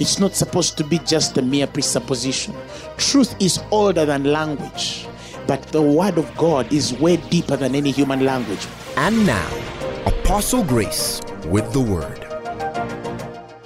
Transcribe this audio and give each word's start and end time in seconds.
It's 0.00 0.18
not 0.18 0.34
supposed 0.34 0.78
to 0.78 0.84
be 0.84 0.98
just 1.00 1.36
a 1.36 1.42
mere 1.42 1.66
presupposition. 1.66 2.54
Truth 2.96 3.36
is 3.38 3.60
older 3.70 4.06
than 4.06 4.24
language, 4.24 5.06
but 5.46 5.60
the 5.64 5.82
word 5.82 6.16
of 6.16 6.34
God 6.38 6.72
is 6.72 6.94
way 6.94 7.18
deeper 7.18 7.54
than 7.54 7.74
any 7.74 7.90
human 7.90 8.24
language. 8.24 8.66
And 8.96 9.26
now, 9.26 9.46
Apostle 10.06 10.64
Grace 10.64 11.20
with 11.48 11.70
the 11.74 11.82
word. 11.82 12.26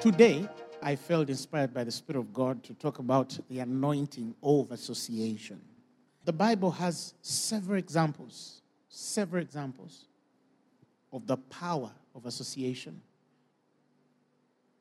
Today, 0.00 0.48
I 0.82 0.96
felt 0.96 1.28
inspired 1.28 1.72
by 1.72 1.84
the 1.84 1.92
Spirit 1.92 2.18
of 2.18 2.34
God 2.34 2.64
to 2.64 2.74
talk 2.74 2.98
about 2.98 3.38
the 3.48 3.60
anointing 3.60 4.34
of 4.42 4.72
association. 4.72 5.60
The 6.24 6.32
Bible 6.32 6.72
has 6.72 7.14
several 7.22 7.78
examples, 7.78 8.60
several 8.88 9.40
examples 9.40 10.06
of 11.12 11.28
the 11.28 11.36
power 11.36 11.92
of 12.12 12.26
association. 12.26 13.00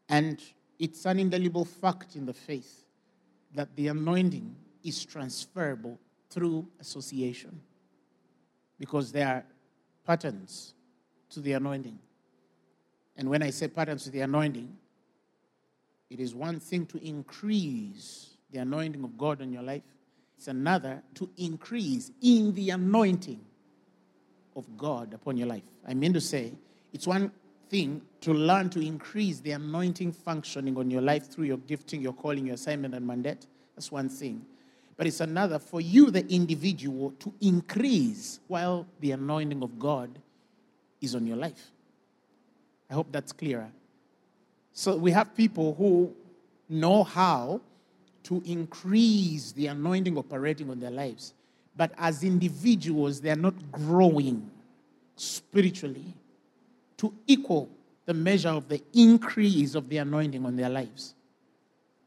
And 0.10 0.42
it's 0.84 1.06
an 1.06 1.18
indelible 1.18 1.64
fact 1.64 2.18
in 2.18 2.26
the 2.26 2.34
faith 2.34 2.84
that 3.56 3.74
the 3.78 3.88
anointing 3.88 4.54
is 4.84 5.06
transferable 5.06 5.98
through 6.30 6.68
association 6.82 7.58
because 8.78 9.10
there 9.14 9.28
are 9.30 9.46
patterns 10.06 10.74
to 11.30 11.40
the 11.40 11.54
anointing. 11.54 11.98
And 13.16 13.30
when 13.30 13.42
I 13.42 13.52
say 13.52 13.70
patterns 13.70 14.04
to 14.04 14.10
the 14.10 14.20
anointing, 14.20 14.76
it 16.10 16.20
is 16.20 16.36
one 16.36 16.60
thing 16.60 16.86
to 16.88 17.02
increase 17.02 18.32
the 18.52 18.60
anointing 18.60 19.06
of 19.06 19.18
God 19.18 19.42
on 19.42 19.54
your 19.54 19.64
life, 19.64 19.84
it's 20.38 20.50
another 20.50 21.02
to 21.16 21.30
increase 21.38 22.12
in 22.22 22.54
the 22.56 22.72
anointing 22.72 23.40
of 24.58 24.66
God 24.78 25.14
upon 25.14 25.38
your 25.38 25.48
life. 25.48 25.64
I 25.88 25.94
mean 25.94 26.12
to 26.12 26.20
say, 26.20 26.52
it's 26.92 27.08
one 27.08 27.32
thing 27.74 28.00
to 28.22 28.32
learn 28.32 28.70
to 28.70 28.80
increase 28.80 29.40
the 29.40 29.50
anointing 29.50 30.12
functioning 30.12 30.78
on 30.78 30.92
your 30.92 31.02
life 31.02 31.28
through 31.28 31.46
your 31.46 31.58
gifting, 31.58 32.02
your 32.04 32.14
calling, 32.14 32.46
your 32.46 32.54
assignment, 32.54 32.94
and 32.94 33.06
mandate. 33.06 33.48
That's 33.76 33.92
one 33.92 34.10
thing. 34.10 34.46
But 34.96 35.08
it's 35.08 35.22
another 35.22 35.58
for 35.58 35.82
you, 35.82 36.12
the 36.12 36.24
individual, 36.32 37.16
to 37.18 37.34
increase 37.42 38.40
while 38.48 38.86
the 39.00 39.14
anointing 39.14 39.64
of 39.64 39.80
God 39.80 40.20
is 41.02 41.16
on 41.16 41.26
your 41.26 41.38
life. 41.38 41.72
I 42.92 42.94
hope 42.94 43.08
that's 43.12 43.32
clearer. 43.32 43.72
So 44.72 44.96
we 44.96 45.10
have 45.10 45.36
people 45.36 45.74
who 45.74 46.14
know 46.70 47.04
how 47.04 47.60
to 48.26 48.44
increase 48.46 49.52
the 49.52 49.66
anointing 49.66 50.16
operating 50.16 50.70
on 50.70 50.80
their 50.80 50.92
lives. 50.92 51.34
But 51.76 51.92
as 51.98 52.24
individuals, 52.24 53.20
they 53.20 53.32
are 53.32 53.36
not 53.36 53.56
growing 53.72 54.52
spiritually 55.16 56.14
to 57.04 57.14
equal 57.28 57.70
the 58.06 58.14
measure 58.14 58.50
of 58.50 58.70
the 58.70 58.82
increase 58.94 59.76
of 59.76 59.90
the 59.90 59.98
anointing 59.98 60.46
on 60.46 60.56
their 60.56 60.70
lives. 60.70 61.16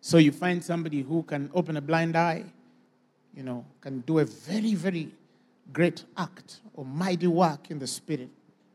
So 0.01 0.17
you 0.17 0.33
find 0.33 0.65
somebody 0.65 1.03
who 1.03 1.23
can 1.23 1.51
open 1.53 1.77
a 1.77 1.83
blind 1.83 2.17
eye, 2.17 2.45
you 3.35 3.43
know, 3.43 3.67
can 3.83 4.01
do 4.01 4.21
a 4.21 4.25
very, 4.25 4.75
very 4.75 5.11
great 5.71 6.05
act 6.17 6.61
or 6.73 6.87
mighty 6.87 7.27
work 7.27 7.71
in 7.71 7.79
the 7.79 7.87
spirit, 7.87 8.31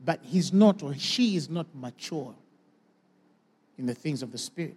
but 0.05 0.19
he's 0.21 0.53
not 0.53 0.83
or 0.83 0.93
she 0.93 1.35
is 1.35 1.49
not 1.49 1.65
mature 1.73 2.35
in 3.79 3.87
the 3.87 3.95
things 3.95 4.21
of 4.21 4.31
the 4.31 4.37
spirit. 4.37 4.75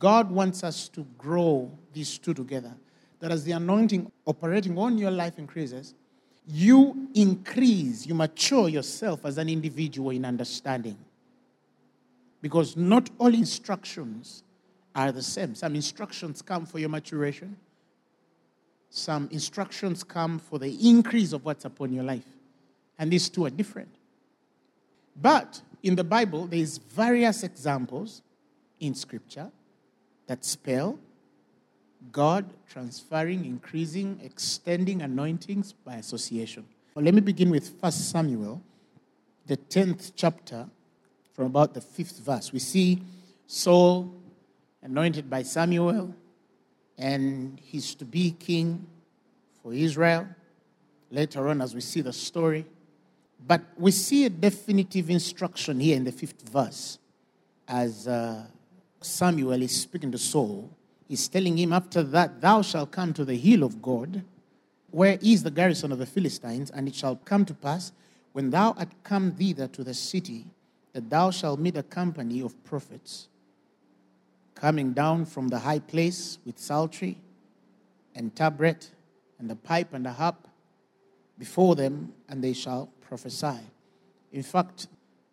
God 0.00 0.32
wants 0.32 0.64
us 0.64 0.88
to 0.88 1.06
grow 1.16 1.70
these 1.92 2.18
two 2.18 2.34
together. 2.34 2.74
That 3.20 3.30
as 3.30 3.44
the 3.44 3.52
anointing 3.52 4.10
operating 4.26 4.76
on 4.76 4.98
your 4.98 5.12
life 5.12 5.38
increases, 5.38 5.94
you 6.46 7.08
increase, 7.14 8.06
you 8.06 8.14
mature 8.14 8.68
yourself 8.68 9.24
as 9.24 9.38
an 9.38 9.48
individual 9.48 10.10
in 10.10 10.24
understanding. 10.24 10.96
Because 12.40 12.76
not 12.76 13.10
all 13.18 13.34
instructions 13.34 14.44
are 14.94 15.10
the 15.10 15.22
same. 15.22 15.54
Some 15.54 15.74
instructions 15.74 16.42
come 16.42 16.64
for 16.64 16.78
your 16.78 16.88
maturation, 16.88 17.56
some 18.90 19.28
instructions 19.32 20.04
come 20.04 20.38
for 20.38 20.58
the 20.58 20.88
increase 20.88 21.32
of 21.32 21.44
what's 21.44 21.64
upon 21.64 21.92
your 21.92 22.04
life. 22.04 22.26
And 22.98 23.10
these 23.10 23.28
two 23.28 23.44
are 23.44 23.50
different. 23.50 23.94
But 25.20 25.60
in 25.82 25.96
the 25.96 26.04
Bible, 26.04 26.46
there's 26.46 26.78
various 26.78 27.42
examples 27.42 28.22
in 28.80 28.94
Scripture 28.94 29.50
that 30.26 30.44
spell 30.44 30.98
God 32.12 32.44
transferring, 32.68 33.44
increasing, 33.44 34.20
extending 34.22 35.02
anointings 35.02 35.72
by 35.72 35.96
association. 35.96 36.64
Well, 36.94 37.04
let 37.04 37.14
me 37.14 37.20
begin 37.20 37.50
with 37.50 37.74
1 37.80 37.92
Samuel, 37.92 38.62
the 39.46 39.56
10th 39.56 40.12
chapter, 40.16 40.66
from 41.32 41.46
about 41.46 41.74
the 41.74 41.80
5th 41.80 42.20
verse. 42.20 42.52
We 42.52 42.58
see 42.58 43.02
Saul 43.46 44.12
anointed 44.82 45.28
by 45.28 45.42
Samuel, 45.42 46.14
and 46.96 47.60
he's 47.62 47.94
to 47.96 48.04
be 48.04 48.30
king 48.38 48.86
for 49.62 49.74
Israel. 49.74 50.26
Later 51.10 51.48
on, 51.48 51.60
as 51.60 51.74
we 51.74 51.80
see 51.80 52.00
the 52.00 52.12
story. 52.12 52.66
But 53.46 53.62
we 53.76 53.90
see 53.90 54.24
a 54.24 54.30
definitive 54.30 55.10
instruction 55.10 55.78
here 55.78 55.96
in 55.96 56.04
the 56.04 56.12
fifth 56.12 56.48
verse 56.48 56.98
as 57.68 58.08
uh, 58.08 58.44
Samuel 59.00 59.62
is 59.62 59.82
speaking 59.82 60.10
to 60.12 60.18
Saul 60.18 60.70
He's 61.08 61.28
telling 61.28 61.56
him, 61.56 61.72
After 61.72 62.02
that, 62.02 62.40
thou 62.40 62.62
shalt 62.62 62.90
come 62.90 63.12
to 63.14 63.24
the 63.24 63.36
hill 63.36 63.62
of 63.62 63.80
God, 63.80 64.22
where 64.90 65.18
is 65.22 65.42
the 65.42 65.50
garrison 65.50 65.92
of 65.92 65.98
the 65.98 66.06
Philistines, 66.06 66.70
and 66.70 66.88
it 66.88 66.94
shall 66.94 67.16
come 67.16 67.44
to 67.44 67.54
pass, 67.54 67.92
when 68.32 68.50
thou 68.50 68.72
art 68.72 68.88
come 69.04 69.32
thither 69.32 69.68
to 69.68 69.84
the 69.84 69.94
city, 69.94 70.44
that 70.92 71.08
thou 71.08 71.30
shalt 71.30 71.60
meet 71.60 71.76
a 71.76 71.82
company 71.82 72.40
of 72.40 72.62
prophets 72.64 73.28
coming 74.54 74.92
down 74.92 75.26
from 75.26 75.48
the 75.48 75.58
high 75.58 75.78
place 75.78 76.38
with 76.44 76.58
psaltery 76.58 77.18
and 78.14 78.34
tabret 78.34 78.90
and 79.38 79.48
the 79.50 79.54
pipe 79.54 79.92
and 79.92 80.04
the 80.06 80.12
harp 80.12 80.48
before 81.38 81.76
them, 81.76 82.12
and 82.28 82.42
they 82.42 82.54
shall 82.54 82.88
prophesy. 83.02 83.58
In 84.32 84.42
fact, 84.42 84.88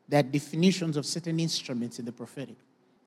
there 0.09 0.19
are 0.19 0.23
definitions 0.23 0.97
of 0.97 1.05
certain 1.05 1.39
instruments 1.39 1.97
in 1.97 2.05
the 2.05 2.11
prophetic 2.11 2.57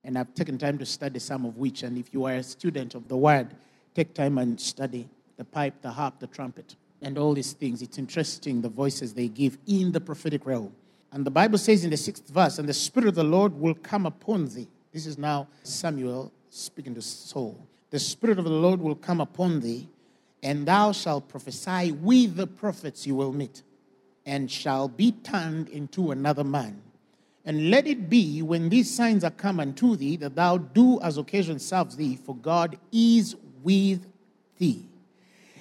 and 0.06 0.16
I've 0.16 0.32
taken 0.34 0.56
time 0.56 0.78
to 0.78 0.86
study 0.86 1.18
some 1.18 1.44
of 1.44 1.58
which. 1.58 1.82
And 1.82 1.98
if 1.98 2.14
you 2.14 2.24
are 2.24 2.34
a 2.34 2.42
student 2.42 2.94
of 2.94 3.08
the 3.08 3.16
word, 3.16 3.48
take 3.92 4.14
time 4.14 4.38
and 4.38 4.58
study 4.58 5.08
the 5.36 5.44
pipe, 5.44 5.82
the 5.82 5.90
harp, 5.90 6.20
the 6.20 6.28
trumpet, 6.28 6.76
and 7.02 7.18
all 7.18 7.34
these 7.34 7.52
things. 7.52 7.82
It's 7.82 7.98
interesting 7.98 8.62
the 8.62 8.68
voices 8.68 9.12
they 9.12 9.26
give 9.26 9.58
in 9.66 9.90
the 9.90 10.00
prophetic 10.00 10.46
realm. 10.46 10.72
And 11.10 11.26
the 11.26 11.30
Bible 11.30 11.58
says 11.58 11.82
in 11.82 11.90
the 11.90 11.96
sixth 11.96 12.28
verse, 12.28 12.58
and 12.58 12.68
the 12.68 12.72
Spirit 12.72 13.08
of 13.08 13.14
the 13.16 13.24
Lord 13.24 13.58
will 13.58 13.74
come 13.74 14.06
upon 14.06 14.48
thee. 14.48 14.68
This 14.92 15.06
is 15.06 15.18
now 15.18 15.48
Samuel 15.64 16.32
speaking 16.50 16.94
to 16.94 17.02
Saul. 17.02 17.66
The 17.90 17.98
Spirit 17.98 18.38
of 18.38 18.44
the 18.44 18.50
Lord 18.50 18.80
will 18.80 18.94
come 18.94 19.20
upon 19.20 19.60
thee, 19.60 19.88
and 20.42 20.66
thou 20.66 20.92
shalt 20.92 21.28
prophesy 21.28 21.92
with 21.92 22.36
the 22.36 22.46
prophets 22.46 23.06
you 23.06 23.16
will 23.16 23.32
meet, 23.32 23.62
and 24.24 24.48
shall 24.50 24.86
be 24.86 25.10
turned 25.12 25.68
into 25.68 26.12
another 26.12 26.44
man 26.44 26.82
and 27.46 27.70
let 27.70 27.86
it 27.86 28.10
be 28.10 28.42
when 28.42 28.68
these 28.68 28.92
signs 28.92 29.22
are 29.22 29.30
come 29.30 29.60
unto 29.60 29.94
thee 29.94 30.16
that 30.16 30.34
thou 30.34 30.58
do 30.58 31.00
as 31.00 31.16
occasion 31.16 31.60
serves 31.60 31.96
thee, 31.96 32.16
for 32.16 32.34
God 32.34 32.76
is 32.90 33.36
with 33.62 34.04
thee. 34.58 34.84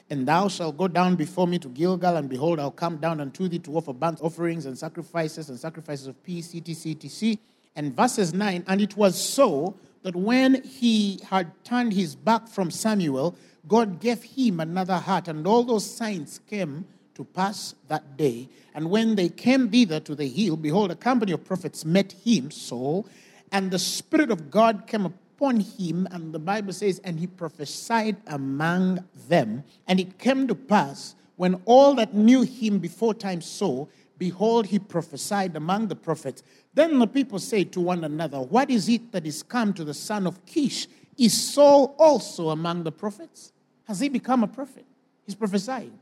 And 0.10 0.28
thou 0.28 0.48
shalt 0.48 0.78
go 0.78 0.88
down 0.88 1.16
before 1.16 1.48
me 1.48 1.60
to 1.60 1.68
Gilgal, 1.70 2.18
and 2.18 2.28
behold, 2.28 2.60
I'll 2.60 2.72
come 2.72 2.98
down 2.98 3.22
unto 3.22 3.48
thee 3.48 3.60
to 3.60 3.78
offer 3.78 3.94
burnt 3.94 4.20
offerings 4.22 4.66
and 4.66 4.76
sacrifices 4.78 5.50
and 5.50 5.60
sacrifices 5.60 6.08
of 6.08 6.22
peace, 6.24 6.56
etc., 6.56 6.96
etc. 7.04 7.38
And 7.76 7.96
verses 7.96 8.34
9, 8.34 8.64
and 8.68 8.82
it 8.82 8.98
was 8.98 9.20
so 9.20 9.76
that 10.02 10.16
when 10.16 10.64
he 10.64 11.20
had 11.30 11.52
turned 11.64 11.94
his 11.94 12.16
back 12.16 12.48
from 12.48 12.72
Samuel, 12.72 13.36
God 13.68 14.00
gave 14.00 14.24
him 14.24 14.60
another 14.60 14.98
heart, 14.98 15.28
and 15.28 15.46
all 15.46 15.64
those 15.64 15.90
signs 15.90 16.40
came 16.48 16.86
to 17.16 17.24
pass 17.24 17.76
that 17.88 18.18
day. 18.18 18.48
And 18.74 18.90
when 18.90 19.16
they 19.16 19.30
came 19.30 19.70
thither 19.70 20.00
to 20.02 20.16
the 20.16 20.28
hill, 20.28 20.58
behold, 20.58 20.92
a 20.92 20.96
company 20.96 21.32
of 21.32 21.44
prophets 21.44 21.84
met 21.86 22.12
him, 22.12 22.52
Saul, 22.52 23.08
and 23.52 23.72
the 23.72 23.80
Spirit 23.80 24.32
of 24.32 24.52
God 24.52 24.86
came 24.86 25.06
upon 25.06 25.62
him, 25.62 26.08
and 26.12 26.34
the 26.34 26.40
Bible 26.40 26.74
says, 26.74 27.00
and 27.04 27.20
he 27.20 27.28
prophesied 27.28 28.18
among 28.28 29.04
them. 29.28 29.64
And 29.88 30.00
it 30.00 30.20
came 30.20 30.48
to 30.48 30.56
pass, 30.56 31.16
when 31.38 31.62
all 31.66 31.96
that 31.96 32.14
knew 32.14 32.42
him 32.44 32.80
before 32.80 33.14
time 33.14 33.42
saw, 33.42 33.88
behold, 34.18 34.68
he 34.68 34.80
prophesied 34.80 35.56
among 35.56 35.88
the 35.88 35.96
prophets. 35.96 36.44
Then 36.74 37.00
the 37.00 37.08
people 37.08 37.40
said 37.40 37.72
to 37.74 37.82
one 37.82 38.04
another, 38.04 38.40
What 38.40 38.70
is 38.70 38.90
it 38.90 39.12
that 39.12 39.26
is 39.26 39.44
come 39.44 39.74
to 39.74 39.84
the 39.84 39.94
son 39.94 40.28
of 40.28 40.46
Kish? 40.46 40.88
Is 41.18 41.54
Saul 41.54 41.96
also 41.98 42.50
among 42.50 42.84
the 42.84 42.92
prophets? 42.92 43.54
Has 43.86 44.00
he 44.00 44.10
become 44.10 44.44
a 44.44 44.48
prophet? 44.48 44.86
He's 45.26 45.36
prophesying. 45.36 45.98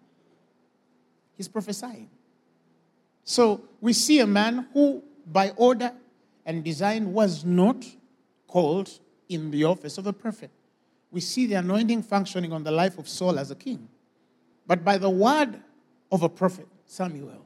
He's 1.37 1.47
prophesying. 1.47 2.09
So 3.23 3.61
we 3.81 3.93
see 3.93 4.19
a 4.19 4.27
man 4.27 4.67
who, 4.73 5.03
by 5.25 5.51
order 5.51 5.91
and 6.45 6.63
design, 6.63 7.13
was 7.13 7.45
not 7.45 7.85
called 8.47 8.99
in 9.29 9.51
the 9.51 9.63
office 9.63 9.97
of 9.97 10.07
a 10.07 10.13
prophet. 10.13 10.51
We 11.11 11.21
see 11.21 11.45
the 11.45 11.55
anointing 11.55 12.03
functioning 12.03 12.51
on 12.51 12.63
the 12.63 12.71
life 12.71 12.97
of 12.97 13.07
Saul 13.07 13.39
as 13.39 13.51
a 13.51 13.55
king. 13.55 13.87
But 14.65 14.83
by 14.83 14.97
the 14.97 15.09
word 15.09 15.61
of 16.11 16.23
a 16.23 16.29
prophet, 16.29 16.67
Samuel, 16.85 17.45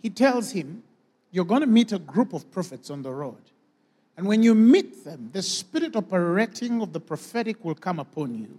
he 0.00 0.10
tells 0.10 0.52
him, 0.52 0.82
You're 1.30 1.44
going 1.44 1.60
to 1.60 1.66
meet 1.66 1.92
a 1.92 1.98
group 1.98 2.32
of 2.32 2.50
prophets 2.50 2.90
on 2.90 3.02
the 3.02 3.10
road. 3.10 3.42
And 4.16 4.26
when 4.26 4.42
you 4.42 4.54
meet 4.54 5.04
them, 5.04 5.30
the 5.32 5.42
spirit 5.42 5.94
operating 5.94 6.82
of 6.82 6.92
the 6.92 7.00
prophetic 7.00 7.64
will 7.64 7.76
come 7.76 8.00
upon 8.00 8.34
you, 8.34 8.58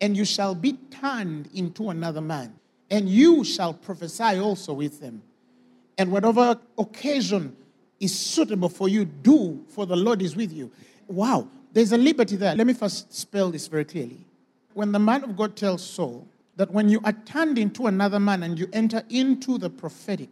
and 0.00 0.16
you 0.16 0.24
shall 0.24 0.54
be 0.54 0.72
turned 0.72 1.50
into 1.52 1.90
another 1.90 2.22
man, 2.22 2.54
and 2.90 3.08
you 3.08 3.44
shall 3.44 3.74
prophesy 3.74 4.38
also 4.38 4.72
with 4.72 5.00
them. 5.00 5.22
And 5.96 6.12
whatever 6.12 6.58
occasion 6.78 7.56
is 8.00 8.18
suitable 8.18 8.68
for 8.68 8.88
you, 8.88 9.04
do, 9.04 9.64
for 9.68 9.86
the 9.86 9.96
Lord 9.96 10.22
is 10.22 10.36
with 10.36 10.52
you. 10.52 10.70
Wow, 11.08 11.48
there's 11.72 11.92
a 11.92 11.98
liberty 11.98 12.36
there. 12.36 12.54
Let 12.54 12.66
me 12.66 12.72
first 12.72 13.12
spell 13.12 13.50
this 13.50 13.66
very 13.66 13.84
clearly. 13.84 14.24
When 14.74 14.92
the 14.92 14.98
man 14.98 15.24
of 15.24 15.36
God 15.36 15.56
tells 15.56 15.84
Saul 15.84 16.26
that 16.56 16.70
when 16.70 16.88
you 16.88 17.00
are 17.04 17.12
turned 17.12 17.58
into 17.58 17.86
another 17.86 18.20
man 18.20 18.42
and 18.42 18.58
you 18.58 18.68
enter 18.72 19.02
into 19.10 19.58
the 19.58 19.70
prophetic, 19.70 20.30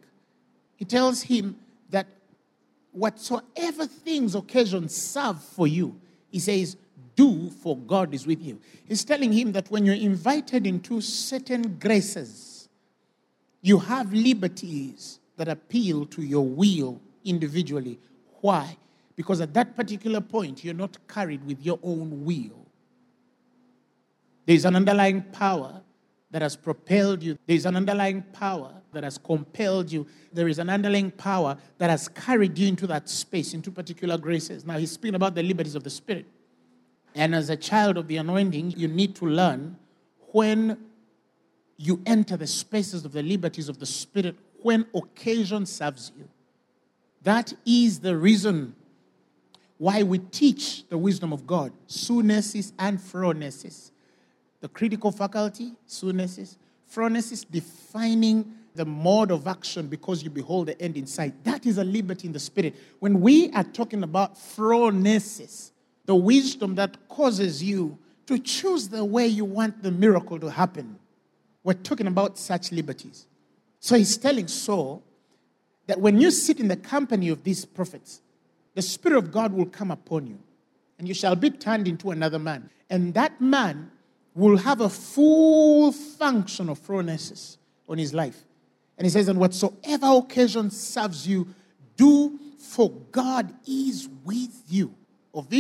he 0.77 0.85
tells 0.85 1.23
him 1.23 1.57
that 1.91 2.07
whatsoever 2.93 3.87
things, 3.87 4.35
occasion 4.35 4.89
serve 4.89 5.43
for 5.43 5.67
you, 5.67 5.99
he 6.31 6.39
says, 6.39 6.77
do 7.17 7.51
for 7.51 7.77
God 7.77 8.15
is 8.15 8.27
with 8.27 8.43
you. 8.43 8.61
He's 8.87 9.05
telling 9.05 9.33
him 9.33 9.53
that 9.53 9.71
when 9.71 9.87
you're 9.87 9.95
invited 9.95 10.67
into 10.67 11.01
certain 11.01 11.79
graces, 11.79 12.46
you 13.63 13.79
have 13.79 14.13
liberties 14.13 15.21
that 15.37 15.49
appeal 15.49 16.07
to 16.07 16.23
your 16.23 16.45
will 16.45 17.01
individually. 17.25 17.99
Why? 18.41 18.77
Because 19.17 19.41
at 19.41 19.55
that 19.55 19.75
particular 19.75 20.21
point, 20.21 20.63
you're 20.65 20.75
not 20.75 20.97
carried 21.09 21.45
with 21.45 21.65
your 21.65 21.79
own 21.83 22.25
will. 22.25 22.67
There's 24.45 24.65
an 24.65 24.77
underlying 24.77 25.23
power 25.23 25.81
that 26.31 26.43
has 26.43 26.57
propelled 26.57 27.23
you, 27.23 27.39
there's 27.47 27.67
an 27.67 27.77
underlying 27.77 28.23
power 28.33 28.73
that 28.93 29.05
has 29.05 29.17
compelled 29.17 29.91
you, 29.91 30.07
there 30.33 30.49
is 30.49 30.59
an 30.59 30.69
underlying 30.69 31.11
power 31.11 31.57
that 31.79 31.89
has 31.89 32.09
carried 32.09 32.59
you 32.59 32.69
into 32.69 32.87
that 32.87 33.09
space, 33.09 33.55
into 33.55 33.71
particular 33.71 34.19
graces. 34.19 34.65
Now, 34.65 34.77
he's 34.79 34.93
speaking 34.93 35.15
about 35.15 35.35
the 35.35 35.43
liberties 35.43 35.75
of 35.75 35.83
the 35.83 35.91
Spirit. 35.91 36.27
And 37.15 37.35
as 37.35 37.49
a 37.49 37.57
child 37.57 37.97
of 37.97 38.09
the 38.09 38.19
anointing, 38.19 38.73
you 38.73 38.89
need 38.89 39.15
to 39.17 39.27
learn 39.27 39.77
when 40.33 40.77
you 41.77 42.03
enter 42.07 42.37
the 42.37 42.47
spaces 42.47 43.05
of 43.05 43.13
the 43.13 43.23
liberties 43.23 43.69
of 43.69 43.79
the 43.79 43.87
Spirit, 43.87 44.37
when 44.63 44.87
occasion 44.95 45.67
serves 45.67 46.13
you. 46.17 46.29
That 47.23 47.53
is 47.65 48.01
the 48.01 48.17
reason 48.17 48.75
why 49.79 50.03
we 50.03 50.19
teach 50.19 50.89
the 50.89 50.97
wisdom 50.97 51.33
of 51.33 51.47
God, 51.47 51.73
sunesis 51.89 52.73
and 52.79 52.99
phronesis. 52.99 53.91
The 54.61 54.69
critical 54.69 55.13
faculty, 55.13 55.73
sunesis, 55.87 56.57
phronesis 56.91 57.45
defining 57.51 58.55
the 58.75 58.85
mode 58.85 59.31
of 59.31 59.47
action 59.47 59.87
because 59.89 60.23
you 60.23 60.31
behold 60.31 60.69
the 60.69 60.81
end 60.81 60.97
in 60.97 61.07
sight. 61.07 61.45
That 61.45 61.67
is 61.67 61.79
a 61.79 61.85
liberty 61.85 62.27
in 62.27 62.33
the 62.33 62.39
spirit. 62.39 62.75
When 63.01 63.21
we 63.21 63.51
are 63.53 63.65
talking 63.65 64.03
about 64.03 64.37
phronesis, 64.37 65.73
the 66.05 66.15
wisdom 66.15 66.75
that 66.77 67.09
causes 67.09 67.63
you 67.63 67.99
to 68.27 68.39
choose 68.39 68.89
the 68.89 69.05
way 69.05 69.27
you 69.27 69.45
want 69.45 69.83
the 69.83 69.91
miracle 69.91 70.39
to 70.39 70.51
happen, 70.51 70.99
we're 71.67 71.75
talking 71.75 72.07
about 72.07 72.39
such 72.39 72.71
liberties. 72.71 73.27
So 73.81 73.97
he's 73.97 74.17
telling 74.17 74.47
Saul 74.47 75.03
that 75.89 76.01
when 76.01 76.21
you 76.21 76.31
sit 76.31 76.61
in 76.61 76.69
the 76.69 76.77
company 76.77 77.29
of 77.29 77.43
these 77.43 77.65
prophets, 77.65 78.23
the 78.75 78.83
Spirit 78.83 79.19
of 79.19 79.33
God 79.33 79.53
will 79.53 79.67
come 79.67 79.91
upon 79.91 80.29
you, 80.29 80.39
and 80.97 81.09
you 81.09 81.13
shall 81.13 81.35
be 81.35 81.51
turned 81.51 81.89
into 81.89 82.13
another 82.13 82.39
man. 82.39 82.71
And 82.89 83.15
that 83.15 83.41
man 83.41 83.91
will 84.37 84.59
have 84.59 84.81
a 84.81 84.89
full 84.89 85.91
function 85.91 86.69
of 86.69 86.79
phronesis 86.79 87.57
on 87.89 87.99
his 87.99 88.15
life. 88.15 88.45
And 88.97 89.05
he 89.05 89.11
says, 89.11 89.27
And 89.27 89.41
whatsoever 89.41 90.07
occasion 90.07 90.71
serves 90.71 91.27
you, 91.27 91.49
do 91.97 92.39
for 92.61 92.93
God 93.11 93.53
is 93.67 94.09
with 94.25 94.63
you. 94.69 94.95
Of 95.35 95.51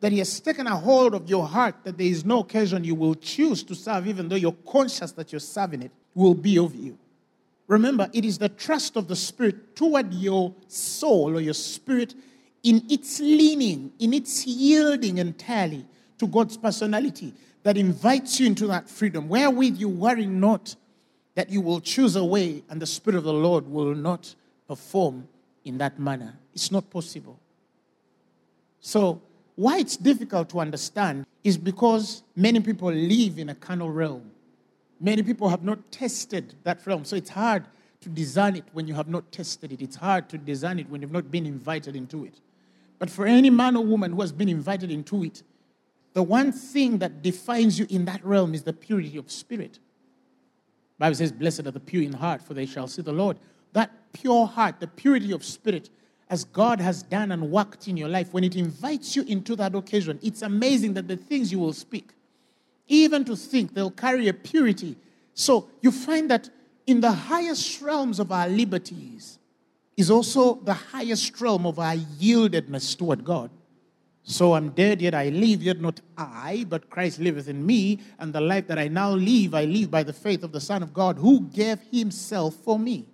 that 0.00 0.12
he 0.12 0.18
has 0.18 0.40
taken 0.40 0.66
a 0.66 0.76
hold 0.76 1.14
of 1.14 1.28
your 1.28 1.46
heart, 1.46 1.76
that 1.84 1.96
there 1.96 2.06
is 2.06 2.24
no 2.24 2.40
occasion 2.40 2.84
you 2.84 2.94
will 2.94 3.14
choose 3.14 3.62
to 3.64 3.74
serve, 3.74 4.06
even 4.06 4.28
though 4.28 4.36
you're 4.36 4.56
conscious 4.66 5.12
that 5.12 5.32
you're 5.32 5.40
serving 5.40 5.82
it, 5.82 5.90
will 6.14 6.34
be 6.34 6.58
of 6.58 6.74
you. 6.74 6.98
Remember, 7.66 8.08
it 8.12 8.24
is 8.24 8.38
the 8.38 8.48
trust 8.48 8.96
of 8.96 9.08
the 9.08 9.16
Spirit 9.16 9.74
toward 9.74 10.12
your 10.14 10.54
soul 10.68 11.36
or 11.36 11.40
your 11.40 11.54
spirit 11.54 12.14
in 12.62 12.84
its 12.88 13.20
leaning, 13.20 13.92
in 13.98 14.12
its 14.12 14.46
yielding 14.46 15.18
entirely 15.18 15.84
to 16.18 16.26
God's 16.26 16.56
personality 16.56 17.32
that 17.62 17.76
invites 17.76 18.38
you 18.38 18.46
into 18.46 18.66
that 18.68 18.88
freedom, 18.88 19.28
wherewith 19.28 19.76
you 19.76 19.88
worry 19.88 20.26
not 20.26 20.76
that 21.34 21.50
you 21.50 21.60
will 21.60 21.80
choose 21.80 22.16
a 22.16 22.24
way 22.24 22.62
and 22.70 22.80
the 22.80 22.86
Spirit 22.86 23.16
of 23.16 23.24
the 23.24 23.32
Lord 23.32 23.66
will 23.68 23.94
not 23.94 24.34
perform 24.68 25.28
in 25.64 25.78
that 25.78 25.98
manner. 25.98 26.34
It's 26.54 26.70
not 26.70 26.88
possible. 26.90 27.38
So, 28.80 29.20
why 29.56 29.78
it's 29.78 29.96
difficult 29.96 30.50
to 30.50 30.60
understand 30.60 31.26
is 31.42 31.58
because 31.58 32.22
many 32.36 32.60
people 32.60 32.92
live 32.92 33.38
in 33.38 33.48
a 33.48 33.54
carnal 33.54 33.90
realm. 33.90 34.30
Many 35.00 35.22
people 35.22 35.48
have 35.48 35.64
not 35.64 35.90
tested 35.90 36.54
that 36.62 36.86
realm. 36.86 37.04
So 37.04 37.16
it's 37.16 37.30
hard 37.30 37.64
to 38.00 38.08
design 38.08 38.56
it 38.56 38.64
when 38.72 38.86
you 38.86 38.94
have 38.94 39.08
not 39.08 39.32
tested 39.32 39.72
it. 39.72 39.80
It's 39.80 39.96
hard 39.96 40.28
to 40.28 40.38
design 40.38 40.78
it 40.78 40.88
when 40.88 41.02
you've 41.02 41.12
not 41.12 41.30
been 41.30 41.46
invited 41.46 41.96
into 41.96 42.24
it. 42.24 42.40
But 42.98 43.10
for 43.10 43.26
any 43.26 43.50
man 43.50 43.76
or 43.76 43.84
woman 43.84 44.12
who 44.12 44.20
has 44.20 44.32
been 44.32 44.48
invited 44.48 44.90
into 44.90 45.24
it, 45.24 45.42
the 46.12 46.22
one 46.22 46.52
thing 46.52 46.98
that 46.98 47.22
defines 47.22 47.78
you 47.78 47.86
in 47.90 48.04
that 48.06 48.24
realm 48.24 48.54
is 48.54 48.62
the 48.62 48.72
purity 48.72 49.18
of 49.18 49.30
spirit. 49.30 49.78
Bible 50.98 51.14
says, 51.14 51.32
Blessed 51.32 51.66
are 51.66 51.70
the 51.70 51.80
pure 51.80 52.02
in 52.02 52.12
heart, 52.12 52.42
for 52.42 52.54
they 52.54 52.66
shall 52.66 52.88
see 52.88 53.02
the 53.02 53.12
Lord. 53.12 53.38
That 53.72 53.90
pure 54.12 54.46
heart, 54.46 54.80
the 54.80 54.86
purity 54.86 55.32
of 55.32 55.44
spirit, 55.44 55.90
as 56.28 56.44
God 56.44 56.80
has 56.80 57.02
done 57.02 57.30
and 57.32 57.50
worked 57.50 57.86
in 57.88 57.96
your 57.96 58.08
life, 58.08 58.32
when 58.32 58.44
it 58.44 58.56
invites 58.56 59.14
you 59.14 59.22
into 59.24 59.54
that 59.56 59.74
occasion, 59.74 60.18
it's 60.22 60.42
amazing 60.42 60.94
that 60.94 61.06
the 61.06 61.16
things 61.16 61.52
you 61.52 61.58
will 61.58 61.72
speak, 61.72 62.10
even 62.88 63.24
to 63.24 63.36
think 63.36 63.74
they'll 63.74 63.90
carry 63.90 64.28
a 64.28 64.34
purity. 64.34 64.96
So 65.34 65.68
you 65.82 65.92
find 65.92 66.30
that 66.30 66.50
in 66.86 67.00
the 67.00 67.12
highest 67.12 67.80
realms 67.80 68.18
of 68.18 68.32
our 68.32 68.48
liberties 68.48 69.38
is 69.96 70.10
also 70.10 70.54
the 70.56 70.74
highest 70.74 71.40
realm 71.40 71.66
of 71.66 71.78
our 71.78 71.94
yieldedness 71.94 72.96
toward 72.98 73.24
God. 73.24 73.50
So 74.28 74.54
I'm 74.54 74.70
dead, 74.70 75.00
yet 75.00 75.14
I 75.14 75.28
live, 75.28 75.62
yet 75.62 75.80
not 75.80 76.00
I, 76.18 76.66
but 76.68 76.90
Christ 76.90 77.20
liveth 77.20 77.48
in 77.48 77.64
me, 77.64 78.00
and 78.18 78.32
the 78.32 78.40
life 78.40 78.66
that 78.66 78.78
I 78.78 78.88
now 78.88 79.12
live, 79.12 79.54
I 79.54 79.64
live 79.64 79.88
by 79.88 80.02
the 80.02 80.12
faith 80.12 80.42
of 80.42 80.50
the 80.50 80.60
Son 80.60 80.82
of 80.82 80.92
God 80.92 81.16
who 81.16 81.42
gave 81.42 81.78
himself 81.92 82.56
for 82.56 82.76
me. 82.76 83.06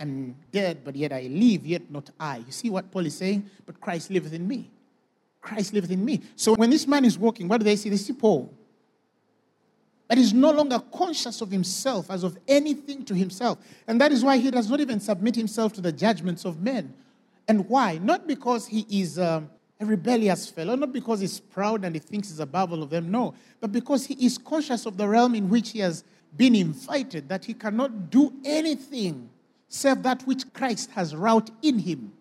I'm 0.00 0.36
dead, 0.52 0.78
but 0.84 0.94
yet 0.94 1.12
I 1.12 1.22
live, 1.22 1.66
yet 1.66 1.90
not 1.90 2.10
I. 2.18 2.38
You 2.38 2.52
see 2.52 2.70
what 2.70 2.90
Paul 2.90 3.06
is 3.06 3.16
saying? 3.16 3.48
But 3.66 3.80
Christ 3.80 4.10
liveth 4.10 4.32
in 4.32 4.46
me. 4.46 4.70
Christ 5.40 5.72
liveth 5.72 5.90
in 5.90 6.04
me. 6.04 6.20
So 6.36 6.54
when 6.54 6.70
this 6.70 6.86
man 6.86 7.04
is 7.04 7.18
walking, 7.18 7.48
what 7.48 7.58
do 7.58 7.64
they 7.64 7.76
see? 7.76 7.88
They 7.88 7.96
see 7.96 8.12
Paul. 8.12 8.52
But 10.06 10.18
he's 10.18 10.32
no 10.32 10.50
longer 10.50 10.80
conscious 10.92 11.40
of 11.40 11.50
himself 11.50 12.10
as 12.10 12.24
of 12.24 12.38
anything 12.48 13.04
to 13.04 13.14
himself. 13.14 13.58
And 13.86 14.00
that 14.00 14.10
is 14.10 14.24
why 14.24 14.38
he 14.38 14.50
does 14.50 14.70
not 14.70 14.80
even 14.80 15.00
submit 15.00 15.36
himself 15.36 15.74
to 15.74 15.80
the 15.80 15.92
judgments 15.92 16.44
of 16.44 16.62
men. 16.62 16.94
And 17.46 17.68
why? 17.68 17.98
Not 17.98 18.26
because 18.26 18.66
he 18.66 18.86
is 18.88 19.18
um, 19.18 19.50
a 19.80 19.86
rebellious 19.86 20.48
fellow, 20.48 20.76
not 20.76 20.92
because 20.92 21.20
he's 21.20 21.40
proud 21.40 21.84
and 21.84 21.94
he 21.94 21.98
thinks 21.98 22.28
he's 22.28 22.40
above 22.40 22.72
all 22.72 22.82
of 22.82 22.90
them, 22.90 23.10
no, 23.10 23.34
but 23.60 23.70
because 23.70 24.06
he 24.06 24.14
is 24.24 24.38
conscious 24.38 24.86
of 24.86 24.96
the 24.96 25.06
realm 25.06 25.34
in 25.34 25.48
which 25.48 25.70
he 25.70 25.78
has 25.80 26.04
been 26.36 26.54
invited, 26.54 27.28
that 27.28 27.44
he 27.44 27.54
cannot 27.54 28.10
do 28.10 28.32
anything 28.44 29.28
save 29.68 30.02
that 30.02 30.22
which 30.22 30.52
Christ 30.52 30.90
has 30.92 31.14
wrought 31.14 31.50
in 31.62 31.78
him, 31.78 32.12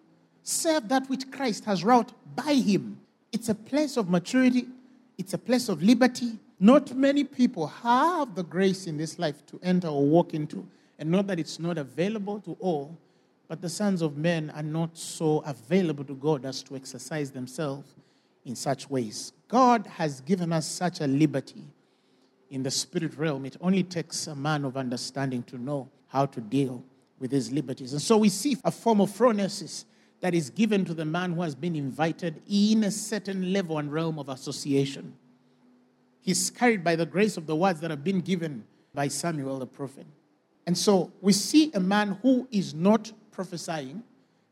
save 0.43 0.89
that 0.89 1.09
which 1.09 1.29
Christ 1.31 1.65
has 1.65 1.83
wrought 1.83 2.11
by 2.35 2.53
him. 2.53 2.99
It's 3.31 3.49
a 3.49 3.55
place 3.55 3.97
of 3.97 4.09
maturity, 4.09 4.67
it's 5.17 5.33
a 5.33 5.37
place 5.37 5.69
of 5.69 5.81
liberty, 5.81 6.37
not 6.59 6.95
many 6.95 7.23
people 7.23 7.67
have 7.67 8.35
the 8.35 8.43
grace 8.43 8.87
in 8.87 8.97
this 8.97 9.19
life 9.19 9.45
to 9.47 9.59
enter 9.63 9.87
or 9.87 10.05
walk 10.05 10.33
into, 10.33 10.67
and 10.99 11.09
not 11.09 11.27
that 11.27 11.39
it's 11.39 11.59
not 11.59 11.77
available 11.77 12.39
to 12.41 12.57
all, 12.59 12.97
but 13.47 13.61
the 13.61 13.69
sons 13.69 14.01
of 14.01 14.17
men 14.17 14.51
are 14.55 14.63
not 14.63 14.97
so 14.97 15.39
available 15.45 16.03
to 16.03 16.15
God 16.15 16.45
as 16.45 16.63
to 16.63 16.75
exercise 16.75 17.31
themselves 17.31 17.93
in 18.45 18.55
such 18.55 18.89
ways. 18.89 19.31
God 19.47 19.87
has 19.87 20.21
given 20.21 20.51
us 20.51 20.67
such 20.67 20.99
a 20.99 21.07
liberty 21.07 21.63
in 22.49 22.63
the 22.63 22.71
spirit 22.71 23.17
realm. 23.17 23.45
It 23.45 23.57
only 23.61 23.83
takes 23.83 24.27
a 24.27 24.35
man 24.35 24.65
of 24.65 24.75
understanding 24.75 25.43
to 25.43 25.57
know 25.57 25.89
how 26.07 26.25
to 26.25 26.41
deal 26.41 26.83
with 27.19 27.31
his 27.31 27.51
liberties. 27.51 27.93
And 27.93 28.01
so 28.01 28.17
we 28.17 28.29
see 28.29 28.57
a 28.63 28.71
form 28.71 29.01
of 29.01 29.09
phronesis 29.09 29.85
that 30.19 30.33
is 30.33 30.49
given 30.49 30.85
to 30.85 30.93
the 30.93 31.05
man 31.05 31.33
who 31.33 31.41
has 31.41 31.55
been 31.55 31.75
invited 31.75 32.41
in 32.49 32.83
a 32.83 32.91
certain 32.91 33.53
level 33.53 33.77
and 33.77 33.91
realm 33.91 34.17
of 34.17 34.29
association. 34.29 35.13
He's 36.21 36.49
carried 36.49 36.83
by 36.83 36.95
the 36.95 37.05
grace 37.05 37.37
of 37.37 37.45
the 37.45 37.55
words 37.55 37.79
that 37.81 37.91
have 37.91 38.03
been 38.03 38.21
given 38.21 38.65
by 38.93 39.07
Samuel 39.07 39.59
the 39.59 39.67
prophet. 39.67 40.05
And 40.65 40.77
so 40.77 41.11
we 41.21 41.33
see 41.33 41.71
a 41.73 41.79
man 41.79 42.17
who 42.21 42.47
is 42.51 42.73
not 42.73 43.11
prophesying 43.31 44.03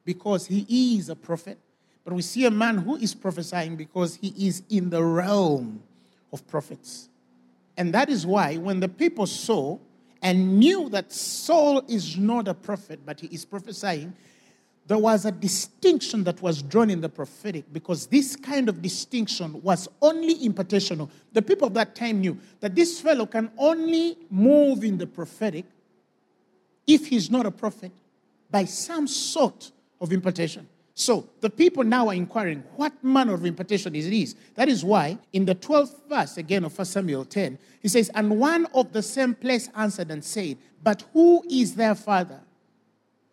because 0.06 0.46
he 0.46 0.98
is 0.98 1.10
a 1.10 1.16
prophet, 1.16 1.58
but 2.04 2.14
we 2.14 2.22
see 2.22 2.46
a 2.46 2.52
man 2.52 2.78
who 2.78 2.96
is 2.96 3.14
prophesying 3.14 3.76
because 3.76 4.16
he 4.16 4.48
is 4.48 4.62
in 4.70 4.90
the 4.90 5.04
realm 5.04 5.82
of 6.32 6.48
prophets. 6.48 7.10
And 7.76 7.94
that 7.94 8.10
is 8.10 8.26
why 8.26 8.58
when 8.58 8.80
the 8.80 8.88
people 8.88 9.26
saw 9.26 9.78
and 10.22 10.60
knew 10.60 10.90
that 10.90 11.12
Saul 11.12 11.84
is 11.88 12.18
not 12.18 12.48
a 12.48 12.54
prophet, 12.54 13.00
but 13.06 13.20
he 13.20 13.28
is 13.28 13.46
prophesying, 13.46 14.14
there 14.88 14.98
was 15.00 15.26
a 15.26 15.32
distinction 15.32 16.24
that 16.26 16.42
was 16.42 16.62
drawn 16.62 16.90
in 16.92 17.02
the 17.02 17.10
prophetic 17.10 17.66
because 17.74 18.06
this 18.08 18.36
kind 18.36 18.70
of 18.70 18.82
distinction 18.82 19.62
was 19.64 19.88
only 20.02 20.36
impartational. 20.48 21.10
The 21.34 21.42
people 21.42 21.68
of 21.68 21.74
that 21.74 21.96
time 21.96 22.22
knew 22.22 22.38
that 22.60 22.76
this 22.76 23.02
fellow 23.02 23.26
can 23.26 23.52
only 23.58 24.18
move 24.30 24.84
in 24.84 24.98
the 24.98 25.08
prophetic 25.08 25.66
if 26.86 27.08
he's 27.08 27.32
not 27.32 27.48
a 27.48 27.52
prophet 27.52 27.92
by 28.52 28.66
some 28.66 29.08
sort 29.08 29.72
of 30.00 30.14
impartation. 30.14 30.68
So 30.98 31.30
the 31.42 31.50
people 31.50 31.84
now 31.84 32.08
are 32.08 32.14
inquiring 32.14 32.64
what 32.78 33.04
manner 33.04 33.34
of 33.34 33.46
impartation 33.46 33.94
is 33.96 34.10
this. 34.10 34.34
That 34.56 34.70
is 34.70 34.84
why 34.84 35.18
in 35.34 35.44
the 35.44 35.54
12th 35.54 36.08
verse 36.08 36.38
again 36.38 36.64
of 36.64 36.76
1 36.76 36.86
Samuel 36.86 37.26
10, 37.26 37.60
he 37.82 37.90
says, 37.90 38.10
And 38.16 38.40
one 38.40 38.66
of 38.74 38.94
the 38.94 39.04
same 39.04 39.36
place 39.36 39.70
answered 39.76 40.10
and 40.10 40.24
said, 40.24 40.58
But 40.82 41.04
who 41.12 41.44
is 41.50 41.76
their 41.76 41.96
father? 41.96 42.40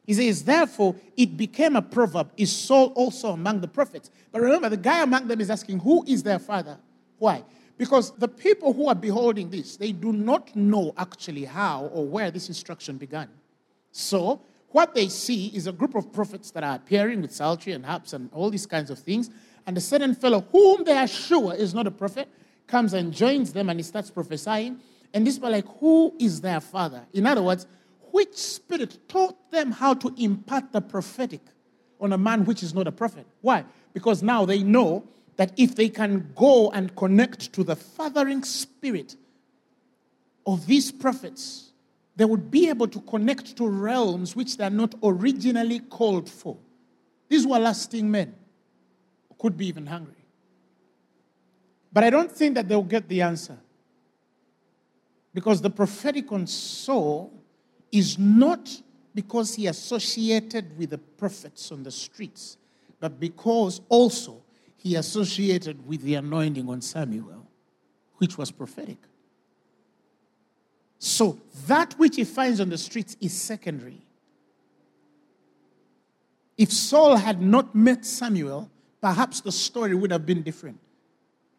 He 0.04 0.14
says, 0.14 0.42
therefore, 0.42 0.96
it 1.16 1.36
became 1.36 1.76
a 1.76 1.82
proverb, 1.82 2.32
is 2.36 2.50
Saul 2.50 2.86
also 2.96 3.30
among 3.30 3.60
the 3.60 3.68
prophets? 3.68 4.10
But 4.32 4.40
remember, 4.40 4.68
the 4.68 4.76
guy 4.76 5.02
among 5.02 5.28
them 5.28 5.40
is 5.40 5.48
asking, 5.48 5.78
who 5.78 6.04
is 6.06 6.24
their 6.24 6.40
father? 6.40 6.78
Why? 7.18 7.44
Because 7.78 8.10
the 8.16 8.28
people 8.28 8.72
who 8.72 8.88
are 8.88 8.94
beholding 8.94 9.50
this, 9.50 9.76
they 9.76 9.92
do 9.92 10.12
not 10.12 10.54
know 10.56 10.92
actually 10.96 11.44
how 11.44 11.84
or 11.92 12.04
where 12.04 12.30
this 12.32 12.48
instruction 12.48 12.96
began. 12.98 13.28
So, 13.92 14.40
what 14.72 14.94
they 14.94 15.08
see 15.08 15.48
is 15.48 15.66
a 15.66 15.72
group 15.72 15.94
of 15.94 16.12
prophets 16.12 16.50
that 16.52 16.64
are 16.64 16.76
appearing 16.76 17.22
with 17.22 17.32
psaltery 17.32 17.72
and 17.72 17.84
harps 17.84 18.12
and 18.12 18.30
all 18.32 18.50
these 18.50 18.66
kinds 18.66 18.90
of 18.90 18.98
things. 18.98 19.30
And 19.66 19.76
a 19.76 19.80
certain 19.80 20.14
fellow, 20.14 20.44
whom 20.50 20.84
they 20.84 20.96
are 20.96 21.06
sure 21.06 21.54
is 21.54 21.72
not 21.72 21.86
a 21.86 21.90
prophet, 21.90 22.28
comes 22.66 22.94
and 22.94 23.12
joins 23.12 23.52
them 23.52 23.68
and 23.68 23.78
he 23.78 23.84
starts 23.84 24.10
prophesying. 24.10 24.80
And 25.14 25.26
this 25.26 25.36
is 25.36 25.40
like, 25.40 25.66
who 25.78 26.14
is 26.18 26.40
their 26.40 26.60
father? 26.60 27.04
In 27.12 27.26
other 27.26 27.42
words, 27.42 27.66
which 28.12 28.34
spirit 28.34 28.98
taught 29.08 29.50
them 29.50 29.72
how 29.72 29.94
to 29.94 30.14
impart 30.16 30.72
the 30.72 30.80
prophetic 30.80 31.40
on 32.00 32.12
a 32.12 32.18
man 32.18 32.44
which 32.44 32.62
is 32.62 32.74
not 32.74 32.86
a 32.86 32.92
prophet? 32.92 33.26
Why? 33.40 33.64
Because 33.92 34.22
now 34.22 34.44
they 34.44 34.62
know 34.62 35.04
that 35.36 35.52
if 35.56 35.74
they 35.76 35.88
can 35.88 36.32
go 36.34 36.70
and 36.70 36.94
connect 36.96 37.52
to 37.54 37.64
the 37.64 37.76
fathering 37.76 38.42
spirit 38.42 39.16
of 40.46 40.66
these 40.66 40.90
prophets, 40.90 41.71
they 42.16 42.24
would 42.24 42.50
be 42.50 42.68
able 42.68 42.88
to 42.88 43.00
connect 43.00 43.56
to 43.56 43.66
realms 43.66 44.36
which 44.36 44.56
they 44.56 44.64
are 44.64 44.70
not 44.70 44.94
originally 45.02 45.80
called 45.80 46.28
for. 46.28 46.56
These 47.28 47.46
were 47.46 47.58
lasting 47.58 48.10
men, 48.10 48.34
could 49.38 49.56
be 49.56 49.66
even 49.66 49.86
hungry. 49.86 50.14
But 51.92 52.04
I 52.04 52.10
don't 52.10 52.30
think 52.30 52.54
that 52.54 52.68
they'll 52.68 52.82
get 52.82 53.08
the 53.08 53.22
answer. 53.22 53.58
Because 55.34 55.60
the 55.60 55.70
prophetic 55.70 56.30
on 56.30 56.46
Saul 56.46 57.32
is 57.90 58.18
not 58.18 58.70
because 59.14 59.54
he 59.54 59.66
associated 59.66 60.76
with 60.78 60.90
the 60.90 60.98
prophets 60.98 61.72
on 61.72 61.82
the 61.82 61.90
streets, 61.90 62.56
but 63.00 63.18
because 63.18 63.80
also 63.88 64.42
he 64.76 64.96
associated 64.96 65.86
with 65.86 66.02
the 66.02 66.14
anointing 66.14 66.68
on 66.68 66.80
Samuel, 66.80 67.46
which 68.16 68.36
was 68.36 68.50
prophetic. 68.50 68.98
So 71.04 71.36
that 71.66 71.94
which 71.94 72.14
he 72.14 72.22
finds 72.22 72.60
on 72.60 72.68
the 72.68 72.78
streets 72.78 73.16
is 73.20 73.32
secondary. 73.32 74.00
If 76.56 76.70
Saul 76.70 77.16
had 77.16 77.42
not 77.42 77.74
met 77.74 78.06
Samuel, 78.06 78.70
perhaps 79.00 79.40
the 79.40 79.50
story 79.50 79.96
would 79.96 80.12
have 80.12 80.24
been 80.24 80.42
different. 80.42 80.78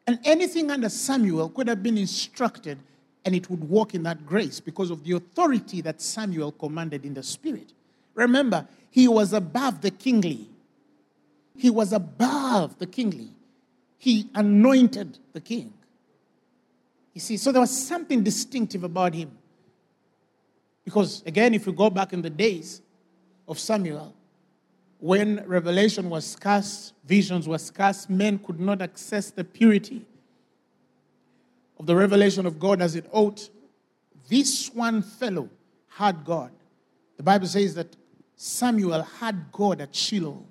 And 0.08 0.18
anything 0.24 0.72
under 0.72 0.88
Samuel 0.88 1.50
could 1.50 1.68
have 1.68 1.84
been 1.84 1.98
instructed 1.98 2.80
and 3.26 3.36
it 3.36 3.50
would 3.50 3.68
walk 3.68 3.94
in 3.94 4.04
that 4.04 4.26
grace 4.26 4.62
because 4.62 4.90
of 4.90 5.04
the 5.04 5.18
authority 5.18 5.82
that 5.82 6.02
Samuel 6.02 6.54
commanded 6.54 7.04
in 7.04 7.14
the 7.14 7.24
spirit. 7.24 7.74
Remember, 8.14 8.66
he 8.92 9.10
was 9.10 9.34
above 9.34 9.82
the 9.82 9.92
kingly. 9.92 10.48
He 11.58 11.70
was 11.70 11.92
above 11.92 12.80
the 12.80 12.88
kingly. 12.88 13.28
He 13.98 14.30
anointed 14.36 15.18
the 15.34 15.42
king. 15.42 15.74
You 17.14 17.22
see, 17.22 17.38
so 17.38 17.52
there 17.52 17.62
was 17.62 17.86
something 17.88 18.24
distinctive 18.24 18.84
about 18.84 19.14
him. 19.14 19.32
Because, 20.84 21.24
again, 21.26 21.54
if 21.54 21.66
you 21.66 21.74
go 21.74 21.90
back 21.90 22.12
in 22.12 22.22
the 22.22 22.30
days 22.30 22.82
of 23.48 23.60
Samuel, 23.60 24.14
when 25.00 25.44
revelation 25.46 26.10
was 26.10 26.26
scarce, 26.26 26.94
visions 27.06 27.48
were 27.48 27.58
scarce, 27.58 28.10
men 28.10 28.40
could 28.40 28.60
not 28.60 28.82
access 28.82 29.32
the 29.32 29.44
purity 29.44 30.06
of 31.78 31.86
the 31.86 31.96
revelation 31.96 32.46
of 32.46 32.60
God 32.60 32.82
as 32.82 32.96
it 32.96 33.06
ought, 33.12 33.50
this 34.30 34.74
one 34.74 35.02
fellow 35.02 35.50
had 35.90 36.24
God. 36.26 36.52
The 37.18 37.24
Bible 37.24 37.48
says 37.48 37.76
that 37.76 37.96
Samuel 38.36 39.04
had 39.04 39.52
God 39.52 39.82
at 39.82 39.94
Shiloh. 39.94 40.44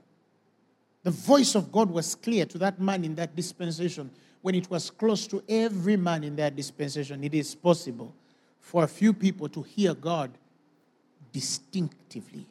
The 1.02 1.10
voice 1.10 1.54
of 1.54 1.72
God 1.72 1.90
was 1.90 2.14
clear 2.14 2.46
to 2.46 2.58
that 2.58 2.80
man 2.80 3.04
in 3.04 3.14
that 3.16 3.34
dispensation 3.34 4.10
when 4.42 4.54
it 4.54 4.68
was 4.68 4.90
close 4.90 5.26
to 5.28 5.42
every 5.48 5.96
man 5.96 6.24
in 6.24 6.36
that 6.36 6.54
dispensation. 6.54 7.24
It 7.24 7.34
is 7.34 7.54
possible 7.54 8.14
for 8.60 8.84
a 8.84 8.88
few 8.88 9.12
people 9.12 9.48
to 9.48 9.62
hear 9.62 9.94
God 9.94 10.30
distinctively, 11.32 12.46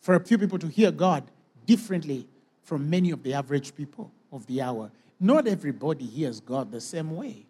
for 0.00 0.14
a 0.14 0.20
few 0.20 0.38
people 0.38 0.58
to 0.58 0.66
hear 0.66 0.90
God 0.90 1.24
differently 1.66 2.26
from 2.62 2.90
many 2.90 3.10
of 3.10 3.22
the 3.22 3.34
average 3.34 3.74
people 3.74 4.10
of 4.32 4.46
the 4.46 4.60
hour. 4.60 4.90
Not 5.20 5.46
everybody 5.46 6.04
hears 6.06 6.40
God 6.40 6.72
the 6.72 6.80
same 6.80 7.14
way. 7.14 7.46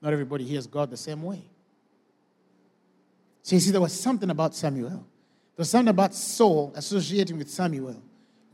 Not 0.00 0.12
everybody 0.12 0.44
hears 0.44 0.66
God 0.66 0.90
the 0.90 0.96
same 0.96 1.22
way. 1.22 1.42
So 3.42 3.56
you 3.56 3.60
see, 3.60 3.70
there 3.70 3.80
was 3.80 3.98
something 3.98 4.30
about 4.30 4.54
Samuel. 4.54 4.90
There 4.90 5.58
was 5.58 5.70
something 5.70 5.88
about 5.88 6.14
Saul 6.14 6.72
associating 6.74 7.38
with 7.38 7.50
Samuel, 7.50 8.00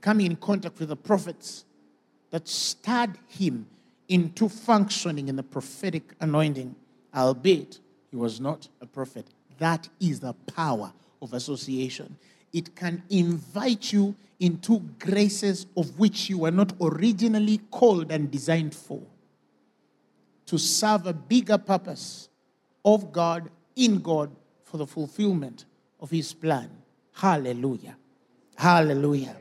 coming 0.00 0.26
in 0.26 0.36
contact 0.36 0.78
with 0.78 0.88
the 0.88 0.96
prophets 0.96 1.64
that 2.30 2.48
stirred 2.48 3.18
him 3.28 3.66
into 4.08 4.48
functioning 4.48 5.28
in 5.28 5.36
the 5.36 5.42
prophetic 5.42 6.14
anointing, 6.20 6.74
albeit 7.14 7.78
he 8.10 8.16
was 8.16 8.40
not 8.40 8.68
a 8.80 8.86
prophet. 8.86 9.26
That 9.58 9.88
is 10.00 10.20
the 10.20 10.32
power 10.54 10.92
of 11.20 11.32
association. 11.32 12.16
It 12.52 12.74
can 12.74 13.02
invite 13.10 13.92
you 13.92 14.14
into 14.40 14.80
graces 14.98 15.66
of 15.76 15.98
which 15.98 16.30
you 16.30 16.38
were 16.38 16.50
not 16.50 16.72
originally 16.80 17.58
called 17.70 18.10
and 18.10 18.30
designed 18.30 18.74
for 18.74 19.02
to 20.46 20.56
serve 20.56 21.06
a 21.06 21.12
bigger 21.12 21.58
purpose 21.58 22.30
of 22.84 23.12
God, 23.12 23.50
in 23.76 24.00
God, 24.00 24.30
for 24.64 24.78
the 24.78 24.86
fulfillment 24.86 25.66
of 26.00 26.10
His 26.10 26.32
plan. 26.32 26.70
Hallelujah. 27.12 27.96
Hallelujah. 28.56 29.36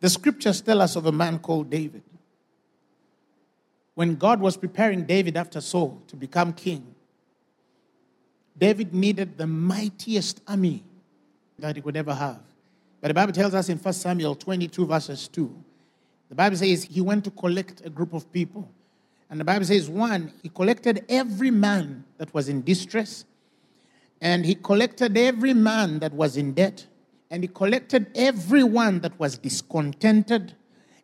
The 0.00 0.08
scriptures 0.08 0.62
tell 0.62 0.80
us 0.80 0.96
of 0.96 1.04
a 1.06 1.12
man 1.12 1.38
called 1.38 1.68
David. 1.68 2.02
When 3.94 4.16
God 4.16 4.40
was 4.40 4.56
preparing 4.56 5.04
David 5.04 5.36
after 5.36 5.60
Saul 5.60 6.02
to 6.08 6.16
become 6.16 6.52
king, 6.52 6.94
David 8.58 8.94
needed 8.94 9.36
the 9.38 9.46
mightiest 9.46 10.40
army 10.46 10.82
that 11.58 11.76
he 11.76 11.82
could 11.82 11.96
ever 11.96 12.14
have. 12.14 12.40
But 13.00 13.08
the 13.08 13.14
Bible 13.14 13.32
tells 13.32 13.54
us 13.54 13.68
in 13.68 13.78
1 13.78 13.94
Samuel 13.94 14.34
22, 14.34 14.86
verses 14.86 15.28
2, 15.28 15.64
the 16.28 16.34
Bible 16.34 16.56
says 16.56 16.84
he 16.84 17.00
went 17.00 17.24
to 17.24 17.30
collect 17.30 17.82
a 17.84 17.90
group 17.90 18.12
of 18.14 18.30
people 18.32 18.68
and 19.32 19.40
the 19.40 19.46
Bible 19.46 19.64
says, 19.64 19.88
one, 19.88 20.30
he 20.42 20.50
collected 20.50 21.06
every 21.08 21.50
man 21.50 22.04
that 22.18 22.34
was 22.34 22.50
in 22.50 22.62
distress, 22.62 23.24
and 24.20 24.44
he 24.44 24.54
collected 24.54 25.16
every 25.16 25.54
man 25.54 26.00
that 26.00 26.12
was 26.12 26.36
in 26.36 26.52
debt, 26.52 26.86
and 27.30 27.42
he 27.42 27.48
collected 27.48 28.10
everyone 28.14 29.00
that 29.00 29.18
was 29.18 29.38
discontented, 29.38 30.54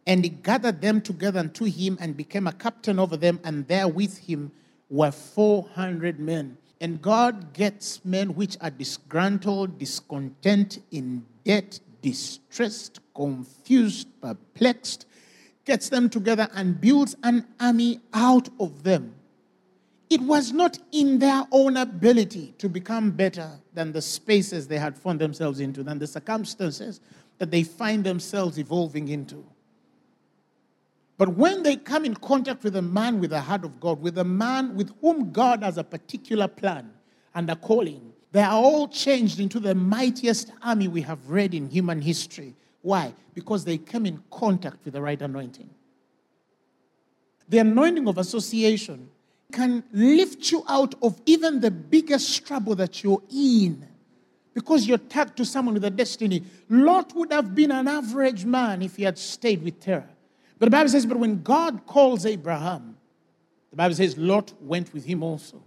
and 0.09 0.25
he 0.25 0.31
gathered 0.31 0.81
them 0.81 1.03
together 1.03 1.38
unto 1.38 1.67
him 1.67 1.99
and 2.00 2.17
became 2.17 2.47
a 2.47 2.53
captain 2.53 2.99
over 2.99 3.17
them, 3.17 3.38
and 3.45 3.69
there 3.69 3.87
with 3.87 4.17
him 4.17 4.50
were 4.88 5.12
400 5.12 6.19
men. 6.19 6.57
And 6.81 7.03
God 7.03 7.53
gets 7.53 8.03
men 8.07 8.35
which 8.35 8.57
are 8.62 8.71
disgruntled, 8.71 9.79
discontent, 9.79 10.79
in 10.91 11.27
debt, 11.45 11.81
distressed, 12.00 13.00
confused, 13.15 14.09
perplexed, 14.23 15.05
gets 15.67 15.91
them 15.91 16.09
together 16.09 16.49
and 16.55 16.81
builds 16.81 17.15
an 17.23 17.47
army 17.61 18.00
out 18.15 18.49
of 18.59 18.85
them. 18.85 19.15
It 20.09 20.23
was 20.23 20.53
not 20.53 20.79
in 20.91 21.19
their 21.19 21.47
own 21.53 21.77
ability 21.77 22.55
to 22.57 22.71
become 22.71 23.11
better 23.11 23.50
than 23.75 23.93
the 23.93 24.00
spaces 24.00 24.69
they 24.69 24.79
had 24.79 24.97
found 24.97 25.21
themselves 25.21 25.61
into, 25.61 25.83
than 25.83 25.99
the 25.99 26.07
circumstances 26.07 27.00
that 27.37 27.50
they 27.50 27.62
find 27.62 28.05
themselves 28.05 28.59
evolving 28.59 29.09
into. 29.09 29.45
But 31.19 31.31
when 31.31 31.65
they 31.65 31.75
come 31.75 32.05
in 32.05 32.15
contact 32.15 32.63
with 32.63 32.77
a 32.77 32.83
man 32.83 33.19
with 33.19 33.31
the 33.31 33.41
heart 33.41 33.65
of 33.65 33.81
God, 33.81 34.01
with 34.01 34.17
a 34.19 34.25
man 34.25 34.77
with 34.77 34.93
whom 35.01 35.33
God 35.33 35.65
has 35.65 35.77
a 35.77 35.85
particular 35.85 36.47
plan 36.47 36.93
and 37.35 37.51
a 37.51 37.57
calling, 37.57 38.13
they 38.31 38.43
are 38.43 38.53
all 38.53 38.87
changed 38.87 39.41
into 39.41 39.59
the 39.59 39.75
mightiest 39.75 40.53
army 40.63 40.87
we 40.87 41.03
have 41.03 41.29
read 41.29 41.55
in 41.55 41.69
human 41.69 42.01
history. 42.01 42.55
Why? 42.83 43.15
Because 43.35 43.65
they 43.65 43.79
came 43.79 44.07
in 44.07 44.23
contact 44.31 44.85
with 44.85 44.95
the 44.95 45.03
right 45.03 45.21
anointing. 45.21 45.69
The 47.49 47.59
anointing 47.59 48.07
of 48.07 48.19
association 48.19 49.11
can 49.51 49.83
lift 49.93 50.53
you 50.53 50.63
out 50.69 50.95
of 51.03 51.21
even 51.27 51.61
the 51.61 51.71
biggest 51.71 52.47
trouble 52.47 52.77
that 52.77 53.03
you're 53.03 53.23
in 53.35 53.89
because 54.55 54.87
you're 54.87 54.99
tagged 54.99 55.37
to 55.39 55.45
someone 55.45 55.75
with 55.75 55.85
a 55.85 55.91
destiny. 55.91 56.45
Lot 56.69 57.15
would 57.17 57.33
have 57.33 57.55
been 57.55 57.73
an 57.73 57.89
average 57.89 58.45
man 58.45 58.83
if 58.83 58.97
he 58.97 59.03
had 59.03 59.19
stayed 59.19 59.63
with 59.63 59.81
Terah. 59.81 60.09
But 60.59 60.67
the 60.67 60.71
Bible 60.71 60.91
says, 60.91 61.07
but 61.07 61.19
when 61.19 61.43
God 61.43 61.87
calls 61.87 62.27
Abraham, 62.27 62.97
the 63.71 63.77
Bible 63.77 63.95
says 63.95 64.17
Lot 64.19 64.53
went 64.61 64.93
with 64.93 65.05
him 65.05 65.23
also. 65.23 65.62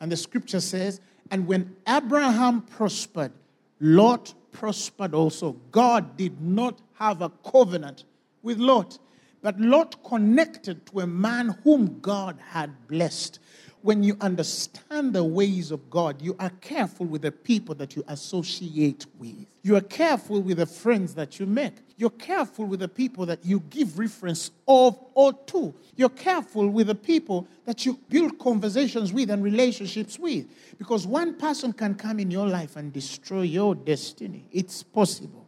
And 0.00 0.10
the 0.12 0.16
scripture 0.16 0.60
says, 0.60 1.00
and 1.30 1.46
when 1.46 1.74
Abraham 1.88 2.62
prospered, 2.62 3.32
Lot 3.80 4.34
prospered 4.52 5.14
also. 5.14 5.52
God 5.70 6.16
did 6.16 6.40
not 6.40 6.78
have 6.94 7.22
a 7.22 7.30
covenant 7.30 8.04
with 8.42 8.58
Lot, 8.58 8.98
but 9.42 9.58
Lot 9.58 10.02
connected 10.04 10.86
to 10.86 11.00
a 11.00 11.06
man 11.06 11.56
whom 11.64 12.00
God 12.00 12.38
had 12.50 12.86
blessed 12.86 13.38
when 13.84 14.02
you 14.02 14.16
understand 14.22 15.12
the 15.12 15.22
ways 15.22 15.70
of 15.70 15.90
God, 15.90 16.22
you 16.22 16.34
are 16.38 16.48
careful 16.62 17.04
with 17.04 17.20
the 17.20 17.30
people 17.30 17.74
that 17.74 17.94
you 17.94 18.02
associate 18.08 19.04
with. 19.18 19.44
You 19.62 19.76
are 19.76 19.82
careful 19.82 20.40
with 20.40 20.56
the 20.56 20.64
friends 20.64 21.14
that 21.16 21.38
you 21.38 21.44
make. 21.44 21.74
You're 21.98 22.08
careful 22.08 22.64
with 22.64 22.80
the 22.80 22.88
people 22.88 23.26
that 23.26 23.44
you 23.44 23.60
give 23.68 23.98
reference 23.98 24.50
of 24.66 24.98
or 25.12 25.34
to. 25.34 25.74
You're 25.96 26.08
careful 26.08 26.66
with 26.66 26.86
the 26.86 26.94
people 26.94 27.46
that 27.66 27.84
you 27.84 27.98
build 28.08 28.38
conversations 28.38 29.12
with 29.12 29.28
and 29.28 29.44
relationships 29.44 30.18
with. 30.18 30.46
Because 30.78 31.06
one 31.06 31.34
person 31.34 31.74
can 31.74 31.94
come 31.94 32.18
in 32.20 32.30
your 32.30 32.48
life 32.48 32.76
and 32.76 32.90
destroy 32.90 33.42
your 33.42 33.74
destiny. 33.74 34.46
It's 34.50 34.82
possible. 34.82 35.46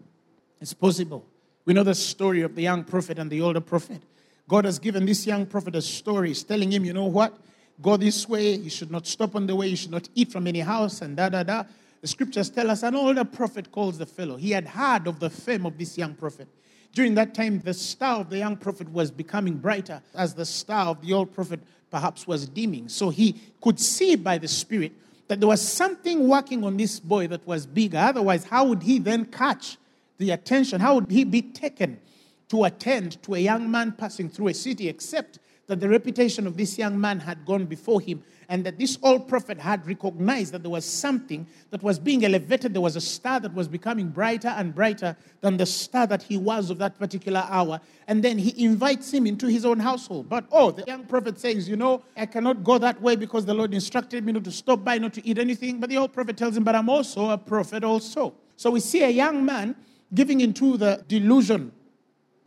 It's 0.60 0.74
possible. 0.74 1.24
We 1.64 1.72
know 1.72 1.84
the 1.84 1.94
story 1.94 2.42
of 2.42 2.54
the 2.54 2.64
young 2.64 2.84
prophet 2.84 3.18
and 3.18 3.30
the 3.30 3.40
older 3.40 3.62
prophet. 3.62 4.02
God 4.46 4.66
has 4.66 4.78
given 4.78 5.06
this 5.06 5.26
young 5.26 5.46
prophet 5.46 5.74
a 5.74 5.80
story. 5.80 6.34
Telling 6.34 6.70
him, 6.70 6.84
you 6.84 6.92
know 6.92 7.06
what? 7.06 7.34
Go 7.80 7.96
this 7.96 8.28
way, 8.28 8.54
you 8.54 8.70
should 8.70 8.90
not 8.90 9.06
stop 9.06 9.36
on 9.36 9.46
the 9.46 9.54
way, 9.54 9.68
you 9.68 9.76
should 9.76 9.90
not 9.90 10.08
eat 10.14 10.32
from 10.32 10.46
any 10.46 10.60
house, 10.60 11.02
and 11.02 11.16
da 11.16 11.28
da 11.28 11.42
da. 11.42 11.64
The 12.00 12.08
scriptures 12.08 12.50
tell 12.50 12.70
us 12.70 12.82
an 12.82 12.94
older 12.94 13.24
prophet 13.24 13.72
calls 13.72 13.98
the 13.98 14.06
fellow. 14.06 14.36
He 14.36 14.50
had 14.50 14.66
heard 14.66 15.06
of 15.06 15.18
the 15.18 15.30
fame 15.30 15.66
of 15.66 15.76
this 15.78 15.96
young 15.98 16.14
prophet. 16.14 16.48
During 16.92 17.14
that 17.16 17.34
time, 17.34 17.60
the 17.60 17.74
star 17.74 18.20
of 18.20 18.30
the 18.30 18.38
young 18.38 18.56
prophet 18.56 18.88
was 18.90 19.10
becoming 19.10 19.58
brighter 19.58 20.00
as 20.14 20.34
the 20.34 20.46
star 20.46 20.86
of 20.86 21.02
the 21.02 21.12
old 21.12 21.32
prophet 21.34 21.60
perhaps 21.90 22.26
was 22.26 22.48
dimming. 22.48 22.88
So 22.88 23.10
he 23.10 23.40
could 23.60 23.78
see 23.78 24.16
by 24.16 24.38
the 24.38 24.48
Spirit 24.48 24.92
that 25.28 25.40
there 25.40 25.48
was 25.48 25.60
something 25.60 26.28
working 26.28 26.64
on 26.64 26.76
this 26.76 27.00
boy 27.00 27.26
that 27.28 27.46
was 27.46 27.66
bigger. 27.66 27.98
Otherwise, 27.98 28.44
how 28.44 28.66
would 28.66 28.82
he 28.82 28.98
then 28.98 29.26
catch 29.26 29.76
the 30.18 30.30
attention? 30.30 30.80
How 30.80 30.94
would 30.96 31.10
he 31.10 31.24
be 31.24 31.42
taken 31.42 32.00
to 32.48 32.64
attend 32.64 33.22
to 33.24 33.34
a 33.34 33.38
young 33.38 33.70
man 33.70 33.92
passing 33.92 34.28
through 34.28 34.48
a 34.48 34.54
city 34.54 34.88
except 34.88 35.38
that 35.66 35.80
the 35.80 35.88
reputation 35.88 36.46
of 36.46 36.56
this 36.56 36.78
young 36.78 37.00
man 37.00 37.20
had 37.20 37.44
gone 37.44 37.64
before 37.64 38.00
him 38.00 38.22
and 38.48 38.64
that 38.64 38.78
this 38.78 38.98
old 39.02 39.28
prophet 39.28 39.58
had 39.58 39.86
recognized 39.86 40.52
that 40.52 40.62
there 40.62 40.70
was 40.70 40.84
something 40.84 41.46
that 41.70 41.82
was 41.82 41.98
being 41.98 42.24
elevated. 42.24 42.72
There 42.72 42.80
was 42.80 42.96
a 42.96 43.00
star 43.00 43.40
that 43.40 43.52
was 43.54 43.66
becoming 43.66 44.08
brighter 44.08 44.48
and 44.48 44.74
brighter 44.74 45.16
than 45.40 45.56
the 45.56 45.66
star 45.66 46.06
that 46.06 46.22
he 46.22 46.36
was 46.36 46.70
of 46.70 46.78
that 46.78 46.98
particular 46.98 47.44
hour. 47.48 47.80
And 48.06 48.22
then 48.22 48.38
he 48.38 48.64
invites 48.64 49.12
him 49.12 49.26
into 49.26 49.48
his 49.48 49.64
own 49.64 49.80
household. 49.80 50.28
But 50.28 50.44
oh, 50.52 50.70
the 50.70 50.84
young 50.86 51.04
prophet 51.04 51.40
says, 51.40 51.68
You 51.68 51.76
know, 51.76 52.02
I 52.16 52.26
cannot 52.26 52.62
go 52.62 52.78
that 52.78 53.00
way 53.02 53.16
because 53.16 53.44
the 53.44 53.54
Lord 53.54 53.74
instructed 53.74 54.24
me 54.24 54.32
not 54.32 54.44
to 54.44 54.52
stop 54.52 54.84
by, 54.84 54.98
not 54.98 55.12
to 55.14 55.26
eat 55.26 55.38
anything. 55.38 55.80
But 55.80 55.90
the 55.90 55.96
old 55.96 56.12
prophet 56.12 56.36
tells 56.36 56.56
him, 56.56 56.64
But 56.64 56.76
I'm 56.76 56.88
also 56.88 57.30
a 57.30 57.38
prophet, 57.38 57.82
also. 57.82 58.34
So 58.56 58.70
we 58.70 58.80
see 58.80 59.02
a 59.02 59.10
young 59.10 59.44
man 59.44 59.74
giving 60.14 60.40
into 60.40 60.76
the 60.76 61.04
delusion 61.08 61.72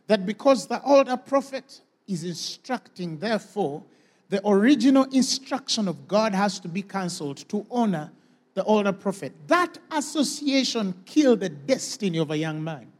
that 0.06 0.24
because 0.24 0.66
the 0.66 0.82
older 0.82 1.16
prophet 1.16 1.82
is 2.10 2.24
instructing, 2.24 3.18
therefore, 3.18 3.82
the 4.28 4.46
original 4.46 5.04
instruction 5.12 5.88
of 5.88 6.06
God 6.06 6.34
has 6.34 6.60
to 6.60 6.68
be 6.68 6.82
cancelled 6.82 7.38
to 7.48 7.66
honor 7.70 8.10
the 8.54 8.64
older 8.64 8.92
prophet. 8.92 9.32
That 9.46 9.78
association 9.90 10.94
killed 11.06 11.40
the 11.40 11.48
destiny 11.48 12.18
of 12.18 12.30
a 12.30 12.36
young 12.36 12.62
man. 12.62 12.90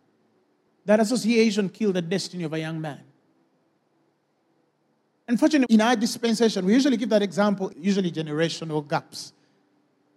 That 0.85 1.01
association 1.01 1.68
killed 1.68 1.94
the 1.94 2.03
destiny 2.03 2.44
of 2.44 2.53
a 2.53 2.59
young 2.59 2.81
man. 2.81 3.01
Unfortunately, 5.29 5.73
in 5.73 5.81
our 5.81 5.94
dispensation, 5.94 6.64
we 6.64 6.73
usually 6.73 6.96
give 6.96 7.09
that 7.11 7.23
example, 7.23 7.73
usually 7.77 8.11
generational 8.11 8.87
gaps. 8.87 9.33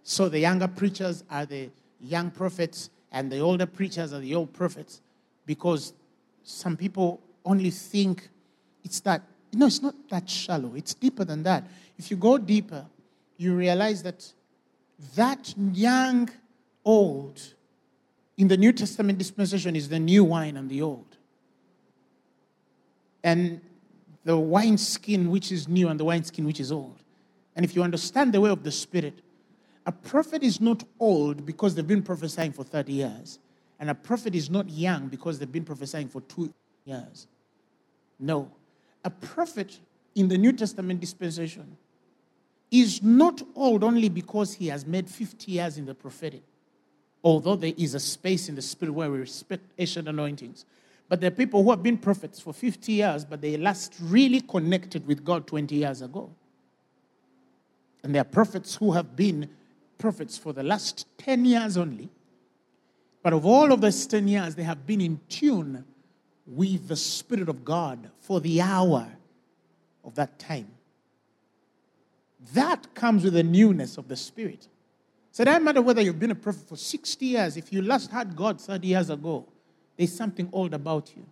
So 0.02 0.28
the 0.28 0.40
younger 0.40 0.66
preachers 0.66 1.22
are 1.30 1.46
the 1.46 1.70
young 2.00 2.30
prophets, 2.30 2.90
and 3.12 3.30
the 3.30 3.38
older 3.38 3.66
preachers 3.66 4.12
are 4.12 4.18
the 4.18 4.34
old 4.34 4.52
prophets, 4.52 5.00
because 5.46 5.92
some 6.42 6.76
people 6.76 7.20
only 7.44 7.70
think 7.70 8.28
it's 8.84 9.00
that, 9.00 9.22
no, 9.52 9.66
it's 9.66 9.82
not 9.82 9.94
that 10.10 10.28
shallow. 10.28 10.74
It's 10.74 10.94
deeper 10.94 11.24
than 11.24 11.42
that. 11.44 11.64
If 11.98 12.10
you 12.10 12.16
go 12.16 12.38
deeper, 12.38 12.84
you 13.38 13.54
realize 13.54 14.02
that 14.02 14.32
that 15.16 15.54
young, 15.72 16.30
old, 16.84 17.40
in 18.36 18.48
the 18.48 18.56
New 18.56 18.72
Testament 18.72 19.18
dispensation 19.18 19.74
is 19.74 19.88
the 19.88 19.98
new 19.98 20.24
wine 20.24 20.56
and 20.56 20.68
the 20.68 20.82
old. 20.82 21.16
And 23.22 23.60
the 24.24 24.36
wineskin 24.38 25.30
which 25.30 25.50
is 25.50 25.66
new 25.68 25.88
and 25.88 25.98
the 25.98 26.04
wineskin 26.04 26.44
which 26.44 26.60
is 26.60 26.70
old. 26.70 26.98
And 27.56 27.64
if 27.64 27.74
you 27.74 27.82
understand 27.82 28.32
the 28.32 28.40
way 28.40 28.50
of 28.50 28.62
the 28.64 28.72
Spirit, 28.72 29.20
a 29.86 29.92
prophet 29.92 30.42
is 30.42 30.60
not 30.60 30.82
old 30.98 31.46
because 31.46 31.74
they've 31.74 31.86
been 31.86 32.02
prophesying 32.02 32.52
for 32.52 32.64
30 32.64 32.92
years. 32.92 33.38
And 33.78 33.90
a 33.90 33.94
prophet 33.94 34.34
is 34.34 34.50
not 34.50 34.68
young 34.68 35.08
because 35.08 35.38
they've 35.38 35.50
been 35.50 35.64
prophesying 35.64 36.08
for 36.08 36.20
two 36.22 36.52
years. 36.84 37.26
No 38.18 38.50
a 39.04 39.10
prophet 39.10 39.78
in 40.14 40.28
the 40.28 40.38
New 40.38 40.52
Testament 40.52 41.00
dispensation 41.00 41.76
is 42.70 43.02
not 43.02 43.42
old 43.54 43.84
only 43.84 44.08
because 44.08 44.54
he 44.54 44.68
has 44.68 44.86
made 44.86 45.08
50 45.08 45.52
years 45.52 45.78
in 45.78 45.86
the 45.86 45.94
prophetic, 45.94 46.42
although 47.22 47.56
there 47.56 47.74
is 47.76 47.94
a 47.94 48.00
space 48.00 48.48
in 48.48 48.54
the 48.54 48.62
spirit 48.62 48.92
where 48.92 49.10
we 49.10 49.18
respect 49.18 49.64
ancient 49.78 50.08
anointings. 50.08 50.64
But 51.08 51.20
there 51.20 51.28
are 51.28 51.34
people 51.34 51.62
who 51.62 51.70
have 51.70 51.82
been 51.82 51.98
prophets 51.98 52.40
for 52.40 52.52
50 52.52 52.92
years, 52.92 53.24
but 53.24 53.40
they 53.40 53.56
last 53.56 53.94
really 54.00 54.40
connected 54.40 55.06
with 55.06 55.24
God 55.24 55.46
20 55.46 55.74
years 55.74 56.00
ago. 56.00 56.30
And 58.02 58.14
there 58.14 58.22
are 58.22 58.26
prophets 58.26 58.74
who 58.74 58.92
have 58.92 59.14
been 59.14 59.48
prophets 59.98 60.36
for 60.36 60.52
the 60.52 60.62
last 60.62 61.06
10 61.18 61.44
years 61.44 61.76
only. 61.76 62.08
But 63.22 63.32
of 63.32 63.46
all 63.46 63.72
of 63.72 63.80
those 63.80 64.06
10 64.06 64.28
years, 64.28 64.54
they 64.54 64.62
have 64.62 64.86
been 64.86 65.00
in 65.00 65.20
tune 65.28 65.84
with 66.46 66.88
the 66.88 66.96
Spirit 66.96 67.48
of 67.48 67.64
God 67.64 68.10
for 68.20 68.40
the 68.40 68.60
hour 68.60 69.06
of 70.04 70.14
that 70.14 70.38
time. 70.38 70.68
That 72.52 72.94
comes 72.94 73.24
with 73.24 73.32
the 73.32 73.42
newness 73.42 73.96
of 73.96 74.08
the 74.08 74.16
Spirit. 74.16 74.68
So 75.32 75.42
it 75.42 75.46
doesn't 75.46 75.64
matter 75.64 75.82
whether 75.82 76.00
you've 76.00 76.20
been 76.20 76.30
a 76.30 76.34
prophet 76.36 76.68
for 76.68 76.76
60 76.76 77.26
years, 77.26 77.56
if 77.56 77.72
you 77.72 77.82
last 77.82 78.10
had 78.10 78.36
God 78.36 78.60
30 78.60 78.86
years 78.86 79.10
ago, 79.10 79.46
there's 79.96 80.12
something 80.12 80.48
old 80.52 80.74
about 80.74 81.12
you. 81.16 81.24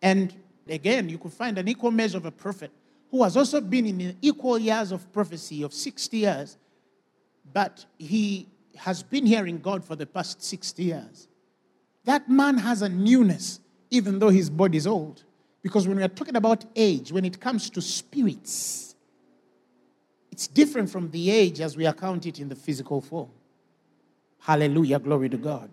And 0.00 0.34
again, 0.68 1.08
you 1.08 1.18
could 1.18 1.32
find 1.32 1.58
an 1.58 1.68
equal 1.68 1.90
measure 1.90 2.16
of 2.16 2.26
a 2.26 2.30
prophet 2.30 2.70
who 3.10 3.22
has 3.22 3.36
also 3.36 3.60
been 3.60 3.86
in 3.86 4.16
equal 4.22 4.58
years 4.58 4.90
of 4.90 5.12
prophecy 5.12 5.62
of 5.62 5.72
60 5.72 6.16
years, 6.16 6.56
but 7.52 7.84
he 7.98 8.48
has 8.76 9.02
been 9.02 9.26
hearing 9.26 9.58
God 9.58 9.84
for 9.84 9.94
the 9.94 10.06
past 10.06 10.42
60 10.42 10.82
years. 10.82 11.28
That 12.04 12.28
man 12.28 12.58
has 12.58 12.82
a 12.82 12.88
newness, 12.88 13.60
even 13.90 14.18
though 14.18 14.30
his 14.30 14.50
body 14.50 14.78
is 14.78 14.86
old. 14.86 15.22
Because 15.62 15.86
when 15.86 15.96
we 15.96 16.02
are 16.02 16.08
talking 16.08 16.36
about 16.36 16.64
age, 16.74 17.12
when 17.12 17.24
it 17.24 17.40
comes 17.40 17.70
to 17.70 17.80
spirits, 17.80 18.96
it's 20.32 20.48
different 20.48 20.90
from 20.90 21.10
the 21.10 21.30
age 21.30 21.60
as 21.60 21.76
we 21.76 21.86
account 21.86 22.26
it 22.26 22.40
in 22.40 22.48
the 22.48 22.56
physical 22.56 23.00
form. 23.00 23.30
Hallelujah, 24.40 24.98
glory 24.98 25.28
to 25.28 25.36
God. 25.36 25.70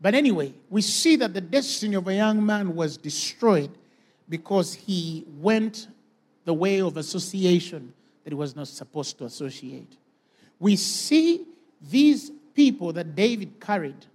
But 0.00 0.14
anyway, 0.14 0.54
we 0.70 0.80
see 0.80 1.16
that 1.16 1.34
the 1.34 1.42
destiny 1.42 1.96
of 1.96 2.08
a 2.08 2.14
young 2.14 2.44
man 2.44 2.74
was 2.74 2.96
destroyed 2.96 3.70
because 4.28 4.72
he 4.72 5.26
went 5.40 5.88
the 6.46 6.54
way 6.54 6.80
of 6.80 6.96
association 6.96 7.92
that 8.24 8.30
he 8.30 8.34
was 8.34 8.56
not 8.56 8.68
supposed 8.68 9.18
to 9.18 9.24
associate. 9.24 9.96
We 10.58 10.76
see 10.76 11.44
these 11.82 12.30
people 12.54 12.94
that 12.94 13.14
David 13.14 13.60
carried 13.60 14.06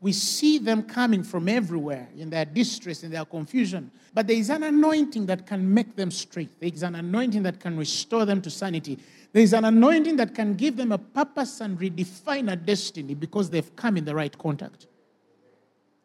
we 0.00 0.12
see 0.12 0.58
them 0.58 0.84
coming 0.84 1.24
from 1.24 1.48
everywhere 1.48 2.08
in 2.16 2.30
their 2.30 2.44
distress, 2.44 3.02
in 3.02 3.10
their 3.10 3.24
confusion. 3.24 3.90
But 4.14 4.28
there 4.28 4.36
is 4.36 4.48
an 4.48 4.62
anointing 4.62 5.26
that 5.26 5.46
can 5.46 5.74
make 5.74 5.96
them 5.96 6.10
straight. 6.12 6.60
There 6.60 6.70
is 6.72 6.84
an 6.84 6.94
anointing 6.94 7.42
that 7.42 7.58
can 7.58 7.76
restore 7.76 8.24
them 8.24 8.40
to 8.42 8.50
sanity. 8.50 8.98
There 9.32 9.42
is 9.42 9.52
an 9.52 9.64
anointing 9.64 10.16
that 10.16 10.34
can 10.34 10.54
give 10.54 10.76
them 10.76 10.92
a 10.92 10.98
purpose 10.98 11.60
and 11.60 11.78
redefine 11.78 12.50
a 12.50 12.56
destiny 12.56 13.14
because 13.14 13.50
they've 13.50 13.74
come 13.74 13.96
in 13.96 14.04
the 14.04 14.14
right 14.14 14.36
contact. 14.38 14.86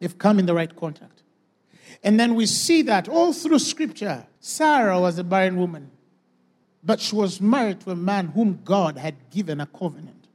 They've 0.00 0.18
come 0.18 0.40
in 0.40 0.46
the 0.46 0.54
right 0.54 0.74
contact. 0.74 1.22
And 2.02 2.18
then 2.18 2.34
we 2.34 2.46
see 2.46 2.82
that 2.82 3.08
all 3.08 3.32
through 3.32 3.60
scripture, 3.60 4.26
Sarah 4.40 5.00
was 5.00 5.18
a 5.18 5.24
barren 5.24 5.56
woman, 5.56 5.90
but 6.82 7.00
she 7.00 7.14
was 7.14 7.40
married 7.40 7.80
to 7.80 7.92
a 7.92 7.96
man 7.96 8.28
whom 8.28 8.60
God 8.64 8.98
had 8.98 9.14
given 9.30 9.60
a 9.60 9.66
covenant 9.66 10.26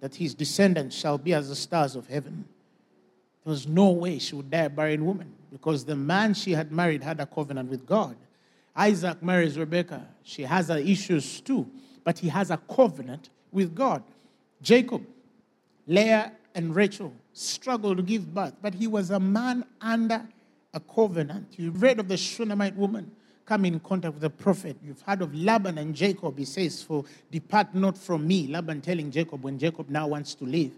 that 0.00 0.16
his 0.16 0.34
descendants 0.34 0.94
shall 0.94 1.16
be 1.18 1.32
as 1.32 1.48
the 1.48 1.56
stars 1.56 1.96
of 1.96 2.06
heaven. 2.06 2.44
There 3.48 3.54
was 3.54 3.66
no 3.66 3.88
way 3.92 4.18
she 4.18 4.34
would 4.34 4.50
die 4.50 4.64
a 4.64 4.68
barren 4.68 5.06
woman 5.06 5.32
because 5.50 5.82
the 5.82 5.96
man 5.96 6.34
she 6.34 6.52
had 6.52 6.70
married 6.70 7.02
had 7.02 7.18
a 7.18 7.24
covenant 7.24 7.70
with 7.70 7.86
God. 7.86 8.14
Isaac 8.76 9.22
marries 9.22 9.58
Rebekah. 9.58 10.06
She 10.22 10.42
has 10.42 10.68
her 10.68 10.76
issues 10.76 11.40
too, 11.40 11.66
but 12.04 12.18
he 12.18 12.28
has 12.28 12.50
a 12.50 12.58
covenant 12.58 13.30
with 13.50 13.74
God. 13.74 14.02
Jacob, 14.60 15.02
Leah, 15.86 16.32
and 16.54 16.76
Rachel 16.76 17.10
struggled 17.32 17.96
to 17.96 18.02
give 18.02 18.34
birth, 18.34 18.52
but 18.60 18.74
he 18.74 18.86
was 18.86 19.10
a 19.10 19.18
man 19.18 19.64
under 19.80 20.28
a 20.74 20.80
covenant. 20.80 21.54
You've 21.56 21.80
read 21.80 22.00
of 22.00 22.08
the 22.08 22.18
Shunammite 22.18 22.76
woman 22.76 23.10
coming 23.46 23.72
in 23.72 23.80
contact 23.80 24.12
with 24.12 24.20
the 24.20 24.28
prophet. 24.28 24.76
You've 24.84 25.00
heard 25.00 25.22
of 25.22 25.34
Laban 25.34 25.78
and 25.78 25.94
Jacob. 25.94 26.36
He 26.36 26.44
says, 26.44 26.82
For 26.82 27.02
depart 27.32 27.74
not 27.74 27.96
from 27.96 28.26
me. 28.26 28.46
Laban 28.46 28.82
telling 28.82 29.10
Jacob 29.10 29.42
when 29.42 29.58
Jacob 29.58 29.88
now 29.88 30.08
wants 30.08 30.34
to 30.34 30.44
leave. 30.44 30.74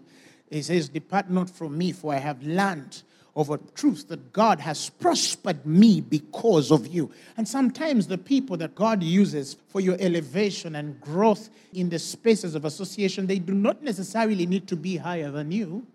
He 0.51 0.61
says, 0.61 0.89
Depart 0.89 1.29
not 1.29 1.49
from 1.49 1.77
me, 1.77 1.93
for 1.93 2.13
I 2.13 2.17
have 2.17 2.43
learned 2.43 3.01
of 3.35 3.49
a 3.49 3.57
truth 3.75 4.09
that 4.09 4.33
God 4.33 4.59
has 4.59 4.89
prospered 4.89 5.65
me 5.65 6.01
because 6.01 6.69
of 6.69 6.87
you. 6.87 7.09
And 7.37 7.47
sometimes 7.47 8.07
the 8.07 8.17
people 8.17 8.57
that 8.57 8.75
God 8.75 9.01
uses 9.01 9.55
for 9.69 9.79
your 9.79 9.95
elevation 9.99 10.75
and 10.75 10.99
growth 10.99 11.49
in 11.73 11.89
the 11.89 11.97
spaces 11.97 12.55
of 12.55 12.65
association, 12.65 13.27
they 13.27 13.39
do 13.39 13.53
not 13.53 13.81
necessarily 13.81 14.45
need 14.45 14.67
to 14.67 14.75
be 14.75 14.97
higher 14.97 15.31
than 15.31 15.51
you. 15.51 15.87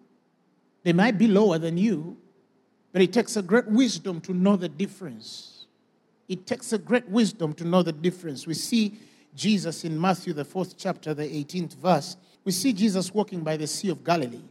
They 0.83 0.95
might 0.95 1.19
be 1.19 1.27
lower 1.27 1.59
than 1.59 1.77
you, 1.77 2.17
but 2.93 3.03
it 3.03 3.13
takes 3.13 3.37
a 3.37 3.43
great 3.43 3.67
wisdom 3.67 4.23
to 4.23 4.33
know 4.33 4.57
the 4.57 4.71
difference. 4.71 5.67
It 6.29 6.47
takes 6.47 6.73
a 6.73 6.79
great 6.79 7.09
wisdom 7.09 7.53
to 7.55 7.65
know 7.65 7.83
the 7.83 7.93
difference. 7.93 8.47
We 8.47 8.55
see 8.55 8.99
Jesus 9.35 9.85
in 9.85 10.01
Matthew, 10.01 10.33
the 10.33 10.45
fourth 10.45 10.79
chapter, 10.79 11.13
the 11.13 11.25
18th 11.25 11.75
verse. 11.75 12.17
We 12.47 12.53
see 12.53 12.73
Jesus 12.73 13.13
walking 13.13 13.41
by 13.41 13.57
the 13.57 13.67
Sea 13.67 13.89
of 13.89 14.05
Galilee, 14.05 14.45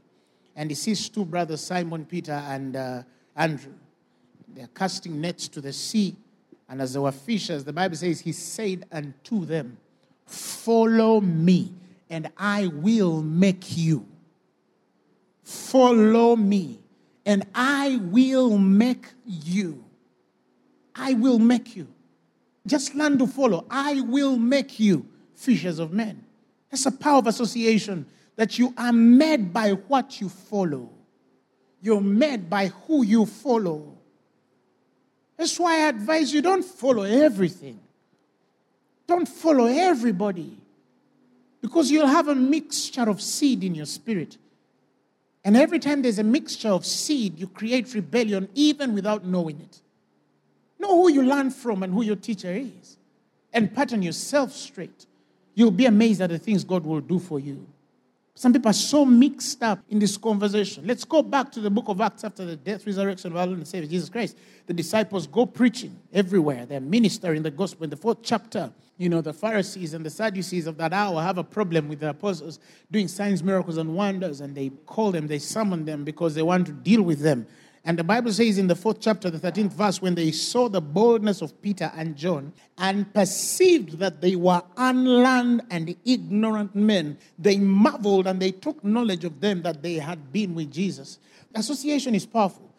and 0.53 0.69
he 0.69 0.75
sees 0.75 1.07
two 1.07 1.23
brothers, 1.23 1.61
Simon 1.61 2.03
Peter 2.03 2.33
and 2.33 2.75
uh, 2.75 3.03
Andrew. 3.37 3.71
They're 4.49 4.67
casting 4.75 5.21
nets 5.21 5.47
to 5.47 5.61
the 5.61 5.71
sea, 5.71 6.13
and 6.67 6.81
as 6.81 6.91
they 6.91 6.99
were 6.99 7.13
fishers, 7.13 7.63
the 7.63 7.71
Bible 7.71 7.95
says, 7.95 8.19
He 8.19 8.33
said 8.33 8.85
unto 8.91 9.45
them, 9.45 9.77
Follow 10.25 11.21
me, 11.21 11.71
and 12.09 12.29
I 12.37 12.67
will 12.67 13.21
make 13.21 13.77
you. 13.77 14.05
Follow 15.45 16.35
me, 16.35 16.81
and 17.25 17.47
I 17.55 18.01
will 18.01 18.57
make 18.57 19.05
you. 19.25 19.85
I 20.93 21.13
will 21.13 21.39
make 21.39 21.77
you. 21.77 21.87
Just 22.67 22.93
learn 22.93 23.17
to 23.19 23.27
follow. 23.27 23.65
I 23.69 24.01
will 24.01 24.35
make 24.37 24.81
you 24.81 25.05
fishers 25.33 25.79
of 25.79 25.93
men. 25.93 26.24
That's 26.69 26.85
a 26.85 26.91
power 26.91 27.19
of 27.19 27.27
association 27.27 28.05
that 28.35 28.59
you 28.59 28.73
are 28.77 28.93
made 28.93 29.53
by 29.53 29.71
what 29.71 30.19
you 30.19 30.29
follow. 30.29 30.89
You're 31.81 32.01
made 32.01 32.49
by 32.49 32.67
who 32.67 33.03
you 33.03 33.25
follow. 33.25 33.97
That's 35.37 35.59
why 35.59 35.75
I 35.75 35.89
advise 35.89 36.33
you 36.33 36.41
don't 36.41 36.63
follow 36.63 37.03
everything. 37.03 37.79
Don't 39.07 39.27
follow 39.27 39.65
everybody. 39.65 40.57
Because 41.61 41.91
you'll 41.91 42.07
have 42.07 42.27
a 42.27 42.35
mixture 42.35 43.09
of 43.09 43.21
seed 43.21 43.63
in 43.63 43.75
your 43.75 43.85
spirit. 43.85 44.37
And 45.43 45.55
every 45.55 45.79
time 45.79 46.01
there's 46.01 46.19
a 46.19 46.23
mixture 46.23 46.69
of 46.69 46.85
seed, 46.85 47.39
you 47.39 47.47
create 47.47 47.93
rebellion 47.93 48.49
even 48.55 48.95
without 48.95 49.25
knowing 49.25 49.61
it. 49.61 49.81
Know 50.79 51.03
who 51.03 51.11
you 51.11 51.23
learn 51.23 51.51
from 51.51 51.83
and 51.83 51.93
who 51.93 52.01
your 52.01 52.15
teacher 52.15 52.51
is, 52.51 52.97
and 53.53 53.73
pattern 53.73 54.01
yourself 54.01 54.51
straight. 54.51 55.05
You'll 55.55 55.71
be 55.71 55.85
amazed 55.85 56.21
at 56.21 56.29
the 56.29 56.37
things 56.37 56.63
God 56.63 56.85
will 56.85 57.01
do 57.01 57.17
for 57.17 57.39
you. 57.39 57.65
Some 58.37 58.51
people 58.51 58.69
are 58.69 58.73
so 58.73 59.05
mixed 59.05 59.63
up 59.63 59.79
in 59.89 59.97
this 59.97 60.17
conversation. 60.17 60.85
Let's 60.85 61.05
go 61.05 61.23
back 61.23 61.53
to 61.53 61.61
the 61.61 61.69
book 61.69 61.85
of 61.87 62.01
Acts 62.01 62.25
after 62.25 62.43
the 62.43 62.57
death, 62.57 62.85
resurrection 62.85 63.31
of 63.31 63.37
our 63.37 63.45
Lord 63.45 63.59
and 63.59 63.67
Savior 63.67 63.89
Jesus 63.89 64.09
Christ. 64.09 64.37
The 64.67 64.73
disciples 64.73 65.25
go 65.25 65.45
preaching 65.45 65.97
everywhere. 66.13 66.65
They're 66.65 66.81
ministering 66.81 67.43
the 67.43 67.51
gospel. 67.51 67.85
In 67.85 67.89
the 67.89 67.95
fourth 67.95 68.17
chapter, 68.21 68.73
you 68.97 69.07
know, 69.07 69.21
the 69.21 69.31
Pharisees 69.31 69.93
and 69.93 70.05
the 70.05 70.09
Sadducees 70.09 70.67
of 70.67 70.75
that 70.77 70.91
hour 70.91 71.21
have 71.21 71.37
a 71.37 71.45
problem 71.45 71.87
with 71.87 72.01
the 72.01 72.09
apostles 72.09 72.59
doing 72.91 73.07
signs, 73.07 73.41
miracles, 73.41 73.77
and 73.77 73.95
wonders, 73.95 74.41
and 74.41 74.53
they 74.53 74.69
call 74.85 75.11
them, 75.11 75.27
they 75.27 75.39
summon 75.39 75.85
them 75.85 76.03
because 76.03 76.35
they 76.35 76.43
want 76.43 76.65
to 76.67 76.73
deal 76.73 77.03
with 77.03 77.21
them. 77.21 77.47
And 77.87 77.99
the 77.99 78.03
Bible 78.03 78.33
says 78.33 78.57
in 78.57 78.65
the 78.65 78.75
fourth 78.75 78.99
chapter, 78.99 79.29
the 79.29 79.37
13th 79.37 79.73
verse, 79.73 80.01
when 80.01 80.15
they 80.15 80.31
saw 80.31 80.67
the 80.67 80.81
boldness 80.81 81.43
of 81.43 81.61
Peter 81.61 81.91
and 81.95 82.15
John 82.15 82.51
and 82.79 83.13
perceived 83.13 83.99
that 83.99 84.21
they 84.21 84.35
were 84.35 84.63
unlearned 84.75 85.61
and 85.69 85.95
ignorant 86.03 86.73
men, 86.73 87.19
they 87.37 87.59
marveled 87.59 88.25
and 88.25 88.41
they 88.41 88.49
took 88.49 88.83
knowledge 88.83 89.23
of 89.23 89.39
them 89.39 89.61
that 89.61 89.83
they 89.83 89.93
had 89.93 90.33
been 90.33 90.55
with 90.55 90.71
Jesus. 90.71 91.19
Association 91.53 92.15
is 92.15 92.25
powerful. 92.25 92.71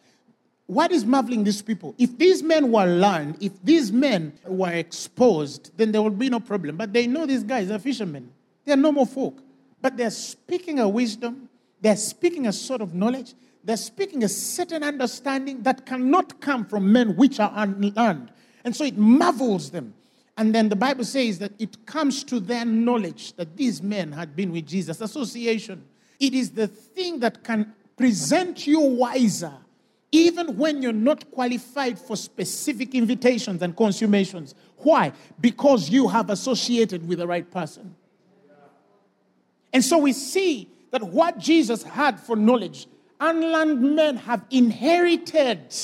What 0.67 0.91
is 0.91 1.05
marveling 1.05 1.45
these 1.45 1.63
people? 1.63 1.95
If 1.97 2.19
these 2.19 2.43
men 2.43 2.73
were 2.73 2.87
learned, 2.87 3.37
if 3.41 3.53
these 3.63 3.93
men 3.93 4.33
were 4.45 4.73
exposed, 4.73 5.71
then 5.77 5.93
there 5.93 6.03
would 6.03 6.19
be 6.19 6.29
no 6.29 6.41
problem. 6.41 6.77
But 6.77 6.93
they 6.93 7.07
know 7.07 7.27
these 7.27 7.45
guys 7.45 7.71
are 7.71 7.79
fishermen, 7.79 8.33
they're 8.65 8.77
normal 8.77 9.07
folk. 9.07 9.41
But 9.81 9.97
they're 9.97 10.11
speaking 10.11 10.81
a 10.81 10.89
wisdom, 10.89 11.49
they're 11.81 11.97
speaking 11.97 12.49
a 12.49 12.53
sort 12.53 12.81
of 12.81 12.93
knowledge 12.93 13.35
they're 13.67 13.77
speaking 13.77 14.23
a 14.23 14.29
certain 14.29 14.85
understanding 14.85 15.63
that 15.63 15.85
cannot 15.85 16.41
come 16.41 16.65
from 16.65 16.93
men 16.93 17.17
which 17.17 17.41
are 17.41 17.53
unlearned. 17.57 18.31
And 18.65 18.75
so 18.75 18.85
it 18.85 18.97
marvels 18.97 19.73
them. 19.73 19.93
And 20.37 20.55
then 20.55 20.69
the 20.69 20.77
Bible 20.77 21.05
says 21.05 21.41
that 21.41 21.51
it 21.59 21.85
comes 21.85 22.23
to 22.25 22.39
their 22.39 22.65
knowledge 22.65 23.33
that 23.33 23.57
these 23.57 23.83
men 23.83 24.13
had 24.13 24.37
been 24.37 24.53
with 24.53 24.67
Jesus. 24.67 25.01
Association. 25.01 25.85
It 26.21 26.33
is 26.33 26.53
the 26.53 26.69
thing 26.69 27.19
that 27.21 27.43
can 27.43 27.75
present 27.97 28.69
you 28.69 28.81
wiser, 28.81 29.53
even 30.13 30.57
when 30.57 30.81
you're 30.81 30.93
not 30.93 31.29
qualified 31.33 31.99
for 31.99 32.17
specific 32.17 32.95
invitations 32.95 33.63
and 33.63 33.77
consummations. 33.77 34.55
Why? 34.77 35.13
Because 35.41 35.91
you 35.91 36.07
have 36.07 36.31
associated 36.31 37.09
with 37.09 37.19
the 37.19 37.27
right 37.27 37.51
person. 37.51 37.97
And 39.73 39.85
so 39.85 39.99
we 39.99 40.13
see 40.13 40.69
that 40.93 41.03
what 41.03 41.39
Jesus 41.39 41.83
had 41.83 42.21
for 42.21 42.37
knowledge 42.37 42.87
unlearned 43.21 43.81
men 43.95 44.17
have 44.17 44.45
inherited 44.51 45.75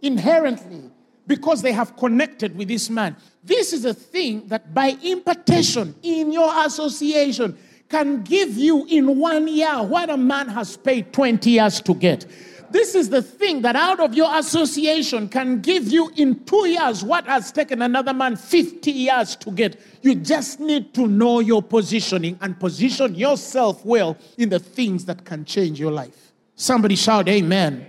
inherently 0.00 0.90
because 1.26 1.62
they 1.62 1.72
have 1.72 1.96
connected 1.96 2.56
with 2.56 2.68
this 2.68 2.90
man. 2.90 3.16
This 3.44 3.72
is 3.72 3.84
a 3.84 3.94
thing 3.94 4.46
that 4.48 4.74
by 4.74 4.96
impartation 5.02 5.94
in 6.02 6.32
your 6.32 6.52
association 6.66 7.56
can 7.88 8.22
give 8.22 8.56
you 8.56 8.86
in 8.86 9.18
one 9.18 9.46
year 9.48 9.82
what 9.82 10.10
a 10.10 10.16
man 10.16 10.48
has 10.48 10.76
paid 10.76 11.12
20 11.12 11.50
years 11.50 11.80
to 11.82 11.94
get. 11.94 12.26
This 12.70 12.94
is 12.94 13.10
the 13.10 13.20
thing 13.20 13.60
that 13.62 13.76
out 13.76 14.00
of 14.00 14.14
your 14.14 14.34
association 14.38 15.28
can 15.28 15.60
give 15.60 15.88
you 15.88 16.10
in 16.16 16.42
two 16.44 16.66
years 16.66 17.04
what 17.04 17.26
has 17.26 17.52
taken 17.52 17.82
another 17.82 18.14
man 18.14 18.34
50 18.34 18.90
years 18.90 19.36
to 19.36 19.50
get. 19.50 19.78
You 20.00 20.14
just 20.14 20.58
need 20.58 20.94
to 20.94 21.06
know 21.06 21.40
your 21.40 21.62
positioning 21.62 22.38
and 22.40 22.58
position 22.58 23.14
yourself 23.14 23.84
well 23.84 24.16
in 24.38 24.48
the 24.48 24.58
things 24.58 25.04
that 25.04 25.26
can 25.26 25.44
change 25.44 25.78
your 25.78 25.92
life. 25.92 26.31
Somebody 26.54 26.96
shout, 26.96 27.28
Amen. 27.28 27.86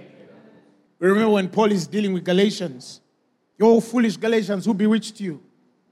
Remember 1.00 1.32
when 1.32 1.50
Paul 1.50 1.72
is 1.72 1.86
dealing 1.86 2.14
with 2.14 2.24
Galatians? 2.24 3.02
You 3.60 3.82
foolish 3.82 4.18
Galatians, 4.18 4.66
who 4.66 4.74
bewitched 4.74 5.20
you? 5.20 5.42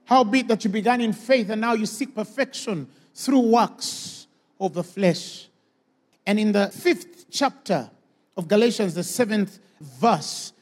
How 0.06 0.24
be 0.24 0.42
that 0.44 0.64
you 0.64 0.70
began 0.70 1.02
in 1.02 1.14
faith 1.14 1.50
and 1.50 1.62
now 1.62 1.74
you 1.74 1.86
seek 1.86 2.16
perfection 2.16 2.88
through 3.14 3.40
works 3.40 4.28
of 4.60 4.74
the 4.74 4.84
flesh? 4.84 5.48
And 6.26 6.40
in 6.40 6.52
the 6.52 6.68
fifth 6.68 7.30
chapter 7.30 7.90
of 8.36 8.48
Galatians, 8.48 8.94
the 8.94 9.04
seventh 9.04 9.60
verse, 9.80 10.54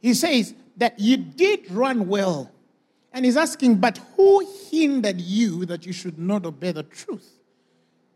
he 0.00 0.14
says 0.14 0.54
that 0.76 0.98
you 0.98 1.16
did 1.16 1.70
run 1.70 2.08
well. 2.08 2.50
And 3.12 3.24
he's 3.24 3.36
asking, 3.36 3.76
but 3.76 3.98
who 4.16 4.46
hindered 4.70 5.20
you 5.20 5.64
that 5.66 5.86
you 5.86 5.92
should 5.92 6.18
not 6.18 6.44
obey 6.44 6.72
the 6.72 6.82
truth? 6.82 7.37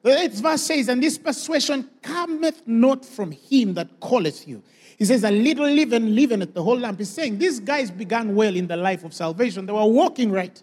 The 0.03 0.19
eighth 0.19 0.41
verse 0.41 0.63
says, 0.63 0.89
And 0.89 1.03
this 1.03 1.17
persuasion 1.17 1.89
cometh 2.03 2.63
not 2.67 3.05
from 3.05 3.31
him 3.31 3.75
that 3.75 4.01
calleth 4.01 4.49
you. 4.49 4.63
He 4.99 5.05
says, 5.05 5.25
A 5.25 5.31
little 5.31 5.67
leaven 5.67 6.15
leaveneth 6.15 6.55
the 6.55 6.63
whole 6.63 6.79
lump. 6.79 6.99
He's 6.99 7.11
saying 7.11 7.39
these 7.39 7.61
guys 7.61 7.91
began 7.91 8.35
well 8.35 8.55
in 8.55 8.67
the 8.67 8.77
life 8.77 9.05
of 9.05 9.15
salvation. 9.15 9.67
They 9.67 9.73
were 9.73 9.85
walking 9.85 10.31
right. 10.31 10.61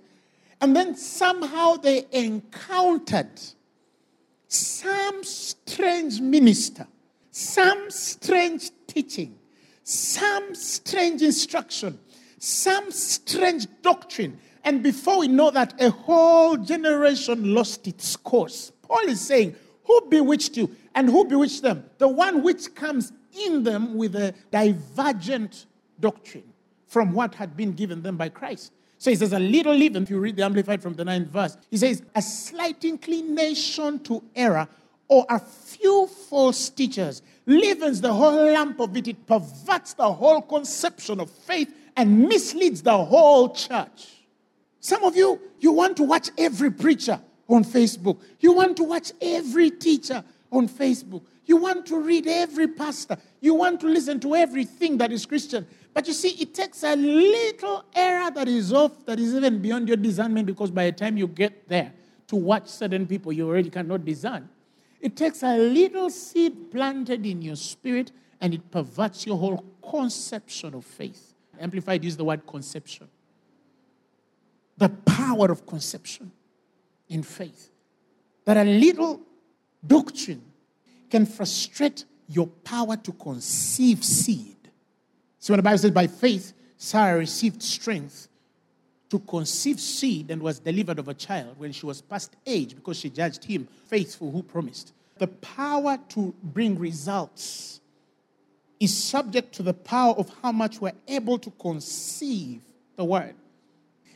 And 0.62 0.76
then 0.76 0.96
somehow 0.96 1.76
they 1.76 2.06
encountered 2.12 3.40
some 4.50 5.24
strange 5.24 6.20
minister, 6.20 6.86
some 7.32 7.90
strange 7.90 8.72
teaching, 8.88 9.38
some 9.84 10.54
strange 10.54 11.22
instruction, 11.22 11.98
some 12.40 12.92
strange 12.92 13.68
doctrine. 13.82 14.38
And 14.66 14.84
before 14.84 15.20
we 15.20 15.30
know 15.30 15.50
that, 15.52 15.82
a 15.82 15.90
whole 15.90 16.58
generation 16.58 17.54
lost 17.54 17.88
its 17.88 18.18
course. 18.18 18.74
Paul 18.90 19.08
is 19.08 19.22
saying, 19.22 19.56
Who 19.86 20.02
bewitched 20.10 20.58
you? 20.58 20.76
And 20.94 21.08
who 21.10 21.24
bewitched 21.24 21.62
them? 21.62 21.86
The 21.98 22.10
one 22.10 22.44
which 22.44 22.76
comes 22.76 23.14
in 23.46 23.64
them 23.64 23.96
with 23.96 24.16
a 24.16 24.34
divergent 24.52 25.66
doctrine. 26.00 26.44
from 26.90 27.14
what 27.14 27.36
had 27.36 27.56
been 27.56 27.72
given 27.72 28.02
them 28.02 28.18
by 28.18 28.28
Christ. 28.28 28.74
So 28.98 29.12
he 29.12 29.16
says, 29.16 29.32
a 29.32 29.40
little 29.40 29.74
leaven, 29.74 30.04
if 30.04 30.10
you 30.10 30.20
read 30.20 30.36
the 30.36 30.44
Amplified 30.44 30.82
from 30.82 30.96
the 30.96 31.06
ninth 31.06 31.30
verse, 31.30 31.56
he 31.72 31.78
says, 31.78 32.04
a 32.16 32.22
slight 32.22 32.84
inclination 32.84 34.00
to 34.00 34.22
error 34.36 34.68
or 35.08 35.26
a 35.30 35.40
few 35.40 36.08
false 36.08 36.70
teachers 36.70 37.22
leavens 37.46 38.02
the 38.02 38.12
whole 38.12 38.52
lump 38.52 38.80
of 38.80 38.98
it. 38.98 39.08
It 39.08 39.26
perverts 39.26 39.94
the 39.94 40.12
whole 40.12 40.42
conception 40.42 41.20
of 41.20 41.30
faith 41.30 41.74
and 41.96 42.28
misleads 42.28 42.82
the 42.82 42.98
whole 42.98 43.54
church. 43.54 44.08
Some 44.82 45.04
of 45.04 45.16
you, 45.16 45.40
you 45.60 45.72
want 45.72 45.96
to 45.98 46.04
watch 46.04 46.30
every 46.38 46.72
preacher 46.72 47.22
on 47.50 47.64
Facebook. 47.64 48.20
You 48.40 48.54
want 48.54 48.78
to 48.78 48.84
watch 48.84 49.12
every 49.20 49.72
teacher 49.72 50.24
on 50.52 50.70
Facebook. 50.70 51.24
You 51.46 51.58
want 51.58 51.88
to 51.88 52.00
read 52.00 52.28
every 52.28 52.68
pastor. 52.68 53.18
You 53.42 53.56
want 53.56 53.82
to 53.82 53.88
listen 53.88 54.20
to 54.20 54.36
everything 54.36 54.98
that 55.00 55.12
is 55.12 55.26
Christian. 55.26 55.66
But 55.94 56.08
you 56.08 56.14
see, 56.14 56.30
it 56.30 56.54
takes 56.54 56.84
a 56.84 56.96
little 56.96 57.84
error 57.96 58.30
that 58.32 58.48
is 58.48 58.72
off, 58.72 59.04
that 59.06 59.20
is 59.20 59.34
even 59.34 59.60
beyond 59.60 59.88
your 59.88 59.98
discernment, 59.98 60.46
because 60.46 60.70
by 60.70 60.86
the 60.86 60.92
time 60.92 61.18
you 61.18 61.28
get 61.28 61.68
there 61.68 61.92
to 62.28 62.36
watch 62.36 62.68
certain 62.68 63.08
people, 63.08 63.34
you 63.34 63.48
already 63.48 63.72
cannot 63.72 64.06
discern. 64.06 64.48
It 65.02 65.16
takes 65.16 65.42
a 65.42 65.58
little 65.58 66.10
seed 66.12 66.72
planted 66.72 67.26
in 67.26 67.42
your 67.42 67.56
spirit 67.56 68.12
and 68.42 68.54
it 68.54 68.70
perverts 68.70 69.26
your 69.26 69.38
whole 69.38 69.66
conception 69.90 70.76
of 70.76 70.86
faith. 70.86 71.34
Amplified 71.60 72.04
use 72.04 72.16
the 72.16 72.24
word 72.24 72.46
conception. 72.46 73.08
The 74.78 74.90
power 74.90 75.52
of 75.52 75.66
conception 75.66 76.32
in 77.10 77.24
faith. 77.24 77.72
That 78.46 78.58
a 78.58 78.64
little 78.64 79.22
doctrine 79.86 80.44
can 81.10 81.26
frustrate 81.26 82.06
your 82.28 82.48
power 82.48 82.96
to 82.96 83.12
conceive 83.12 84.04
seed. 84.04 84.58
See, 85.40 85.52
when 85.52 85.58
the 85.58 85.64
Bible 85.64 85.80
says, 85.80 85.92
by 85.92 86.08
faith, 86.08 86.54
Sarah 86.78 87.18
received 87.18 87.62
strength 87.62 88.28
to 89.10 89.20
conceive 89.20 89.80
seed 89.80 90.30
and 90.30 90.42
was 90.42 90.60
delivered 90.60 91.00
of 91.00 91.08
a 91.08 91.14
child 91.14 91.56
when 91.58 91.72
she 91.72 91.86
was 91.86 92.02
past 92.02 92.36
age 92.46 92.76
because 92.76 92.98
she 92.98 93.10
judged 93.10 93.44
him 93.44 93.68
faithful 93.88 94.32
who 94.32 94.44
promised. 94.44 94.94
The 95.18 95.28
power 95.28 95.98
to 96.10 96.34
bring 96.44 96.78
results 96.78 97.82
is 98.80 98.96
subject 98.96 99.54
to 99.56 99.64
the 99.64 99.74
power 99.74 100.14
of 100.14 100.32
how 100.42 100.52
much 100.52 100.80
we're 100.80 100.94
able 101.08 101.38
to 101.40 101.52
conceive 101.52 102.62
the 102.96 103.04
word. 103.04 103.36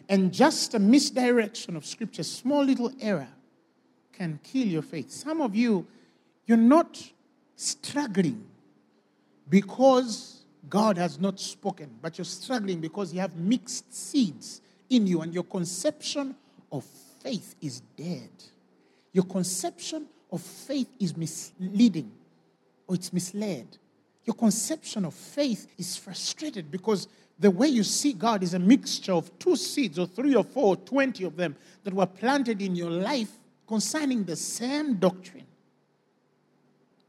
And 0.10 0.34
just 0.34 0.74
a 0.74 0.80
misdirection 0.80 1.76
of 1.76 1.86
scripture, 1.86 2.24
small 2.24 2.64
little 2.64 2.92
error, 3.00 3.30
can 4.12 4.40
kill 4.44 4.68
your 4.68 4.82
faith. 4.82 5.12
Some 5.12 5.42
of 5.42 5.56
you, 5.56 5.88
you're 6.46 6.58
not 6.58 7.02
struggling 7.56 8.46
because 9.50 10.42
God 10.70 10.98
has 10.98 11.20
not 11.20 11.40
spoken, 11.40 11.90
but 12.02 12.18
you're 12.18 12.26
struggling 12.26 12.80
because 12.80 13.14
you 13.14 13.20
have 13.20 13.36
mixed 13.36 13.94
seeds 13.94 14.62
in 14.90 15.08
you 15.08 15.22
and 15.22 15.34
your 15.34 15.44
conception 15.44 16.36
of 16.72 16.84
faith 17.22 17.56
is 17.62 17.82
dead. 17.96 18.30
Your 19.12 19.26
conception 19.26 20.08
of 20.32 20.42
faith 20.42 20.90
is 21.00 21.16
misleading 21.16 22.12
or 22.88 22.96
it's 22.96 23.14
misled. 23.14 23.78
Your 24.26 24.36
conception 24.36 25.06
of 25.06 25.14
faith 25.14 25.68
is 25.78 25.98
frustrated 25.98 26.72
because 26.72 27.08
the 27.44 27.52
way 27.52 27.68
you 27.68 27.84
see 27.84 28.14
God 28.14 28.42
is 28.42 28.54
a 28.54 28.60
mixture 28.60 29.12
of 29.12 29.38
two 29.38 29.58
seeds, 29.58 30.00
or 30.00 30.08
three 30.08 30.34
or 30.34 30.46
four, 30.46 30.68
or 30.68 30.76
20 30.78 31.26
of 31.26 31.36
them 31.36 31.58
that 31.84 31.94
were 31.94 32.06
planted 32.06 32.62
in 32.62 32.74
your 32.74 32.90
life 32.90 33.32
concerning 33.68 34.24
the 34.24 34.38
same 34.38 34.96
doctrine. 34.96 35.46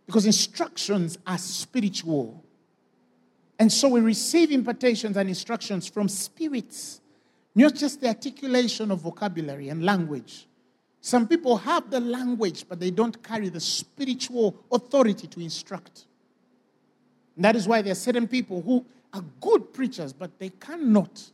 Because 0.07 0.27
instructions 0.27 1.19
are 1.25 1.39
spiritual. 1.39 2.45
And 3.61 3.73
so 3.73 3.91
we 3.91 4.01
receive 4.01 4.51
impartations 4.51 5.17
and 5.17 5.29
instructions 5.29 5.87
from 5.87 6.09
spirits, 6.09 7.01
not 7.55 7.77
just 7.77 8.01
the 8.01 8.09
articulation 8.09 8.91
of 8.91 9.03
vocabulary 9.03 9.69
and 9.69 9.85
language. 9.85 10.49
Some 11.01 11.29
people 11.29 11.59
have 11.59 11.91
the 11.91 12.01
language, 12.01 12.65
but 12.69 12.81
they 12.81 12.91
don't 12.91 13.23
carry 13.23 13.51
the 13.51 13.61
spiritual 13.61 14.57
authority 14.73 15.29
to 15.29 15.39
instruct. 15.39 16.07
And 17.37 17.45
that 17.45 17.55
is 17.55 17.69
why 17.69 17.83
there 17.83 17.93
are 17.93 17.95
certain 17.95 18.27
people 18.27 18.63
who 18.63 18.85
are 19.15 19.25
good 19.41 19.73
preachers, 19.73 20.13
but 20.13 20.39
they 20.39 20.51
cannot, 20.51 21.31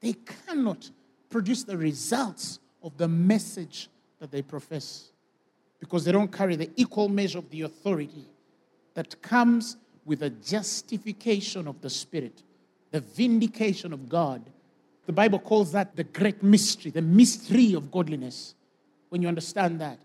they 0.00 0.12
cannot 0.12 0.90
produce 1.30 1.64
the 1.64 1.76
results 1.76 2.60
of 2.82 2.96
the 2.98 3.08
message 3.08 3.88
that 4.20 4.30
they 4.30 4.42
profess 4.42 5.10
because 5.80 6.04
they 6.04 6.12
don't 6.12 6.30
carry 6.30 6.54
the 6.54 6.70
equal 6.76 7.08
measure 7.08 7.38
of 7.38 7.48
the 7.50 7.62
authority 7.62 8.26
that 8.94 9.20
comes 9.22 9.76
with 10.04 10.22
a 10.22 10.30
justification 10.30 11.66
of 11.66 11.80
the 11.80 11.90
Spirit, 11.90 12.42
the 12.90 13.00
vindication 13.00 13.92
of 13.92 14.08
God. 14.08 14.42
The 15.06 15.12
Bible 15.12 15.38
calls 15.38 15.72
that 15.72 15.96
the 15.96 16.04
great 16.04 16.42
mystery, 16.42 16.90
the 16.90 17.02
mystery 17.02 17.74
of 17.74 17.90
godliness. 17.90 18.54
When 19.08 19.22
you 19.22 19.28
understand 19.28 19.80
that, 19.80 19.98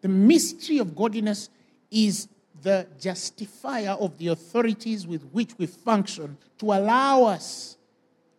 the 0.00 0.08
mystery 0.08 0.78
of 0.78 0.96
godliness 0.96 1.50
is 1.90 2.28
the 2.62 2.86
justifier 2.98 3.90
of 3.90 4.16
the 4.18 4.28
authorities 4.28 5.06
with 5.06 5.22
which 5.32 5.50
we 5.58 5.66
function 5.66 6.36
to 6.58 6.66
allow 6.66 7.24
us 7.24 7.76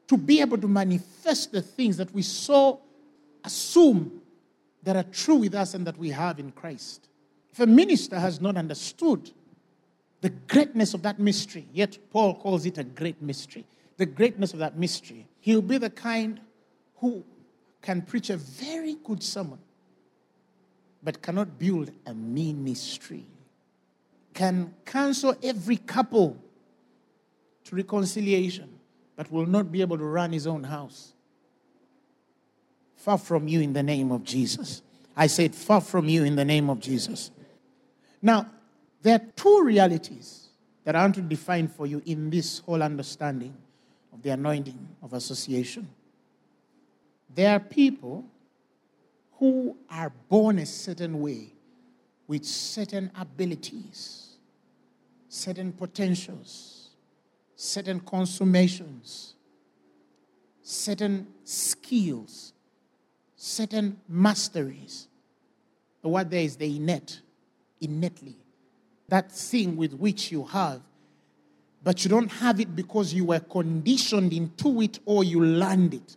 to 0.07 0.17
be 0.17 0.41
able 0.41 0.57
to 0.57 0.67
manifest 0.67 1.51
the 1.51 1.61
things 1.61 1.97
that 1.97 2.13
we 2.13 2.21
so 2.21 2.81
assume 3.43 4.21
that 4.83 4.95
are 4.95 5.03
true 5.03 5.35
with 5.35 5.55
us 5.55 5.73
and 5.73 5.87
that 5.87 5.97
we 5.97 6.09
have 6.09 6.39
in 6.39 6.51
Christ. 6.51 7.07
If 7.53 7.59
a 7.59 7.65
minister 7.65 8.19
has 8.19 8.41
not 8.41 8.57
understood 8.57 9.31
the 10.21 10.29
greatness 10.29 10.93
of 10.93 11.01
that 11.03 11.19
mystery, 11.19 11.65
yet 11.73 11.97
Paul 12.11 12.35
calls 12.35 12.65
it 12.65 12.77
a 12.77 12.83
great 12.83 13.21
mystery, 13.21 13.65
the 13.97 14.05
greatness 14.05 14.53
of 14.53 14.59
that 14.59 14.77
mystery, 14.77 15.27
he'll 15.39 15.61
be 15.61 15.77
the 15.77 15.89
kind 15.89 16.39
who 16.97 17.23
can 17.81 18.01
preach 18.01 18.29
a 18.29 18.37
very 18.37 18.95
good 19.03 19.23
sermon, 19.23 19.59
but 21.03 21.21
cannot 21.21 21.57
build 21.57 21.91
a 22.05 22.13
ministry, 22.13 23.25
can 24.33 24.73
counsel 24.85 25.35
every 25.43 25.77
couple 25.77 26.37
to 27.65 27.75
reconciliation, 27.75 28.69
but 29.15 29.31
will 29.31 29.45
not 29.45 29.71
be 29.71 29.81
able 29.81 29.97
to 29.97 30.03
run 30.03 30.31
his 30.31 30.47
own 30.47 30.63
house. 30.63 31.13
Far 32.95 33.17
from 33.17 33.47
you 33.47 33.61
in 33.61 33.73
the 33.73 33.83
name 33.83 34.11
of 34.11 34.23
Jesus. 34.23 34.81
I 35.15 35.27
said, 35.27 35.53
far 35.53 35.81
from 35.81 36.07
you 36.07 36.23
in 36.23 36.35
the 36.35 36.45
name 36.45 36.69
of 36.69 36.79
Jesus. 36.79 37.31
Now, 38.21 38.47
there 39.01 39.15
are 39.15 39.25
two 39.35 39.63
realities 39.63 40.49
that 40.83 40.95
I 40.95 41.01
want 41.01 41.15
to 41.15 41.21
define 41.21 41.67
for 41.67 41.85
you 41.85 42.01
in 42.05 42.29
this 42.29 42.59
whole 42.59 42.81
understanding 42.81 43.55
of 44.13 44.21
the 44.21 44.29
anointing 44.29 44.87
of 45.01 45.13
association. 45.13 45.87
There 47.33 47.51
are 47.55 47.59
people 47.59 48.25
who 49.33 49.75
are 49.89 50.11
born 50.29 50.59
a 50.59 50.65
certain 50.65 51.19
way 51.19 51.53
with 52.31 52.45
certain 52.45 53.11
abilities, 53.19 54.37
certain 55.27 55.73
potentials, 55.73 56.91
certain 57.57 57.99
consummations, 57.99 59.33
certain 60.61 61.27
skills, 61.43 62.53
certain 63.35 63.99
masteries. 64.07 65.09
The 66.01 66.07
word 66.07 66.29
there 66.29 66.39
is 66.39 66.55
the 66.55 66.73
innate, 66.73 67.19
innately 67.81 68.37
that 69.09 69.29
thing 69.29 69.75
with 69.75 69.93
which 69.95 70.31
you 70.31 70.45
have, 70.45 70.79
but 71.83 72.05
you 72.05 72.09
don't 72.09 72.31
have 72.31 72.61
it 72.61 72.73
because 72.77 73.13
you 73.13 73.25
were 73.25 73.41
conditioned 73.41 74.31
into 74.31 74.81
it 74.81 74.99
or 75.03 75.25
you 75.25 75.43
learned 75.43 75.95
it. 75.95 76.15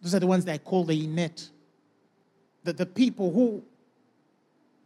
Those 0.00 0.14
are 0.14 0.20
the 0.20 0.26
ones 0.26 0.46
that 0.46 0.52
I 0.52 0.58
call 0.58 0.84
the 0.84 1.04
innate. 1.04 1.50
The, 2.64 2.72
the 2.72 2.86
people 2.86 3.30
who, 3.30 3.62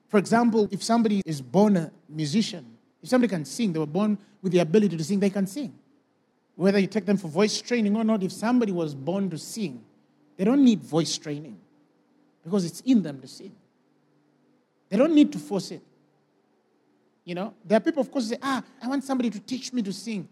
for 0.09 0.19
example, 0.19 0.69
if 0.71 0.83
somebody 0.83 1.23
is 1.27 1.40
born 1.40 1.77
a 1.77 1.90
musician, 2.09 2.64
if 3.03 3.09
somebody 3.09 3.31
can 3.31 3.45
sing, 3.45 3.73
they 3.73 3.79
were 3.79 3.87
born 3.87 4.19
with 4.42 4.53
the 4.53 4.61
ability 4.61 4.97
to 4.97 5.05
sing, 5.05 5.21
they 5.21 5.31
can 5.31 5.47
sing. 5.47 5.75
Whether 6.55 6.79
you 6.79 6.87
take 6.87 7.05
them 7.05 7.16
for 7.16 7.29
voice 7.29 7.61
training 7.61 7.97
or 7.97 8.05
not, 8.05 8.23
if 8.23 8.33
somebody 8.33 8.73
was 8.73 8.95
born 8.95 9.29
to 9.31 9.38
sing, 9.38 9.85
they 10.37 10.45
don't 10.45 10.64
need 10.64 10.81
voice 10.81 11.19
training 11.19 11.59
because 12.45 12.64
it's 12.64 12.81
in 12.81 13.03
them 13.03 13.21
to 13.21 13.29
sing. 13.29 13.55
They 14.88 14.97
don't 14.97 15.14
need 15.14 15.33
to 15.33 15.38
force 15.38 15.73
it. 15.73 15.83
You 17.25 17.35
know, 17.35 17.55
there 17.64 17.77
are 17.77 17.81
people, 17.81 18.01
of 18.01 18.11
course, 18.11 18.29
say, 18.29 18.38
ah, 18.40 18.62
I 18.81 18.87
want 18.87 19.03
somebody 19.03 19.31
to 19.31 19.40
teach 19.40 19.73
me 19.73 19.83
to 19.83 19.92
sing. 19.92 20.29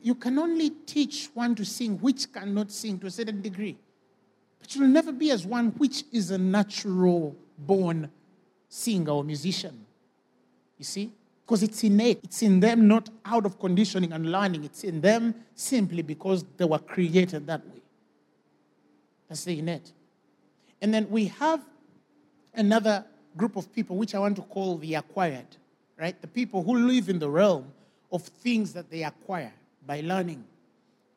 You 0.00 0.14
can 0.14 0.38
only 0.38 0.70
teach 0.70 1.28
one 1.34 1.54
to 1.56 1.64
sing 1.64 1.98
which 1.98 2.32
cannot 2.32 2.72
sing 2.72 2.98
to 3.00 3.06
a 3.06 3.10
certain 3.10 3.42
degree. 3.42 3.76
But 4.58 4.74
you'll 4.74 4.88
never 4.88 5.12
be 5.12 5.30
as 5.30 5.46
one 5.46 5.70
which 5.72 6.04
is 6.12 6.30
a 6.30 6.38
natural 6.38 7.36
born 7.58 8.10
singer 8.74 9.12
or 9.12 9.24
musician. 9.24 9.86
You 10.78 10.84
see? 10.84 11.12
Because 11.44 11.62
it's 11.62 11.84
innate. 11.84 12.20
It's 12.24 12.42
in 12.42 12.60
them, 12.60 12.88
not 12.88 13.10
out 13.24 13.46
of 13.46 13.58
conditioning 13.58 14.12
and 14.12 14.32
learning. 14.32 14.64
It's 14.64 14.82
in 14.82 15.00
them 15.00 15.34
simply 15.54 16.02
because 16.02 16.44
they 16.56 16.64
were 16.64 16.78
created 16.78 17.46
that 17.46 17.64
way. 17.66 17.82
That's 19.28 19.44
the 19.44 19.58
innate. 19.58 19.92
And 20.80 20.92
then 20.92 21.08
we 21.10 21.26
have 21.26 21.62
another 22.54 23.04
group 23.36 23.56
of 23.56 23.72
people 23.72 23.96
which 23.96 24.14
I 24.14 24.18
want 24.18 24.36
to 24.36 24.42
call 24.42 24.78
the 24.78 24.94
acquired 24.94 25.56
right? 25.98 26.20
The 26.20 26.28
people 26.28 26.62
who 26.62 26.76
live 26.86 27.08
in 27.08 27.18
the 27.18 27.30
realm 27.30 27.72
of 28.10 28.22
things 28.22 28.72
that 28.72 28.90
they 28.90 29.02
acquire 29.02 29.52
by 29.86 30.00
learning. 30.00 30.44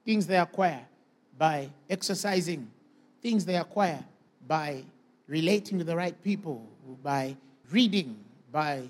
things 0.05 0.25
they 0.25 0.37
acquire 0.37 0.87
by 1.37 1.69
exercising, 1.89 2.65
things 3.21 3.43
they 3.43 3.57
acquire 3.57 4.01
by 4.47 4.81
relating 5.27 5.77
to 5.77 5.83
the 5.83 5.93
right 5.93 6.15
people, 6.23 6.65
by 7.03 7.35
reading, 7.71 8.17
by 8.51 8.83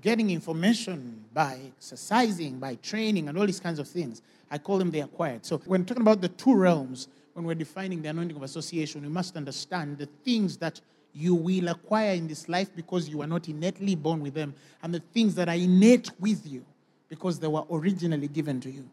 getting 0.00 0.30
information, 0.30 1.24
by 1.32 1.58
exercising, 1.76 2.58
by 2.58 2.76
training, 2.76 3.28
and 3.28 3.36
all 3.36 3.46
these 3.46 3.60
kinds 3.60 3.78
of 3.78 3.88
things. 3.88 4.22
I 4.50 4.58
call 4.58 4.78
them 4.78 4.90
the 4.90 5.00
acquired. 5.00 5.44
So 5.44 5.58
when 5.66 5.84
talking 5.84 6.02
about 6.02 6.20
the 6.20 6.28
two 6.28 6.54
realms, 6.54 7.08
when 7.34 7.44
we're 7.44 7.54
defining 7.54 8.02
the 8.02 8.08
anointing 8.08 8.36
of 8.36 8.42
association, 8.42 9.02
we 9.02 9.08
must 9.08 9.36
understand 9.36 9.98
the 9.98 10.06
things 10.24 10.56
that 10.58 10.80
you 11.12 11.34
will 11.34 11.68
acquire 11.68 12.14
in 12.14 12.28
this 12.28 12.48
life 12.48 12.68
because 12.74 13.08
you 13.08 13.22
are 13.22 13.26
not 13.26 13.48
innately 13.48 13.94
born 13.94 14.20
with 14.20 14.34
them, 14.34 14.54
and 14.82 14.94
the 14.94 15.02
things 15.12 15.34
that 15.34 15.48
are 15.48 15.54
innate 15.54 16.10
with 16.20 16.46
you 16.46 16.64
because 17.08 17.38
they 17.38 17.46
were 17.46 17.64
originally 17.70 18.28
given 18.28 18.60
to 18.60 18.70
you. 18.70 18.88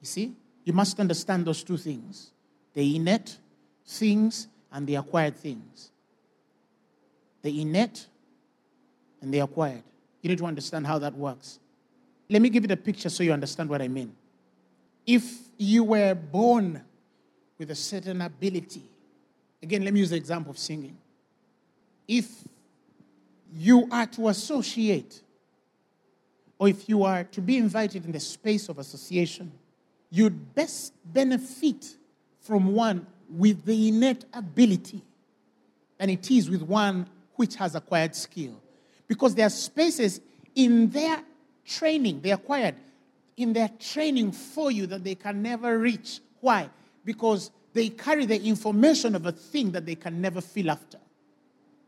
You 0.00 0.06
see? 0.06 0.32
You 0.64 0.72
must 0.72 0.98
understand 1.00 1.44
those 1.44 1.62
two 1.62 1.76
things 1.76 2.30
the 2.74 2.96
innate 2.96 3.38
things 3.86 4.48
and 4.72 4.86
the 4.86 4.96
acquired 4.96 5.36
things. 5.36 5.91
The 7.42 7.60
innate 7.60 8.06
and 9.20 9.32
the 9.32 9.40
acquired. 9.40 9.82
You 10.22 10.28
need 10.30 10.38
to 10.38 10.46
understand 10.46 10.86
how 10.86 10.98
that 10.98 11.14
works. 11.14 11.58
Let 12.28 12.40
me 12.40 12.48
give 12.48 12.64
you 12.64 12.68
the 12.68 12.76
picture 12.76 13.08
so 13.08 13.22
you 13.22 13.32
understand 13.32 13.68
what 13.68 13.82
I 13.82 13.88
mean. 13.88 14.14
If 15.06 15.24
you 15.58 15.84
were 15.84 16.14
born 16.14 16.82
with 17.58 17.70
a 17.70 17.74
certain 17.74 18.22
ability, 18.22 18.82
again, 19.62 19.84
let 19.84 19.92
me 19.92 20.00
use 20.00 20.10
the 20.10 20.16
example 20.16 20.50
of 20.50 20.58
singing. 20.58 20.96
If 22.06 22.28
you 23.52 23.88
are 23.90 24.06
to 24.06 24.28
associate, 24.28 25.20
or 26.58 26.68
if 26.68 26.88
you 26.88 27.02
are 27.02 27.24
to 27.24 27.40
be 27.40 27.56
invited 27.56 28.04
in 28.04 28.12
the 28.12 28.20
space 28.20 28.68
of 28.68 28.78
association, 28.78 29.52
you'd 30.10 30.54
best 30.54 30.92
benefit 31.04 31.96
from 32.40 32.74
one 32.74 33.06
with 33.28 33.64
the 33.64 33.88
innate 33.88 34.24
ability 34.32 35.02
than 35.98 36.10
it 36.10 36.30
is 36.30 36.48
with 36.48 36.62
one 36.62 37.06
which 37.42 37.56
has 37.56 37.74
acquired 37.74 38.14
skill. 38.14 38.54
Because 39.08 39.34
there 39.34 39.46
are 39.46 39.50
spaces 39.50 40.20
in 40.54 40.88
their 40.90 41.20
training, 41.66 42.20
they 42.20 42.30
acquired, 42.30 42.76
in 43.36 43.52
their 43.52 43.68
training 43.80 44.30
for 44.30 44.70
you 44.70 44.86
that 44.86 45.02
they 45.02 45.16
can 45.16 45.42
never 45.42 45.76
reach. 45.76 46.20
Why? 46.40 46.70
Because 47.04 47.50
they 47.72 47.88
carry 47.88 48.26
the 48.26 48.40
information 48.40 49.16
of 49.16 49.26
a 49.26 49.32
thing 49.32 49.72
that 49.72 49.84
they 49.84 49.96
can 49.96 50.20
never 50.20 50.40
feel 50.40 50.70
after. 50.70 50.98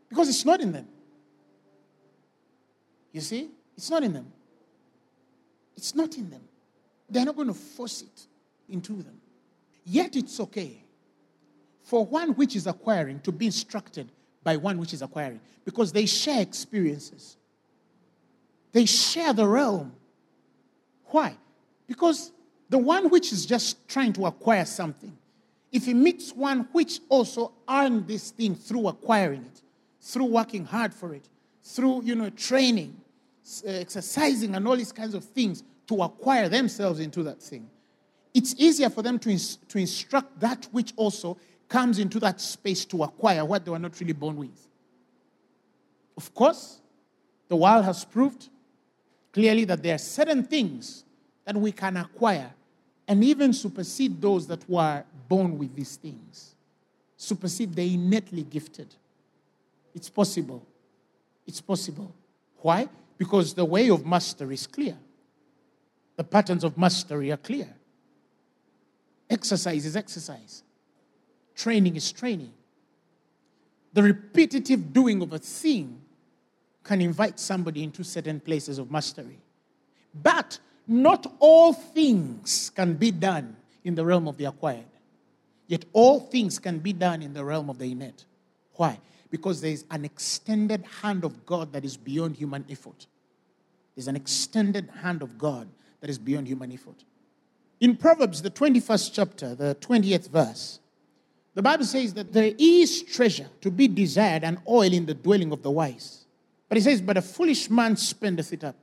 Because 0.09 0.27
it's 0.27 0.43
not 0.43 0.59
in 0.59 0.73
them. 0.73 0.89
You 3.13 3.21
see? 3.21 3.47
It's 3.77 3.89
not 3.89 4.03
in 4.03 4.11
them. 4.11 4.29
It's 5.77 5.95
not 5.95 6.17
in 6.17 6.29
them. 6.29 6.41
They're 7.09 7.23
not 7.23 7.37
going 7.37 7.47
to 7.47 7.53
force 7.53 8.01
it 8.01 8.27
into 8.67 8.91
them. 8.91 9.21
Yet 9.85 10.17
it's 10.17 10.37
okay 10.41 10.83
for 11.85 12.05
one 12.05 12.31
which 12.31 12.57
is 12.57 12.67
acquiring 12.67 13.21
to 13.21 13.31
be 13.31 13.45
instructed 13.45 14.09
by 14.45 14.55
one 14.55 14.77
which 14.77 14.93
is 14.93 15.01
acquiring 15.01 15.41
because 15.65 15.91
they 15.91 16.05
share 16.05 16.39
experiences. 16.39 17.35
They 18.71 18.85
share 18.85 19.33
the 19.33 19.47
realm. 19.47 19.91
Why? 21.07 21.35
Because 21.87 22.31
the 22.69 22.77
one 22.77 23.09
which 23.09 23.33
is 23.33 23.45
just 23.45 23.87
trying 23.89 24.13
to 24.13 24.27
acquire 24.27 24.65
something, 24.65 25.17
if 25.71 25.85
he 25.85 25.93
meets 25.93 26.31
one 26.31 26.69
which 26.71 26.99
also 27.09 27.53
earned 27.67 28.07
this 28.07 28.31
thing 28.31 28.55
through 28.55 28.87
acquiring 28.87 29.43
it, 29.45 29.61
through 29.99 30.25
working 30.25 30.63
hard 30.63 30.93
for 30.93 31.13
it, 31.15 31.27
through 31.63 32.03
you 32.03 32.13
know 32.13 32.29
training, 32.29 32.95
uh, 33.65 33.71
exercising, 33.71 34.55
and 34.55 34.67
all 34.67 34.77
these 34.77 34.91
kinds 34.91 35.15
of 35.15 35.23
things, 35.23 35.63
to 35.87 36.03
acquire 36.03 36.49
themselves 36.49 36.99
into 36.99 37.23
that 37.23 37.41
thing. 37.41 37.67
It's 38.33 38.53
easier 38.57 38.89
for 38.89 39.01
them 39.01 39.17
to, 39.19 39.29
ins- 39.31 39.55
to 39.69 39.79
instruct 39.79 40.39
that 40.41 40.67
which 40.71 40.93
also 40.97 41.37
comes 41.67 41.99
into 41.99 42.19
that 42.19 42.39
space 42.39 42.85
to 42.85 43.03
acquire 43.03 43.43
what 43.43 43.65
they 43.65 43.71
were 43.71 43.79
not 43.79 43.99
really 43.99 44.13
born 44.13 44.37
with. 44.37 44.67
Of 46.17 46.33
course, 46.33 46.79
the 47.47 47.55
world 47.55 47.85
has 47.85 48.05
proved 48.05 48.49
clearly 49.33 49.65
that 49.65 49.83
there 49.83 49.95
are 49.95 49.99
certain 49.99 50.43
things 50.43 51.03
that 51.43 51.55
we 51.55 51.71
can 51.71 51.97
acquire 51.97 52.51
and 53.07 53.23
even 53.23 53.53
supersede 53.53 54.21
those 54.21 54.47
that 54.47 54.67
were 54.69 55.03
born 55.27 55.57
with 55.57 55.75
these 55.75 55.95
things, 55.97 56.55
supersede 57.17 57.75
the 57.75 57.93
innately 57.93 58.43
gifted. 58.43 58.93
It's 59.93 60.09
possible. 60.09 60.65
It's 61.45 61.61
possible. 61.61 62.13
Why? 62.57 62.89
Because 63.17 63.53
the 63.53 63.65
way 63.65 63.89
of 63.89 64.05
mastery 64.05 64.55
is 64.55 64.67
clear. 64.67 64.97
The 66.15 66.23
patterns 66.23 66.63
of 66.63 66.77
mastery 66.77 67.31
are 67.31 67.37
clear. 67.37 67.67
Exercise 69.29 69.85
is 69.85 69.95
exercise, 69.95 70.63
training 71.55 71.95
is 71.95 72.11
training. 72.11 72.53
The 73.93 74.03
repetitive 74.03 74.93
doing 74.93 75.21
of 75.21 75.33
a 75.33 75.39
thing 75.39 76.01
can 76.83 77.01
invite 77.01 77.39
somebody 77.39 77.83
into 77.83 78.03
certain 78.03 78.39
places 78.39 78.77
of 78.77 78.91
mastery. 78.91 79.39
But 80.13 80.59
not 80.87 81.25
all 81.39 81.73
things 81.73 82.71
can 82.75 82.93
be 82.93 83.11
done 83.11 83.55
in 83.83 83.95
the 83.95 84.05
realm 84.05 84.27
of 84.27 84.37
the 84.37 84.45
acquired. 84.45 84.85
Yet 85.67 85.85
all 85.93 86.19
things 86.19 86.59
can 86.59 86.79
be 86.79 86.93
done 86.93 87.21
in 87.21 87.33
the 87.33 87.43
realm 87.43 87.69
of 87.69 87.79
the 87.79 87.91
innate. 87.91 88.25
Why? 88.73 88.99
Because 89.31 89.61
there 89.61 89.71
is 89.71 89.85
an 89.89 90.05
extended 90.05 90.85
hand 91.01 91.23
of 91.23 91.45
God 91.45 91.73
that 91.73 91.83
is 91.83 91.97
beyond 91.97 92.35
human 92.35 92.65
effort. 92.69 93.07
There's 93.95 94.07
an 94.07 94.15
extended 94.15 94.89
hand 95.01 95.23
of 95.23 95.37
God 95.37 95.67
that 96.01 96.09
is 96.09 96.19
beyond 96.19 96.47
human 96.47 96.71
effort. 96.71 97.03
In 97.79 97.97
Proverbs, 97.97 98.41
the 98.41 98.51
21st 98.51 99.11
chapter, 99.13 99.55
the 99.55 99.75
20th 99.81 100.29
verse, 100.29 100.79
the 101.55 101.61
Bible 101.61 101.85
says 101.85 102.13
that 102.13 102.33
there 102.33 102.51
is 102.57 103.01
treasure 103.03 103.47
to 103.61 103.71
be 103.71 103.87
desired 103.87 104.43
and 104.43 104.57
oil 104.67 104.91
in 104.91 105.05
the 105.05 105.13
dwelling 105.13 105.53
of 105.53 105.63
the 105.63 105.71
wise. 105.71 106.25
But 106.67 106.77
it 106.77 106.83
says, 106.83 107.01
But 107.01 107.15
a 107.15 107.21
foolish 107.21 107.69
man 107.69 107.95
spendeth 107.95 108.51
it 108.51 108.65
up. 108.65 108.75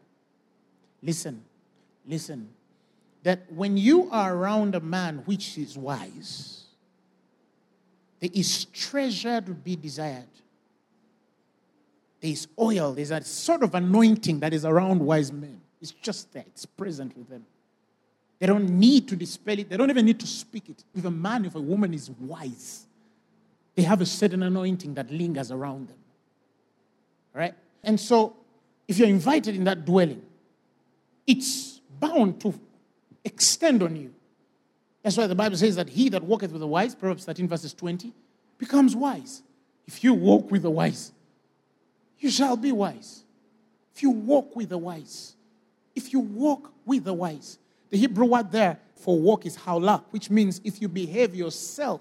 Listen, 1.02 1.44
listen. 2.06 2.48
That 3.24 3.52
when 3.52 3.76
you 3.76 4.08
are 4.10 4.34
around 4.34 4.74
a 4.74 4.80
man 4.80 5.18
which 5.26 5.58
is 5.58 5.76
wise, 5.76 6.64
there 8.18 8.30
is 8.32 8.64
treasure 8.64 9.40
to 9.40 9.52
be 9.52 9.76
desired. 9.76 10.26
There 12.20 12.30
is 12.30 12.48
oil, 12.58 12.94
there's 12.94 13.10
a 13.10 13.22
sort 13.22 13.62
of 13.62 13.74
anointing 13.74 14.40
that 14.40 14.54
is 14.54 14.64
around 14.64 15.00
wise 15.00 15.30
men. 15.30 15.60
It's 15.80 15.90
just 15.90 16.32
there, 16.32 16.44
it's 16.46 16.64
present 16.64 17.16
with 17.16 17.28
them. 17.28 17.44
They 18.42 18.48
don't 18.48 18.70
need 18.70 19.06
to 19.06 19.14
dispel 19.14 19.56
it, 19.56 19.70
they 19.70 19.76
don't 19.76 19.88
even 19.88 20.04
need 20.04 20.18
to 20.18 20.26
speak 20.26 20.68
it. 20.68 20.82
If 20.96 21.04
a 21.04 21.12
man, 21.12 21.44
if 21.44 21.54
a 21.54 21.60
woman 21.60 21.94
is 21.94 22.10
wise, 22.10 22.88
they 23.76 23.82
have 23.82 24.00
a 24.00 24.04
certain 24.04 24.42
anointing 24.42 24.94
that 24.94 25.12
lingers 25.12 25.52
around 25.52 25.86
them. 25.86 25.98
Right? 27.32 27.54
And 27.84 28.00
so, 28.00 28.34
if 28.88 28.98
you're 28.98 29.06
invited 29.06 29.54
in 29.54 29.62
that 29.62 29.84
dwelling, 29.84 30.22
it's 31.24 31.80
bound 32.00 32.40
to 32.40 32.58
extend 33.24 33.80
on 33.80 33.94
you. 33.94 34.12
That's 35.04 35.16
why 35.16 35.28
the 35.28 35.36
Bible 35.36 35.56
says 35.56 35.76
that 35.76 35.90
he 35.90 36.08
that 36.08 36.24
walketh 36.24 36.50
with 36.50 36.62
the 36.62 36.66
wise, 36.66 36.96
Proverbs 36.96 37.24
13, 37.24 37.46
verses 37.46 37.72
20, 37.72 38.12
becomes 38.58 38.96
wise. 38.96 39.44
If 39.86 40.02
you 40.02 40.14
walk 40.14 40.50
with 40.50 40.62
the 40.62 40.70
wise, 40.70 41.12
you 42.18 42.28
shall 42.28 42.56
be 42.56 42.72
wise. 42.72 43.22
If 43.94 44.02
you 44.02 44.10
walk 44.10 44.56
with 44.56 44.70
the 44.70 44.78
wise, 44.78 45.36
if 45.94 46.12
you 46.12 46.18
walk 46.18 46.72
with 46.84 47.04
the 47.04 47.14
wise. 47.14 47.60
The 47.92 47.98
Hebrew 47.98 48.24
word 48.24 48.50
there 48.50 48.78
for 48.96 49.20
walk 49.20 49.44
is 49.44 49.54
hawlak, 49.54 50.04
which 50.12 50.30
means 50.30 50.62
if 50.64 50.80
you 50.80 50.88
behave 50.88 51.34
yourself 51.34 52.00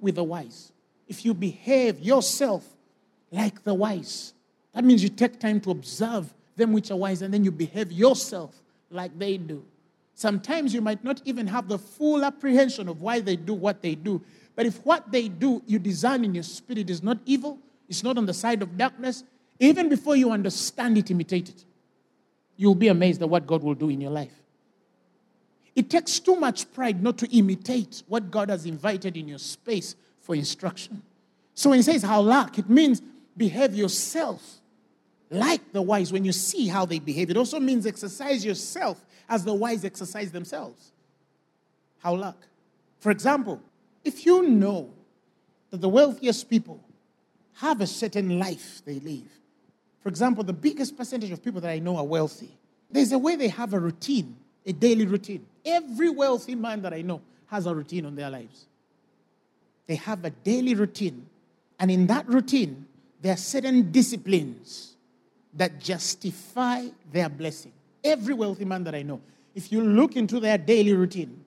with 0.00 0.16
the 0.16 0.24
wise. 0.24 0.72
If 1.06 1.24
you 1.24 1.32
behave 1.32 2.00
yourself 2.00 2.66
like 3.30 3.62
the 3.62 3.72
wise. 3.72 4.34
That 4.74 4.84
means 4.84 5.00
you 5.00 5.08
take 5.08 5.38
time 5.38 5.60
to 5.60 5.70
observe 5.70 6.34
them 6.56 6.72
which 6.72 6.90
are 6.90 6.96
wise 6.96 7.22
and 7.22 7.32
then 7.32 7.44
you 7.44 7.52
behave 7.52 7.92
yourself 7.92 8.60
like 8.90 9.16
they 9.16 9.36
do. 9.36 9.64
Sometimes 10.14 10.74
you 10.74 10.80
might 10.80 11.04
not 11.04 11.22
even 11.24 11.46
have 11.46 11.68
the 11.68 11.78
full 11.78 12.24
apprehension 12.24 12.88
of 12.88 13.00
why 13.00 13.20
they 13.20 13.36
do 13.36 13.54
what 13.54 13.80
they 13.80 13.94
do. 13.94 14.20
But 14.56 14.66
if 14.66 14.84
what 14.84 15.12
they 15.12 15.28
do 15.28 15.62
you 15.66 15.78
design 15.78 16.24
in 16.24 16.34
your 16.34 16.42
spirit 16.42 16.90
is 16.90 17.00
not 17.00 17.18
evil, 17.24 17.60
it's 17.88 18.02
not 18.02 18.18
on 18.18 18.26
the 18.26 18.34
side 18.34 18.60
of 18.60 18.76
darkness, 18.76 19.22
even 19.60 19.88
before 19.88 20.16
you 20.16 20.32
understand 20.32 20.98
it, 20.98 21.12
imitate 21.12 21.48
it 21.48 21.64
you'll 22.58 22.74
be 22.74 22.88
amazed 22.88 23.22
at 23.22 23.30
what 23.30 23.46
God 23.46 23.62
will 23.62 23.74
do 23.74 23.88
in 23.88 24.00
your 24.00 24.10
life. 24.10 24.37
It 25.78 25.90
takes 25.90 26.18
too 26.18 26.34
much 26.34 26.72
pride 26.72 27.04
not 27.04 27.18
to 27.18 27.28
imitate 27.28 28.02
what 28.08 28.32
God 28.32 28.48
has 28.48 28.66
invited 28.66 29.16
in 29.16 29.28
your 29.28 29.38
space 29.38 29.94
for 30.20 30.34
instruction. 30.34 31.02
So 31.54 31.70
when 31.70 31.78
he 31.78 31.84
says 31.84 32.02
hawlak, 32.02 32.58
it 32.58 32.68
means 32.68 33.00
behave 33.36 33.76
yourself 33.76 34.42
like 35.30 35.72
the 35.72 35.80
wise 35.80 36.12
when 36.12 36.24
you 36.24 36.32
see 36.32 36.66
how 36.66 36.84
they 36.84 36.98
behave. 36.98 37.30
It 37.30 37.36
also 37.36 37.60
means 37.60 37.86
exercise 37.86 38.44
yourself 38.44 39.06
as 39.28 39.44
the 39.44 39.54
wise 39.54 39.84
exercise 39.84 40.32
themselves. 40.32 40.90
Hawlak. 42.04 42.34
For 42.98 43.12
example, 43.12 43.62
if 44.04 44.26
you 44.26 44.48
know 44.48 44.90
that 45.70 45.80
the 45.80 45.88
wealthiest 45.88 46.50
people 46.50 46.82
have 47.58 47.80
a 47.80 47.86
certain 47.86 48.40
life 48.40 48.82
they 48.84 48.98
live, 48.98 49.30
for 50.00 50.08
example, 50.08 50.42
the 50.42 50.52
biggest 50.52 50.96
percentage 50.96 51.30
of 51.30 51.40
people 51.40 51.60
that 51.60 51.70
I 51.70 51.78
know 51.78 51.98
are 51.98 52.04
wealthy. 52.04 52.50
There's 52.90 53.12
a 53.12 53.18
way 53.18 53.36
they 53.36 53.46
have 53.46 53.74
a 53.74 53.78
routine 53.78 54.38
a 54.68 54.72
daily 54.72 55.06
routine. 55.06 55.44
Every 55.64 56.10
wealthy 56.10 56.54
man 56.54 56.82
that 56.82 56.92
I 56.92 57.02
know 57.02 57.22
has 57.46 57.66
a 57.66 57.74
routine 57.74 58.04
on 58.06 58.14
their 58.14 58.30
lives. 58.30 58.66
They 59.86 59.96
have 59.96 60.24
a 60.24 60.30
daily 60.30 60.74
routine. 60.74 61.26
And 61.80 61.90
in 61.90 62.06
that 62.08 62.28
routine, 62.28 62.86
there 63.22 63.32
are 63.32 63.38
certain 63.38 63.90
disciplines 63.90 64.94
that 65.54 65.80
justify 65.80 66.86
their 67.10 67.28
blessing. 67.28 67.72
Every 68.04 68.34
wealthy 68.34 68.66
man 68.66 68.84
that 68.84 68.94
I 68.94 69.02
know, 69.02 69.20
if 69.54 69.72
you 69.72 69.80
look 69.80 70.14
into 70.14 70.38
their 70.38 70.58
daily 70.58 70.92
routine, 70.92 71.44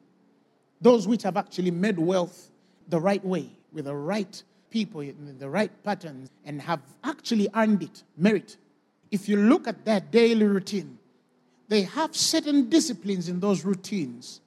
those 0.82 1.08
which 1.08 1.22
have 1.24 1.38
actually 1.38 1.72
made 1.72 2.00
wealth 2.00 2.50
the 2.90 3.00
right 3.00 3.24
way, 3.24 3.50
with 3.72 3.86
the 3.86 3.96
right 3.96 4.42
people, 4.72 5.02
in 5.02 5.38
the 5.38 5.50
right 5.50 5.72
patterns, 5.84 6.30
and 6.44 6.62
have 6.62 6.82
actually 7.04 7.48
earned 7.56 7.84
it, 7.84 8.04
merit. 8.18 8.58
If 9.12 9.30
you 9.30 9.38
look 9.38 9.68
at 9.68 9.86
their 9.86 10.00
daily 10.00 10.46
routine, 10.46 10.98
they 11.72 11.84
have 11.84 12.14
certain 12.14 12.68
disciplines 12.68 13.30
in 13.30 13.40
those 13.40 13.64
routines 13.64 14.42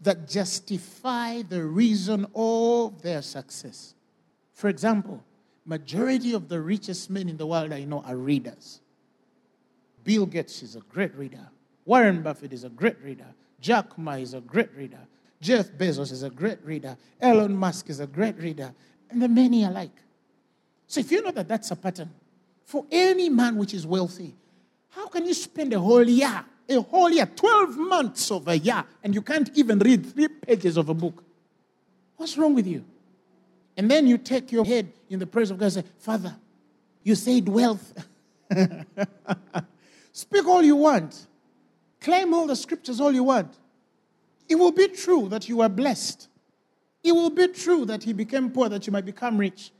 that 0.00 0.28
justify 0.28 1.40
the 1.42 1.62
reason 1.62 2.26
of 2.34 3.00
their 3.00 3.22
success. 3.22 3.94
For 4.52 4.68
example, 4.68 5.22
majority 5.64 6.34
of 6.34 6.48
the 6.48 6.60
richest 6.60 7.10
men 7.10 7.28
in 7.28 7.36
the 7.36 7.46
world 7.46 7.72
I 7.72 7.84
know 7.84 8.02
are 8.04 8.16
readers. 8.16 8.80
Bill 10.02 10.26
Gates 10.26 10.64
is 10.64 10.74
a 10.74 10.80
great 10.80 11.14
reader. 11.14 11.48
Warren 11.84 12.22
Buffett 12.22 12.52
is 12.52 12.64
a 12.64 12.70
great 12.70 13.00
reader. 13.04 13.32
Jack 13.60 13.96
Ma 13.96 14.14
is 14.14 14.34
a 14.34 14.40
great 14.40 14.74
reader. 14.74 15.06
Jeff 15.40 15.68
Bezos 15.70 16.10
is 16.10 16.24
a 16.24 16.30
great 16.30 16.58
reader. 16.64 16.96
Elon 17.20 17.54
Musk 17.54 17.88
is 17.88 18.00
a 18.00 18.06
great 18.08 18.36
reader. 18.38 18.74
And 19.10 19.22
the 19.22 19.28
many 19.28 19.62
alike. 19.62 19.94
So 20.88 20.98
if 20.98 21.12
you 21.12 21.22
know 21.22 21.30
that 21.30 21.46
that's 21.46 21.70
a 21.70 21.76
pattern, 21.76 22.10
for 22.64 22.84
any 22.90 23.28
man 23.28 23.54
which 23.54 23.74
is 23.74 23.86
wealthy, 23.86 24.34
how 24.92 25.08
can 25.08 25.26
you 25.26 25.34
spend 25.34 25.72
a 25.72 25.80
whole 25.80 26.06
year, 26.06 26.44
a 26.68 26.80
whole 26.82 27.10
year, 27.10 27.26
12 27.26 27.76
months 27.78 28.30
of 28.30 28.46
a 28.46 28.58
year, 28.58 28.84
and 29.02 29.14
you 29.14 29.22
can't 29.22 29.50
even 29.54 29.78
read 29.78 30.04
three 30.04 30.28
pages 30.28 30.76
of 30.76 30.88
a 30.90 30.94
book? 30.94 31.24
What's 32.16 32.36
wrong 32.36 32.54
with 32.54 32.66
you? 32.66 32.84
And 33.76 33.90
then 33.90 34.06
you 34.06 34.18
take 34.18 34.52
your 34.52 34.64
head 34.66 34.92
in 35.08 35.18
the 35.18 35.26
presence 35.26 35.54
of 35.54 35.58
God 35.60 35.64
and 35.64 35.74
say, 35.74 35.84
Father, 35.98 36.36
you 37.02 37.14
said 37.14 37.48
wealth. 37.48 38.06
Speak 40.12 40.46
all 40.46 40.62
you 40.62 40.76
want. 40.76 41.26
Claim 41.98 42.34
all 42.34 42.46
the 42.46 42.56
scriptures 42.56 43.00
all 43.00 43.12
you 43.12 43.24
want. 43.24 43.52
It 44.46 44.56
will 44.56 44.72
be 44.72 44.88
true 44.88 45.28
that 45.30 45.48
you 45.48 45.62
are 45.62 45.70
blessed. 45.70 46.28
It 47.02 47.12
will 47.12 47.30
be 47.30 47.48
true 47.48 47.86
that 47.86 48.02
he 48.02 48.12
became 48.12 48.50
poor 48.50 48.68
that 48.68 48.86
you 48.86 48.92
might 48.92 49.06
become 49.06 49.38
rich. 49.38 49.72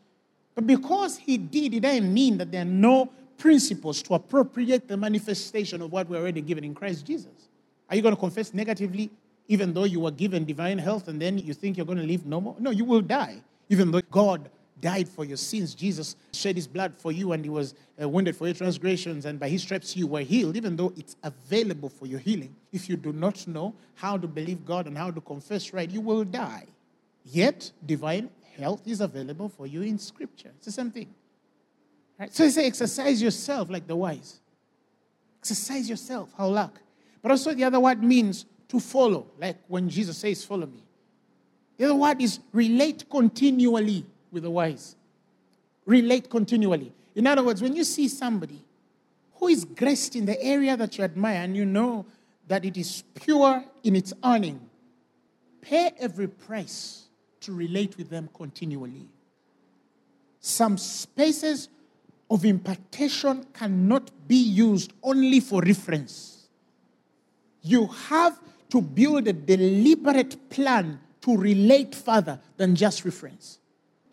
But 0.55 0.67
because 0.67 1.19
he 1.19 1.37
did, 1.37 1.75
it 1.75 1.81
doesn't 1.81 2.13
mean 2.13 2.39
that 2.39 2.51
there 2.51 2.63
are 2.63 2.65
no 2.65 3.11
principles 3.43 4.01
to 4.01 4.15
appropriate 4.15 4.87
the 4.87 4.97
manifestation 4.97 5.83
of 5.83 5.91
what 5.91 6.09
we're 6.09 6.17
already 6.17 6.41
given 6.41 6.63
in 6.63 6.73
Christ 6.73 7.05
Jesus. 7.05 7.49
Are 7.91 7.97
you 7.97 8.01
going 8.01 8.15
to 8.15 8.21
confess 8.21 8.55
negatively 8.55 9.11
even 9.49 9.75
though 9.75 9.83
you 9.83 9.99
were 9.99 10.13
given 10.13 10.45
divine 10.45 10.79
health 10.79 11.09
and 11.09 11.21
then 11.21 11.39
you 11.39 11.53
think 11.53 11.77
you're 11.77 11.85
going 11.85 11.99
to 11.99 12.05
live 12.05 12.25
no 12.25 12.41
more? 12.41 12.55
No, 12.61 12.71
you 12.71 12.85
will 12.85 13.01
die. 13.01 13.43
Even 13.69 13.91
though 13.91 14.01
God 14.13 14.49
died 14.81 15.09
for 15.09 15.25
your 15.25 15.37
sins. 15.37 15.75
Jesus 15.75 16.15
shed 16.33 16.55
his 16.55 16.69
blood 16.69 16.95
for 16.97 17.11
you 17.11 17.33
and 17.33 17.45
he 17.45 17.51
was 17.51 17.75
uh, 18.01 18.09
wounded 18.09 18.37
for 18.37 18.47
your 18.47 18.55
transgressions, 18.55 19.27
and 19.27 19.41
by 19.41 19.49
his 19.49 19.63
stripes 19.63 19.97
you 19.97 20.07
were 20.07 20.21
healed, 20.21 20.57
even 20.57 20.77
though 20.77 20.93
it's 20.97 21.17
available 21.25 21.89
for 21.89 22.07
your 22.07 22.21
healing. 22.21 22.55
If 22.73 22.89
you 22.89 22.97
do 22.97 23.13
not 23.13 23.45
know 23.49 23.75
how 23.95 24.19
to 24.19 24.29
believe 24.29 24.65
God 24.65 24.87
and 24.87 24.97
how 24.97 25.11
to 25.11 25.21
confess 25.21 25.73
right, 25.73 25.91
you 25.91 26.01
will 26.01 26.25
die. 26.25 26.67
Yet, 27.25 27.73
divine 27.85 28.31
health 28.57 28.83
is 28.87 29.01
available 29.01 29.49
for 29.49 29.67
you 29.67 29.83
in 29.83 29.99
Scripture. 29.99 30.53
It's 30.57 30.67
the 30.67 30.73
same 30.73 30.93
thing. 30.93 31.13
Right? 32.23 32.33
So 32.33 32.45
he 32.45 32.51
say, 32.51 32.67
exercise 32.67 33.21
yourself 33.21 33.69
like 33.69 33.89
the 33.89 33.97
wise. 33.97 34.39
Exercise 35.41 35.91
yourself, 35.91 36.33
hawlak. 36.39 36.71
But 37.21 37.33
also 37.33 37.53
the 37.53 37.65
other 37.65 37.81
word 37.81 38.01
means 38.01 38.47
to 38.69 38.79
follow, 38.79 39.27
like 39.41 39.57
when 39.67 39.89
Jesus 39.89 40.19
says, 40.19 40.45
follow 40.45 40.67
me. 40.67 40.85
The 41.79 41.87
other 41.87 41.97
word 41.97 42.23
is 42.23 42.39
relate 42.53 43.11
continually 43.11 44.07
with 44.31 44.45
the 44.45 44.51
wise. 44.53 44.95
Relate 45.85 46.31
continually. 46.31 46.93
In 47.17 47.27
other 47.27 47.43
words, 47.43 47.61
when 47.61 47.75
you 47.75 47.83
see 47.83 48.07
somebody 48.07 48.63
who 49.35 49.49
is 49.49 49.65
graced 49.65 50.15
in 50.15 50.25
the 50.25 50.41
area 50.41 50.77
that 50.77 50.97
you 50.99 51.03
admire 51.03 51.43
and 51.43 51.57
you 51.57 51.65
know 51.65 52.07
that 52.47 52.65
it 52.65 52.77
is 52.77 53.03
pure 53.17 53.65
in 53.83 53.97
its 53.97 54.13
earning, 54.25 54.61
pay 55.61 55.91
every 55.99 56.29
price 56.29 57.09
to 57.41 57.53
relate 57.53 57.97
with 57.97 58.11
them 58.11 58.29
continually. 58.33 59.09
Some 60.39 60.79
spaces 60.79 61.69
of 62.33 62.47
impartation 62.47 63.45
cannot 63.53 64.11
be 64.27 64.37
used 64.37 64.95
only 65.03 65.39
for 65.39 65.61
reference. 65.61 66.49
You 67.61 67.87
have 68.09 68.41
to 68.71 68.81
build 68.81 69.29
a 69.29 69.35
deliberate 69.35 70.49
plan 70.49 70.99
to 71.21 71.37
relate 71.37 71.95
further 71.95 72.41
than 72.57 72.75
just 72.75 73.05
reference. 73.05 73.59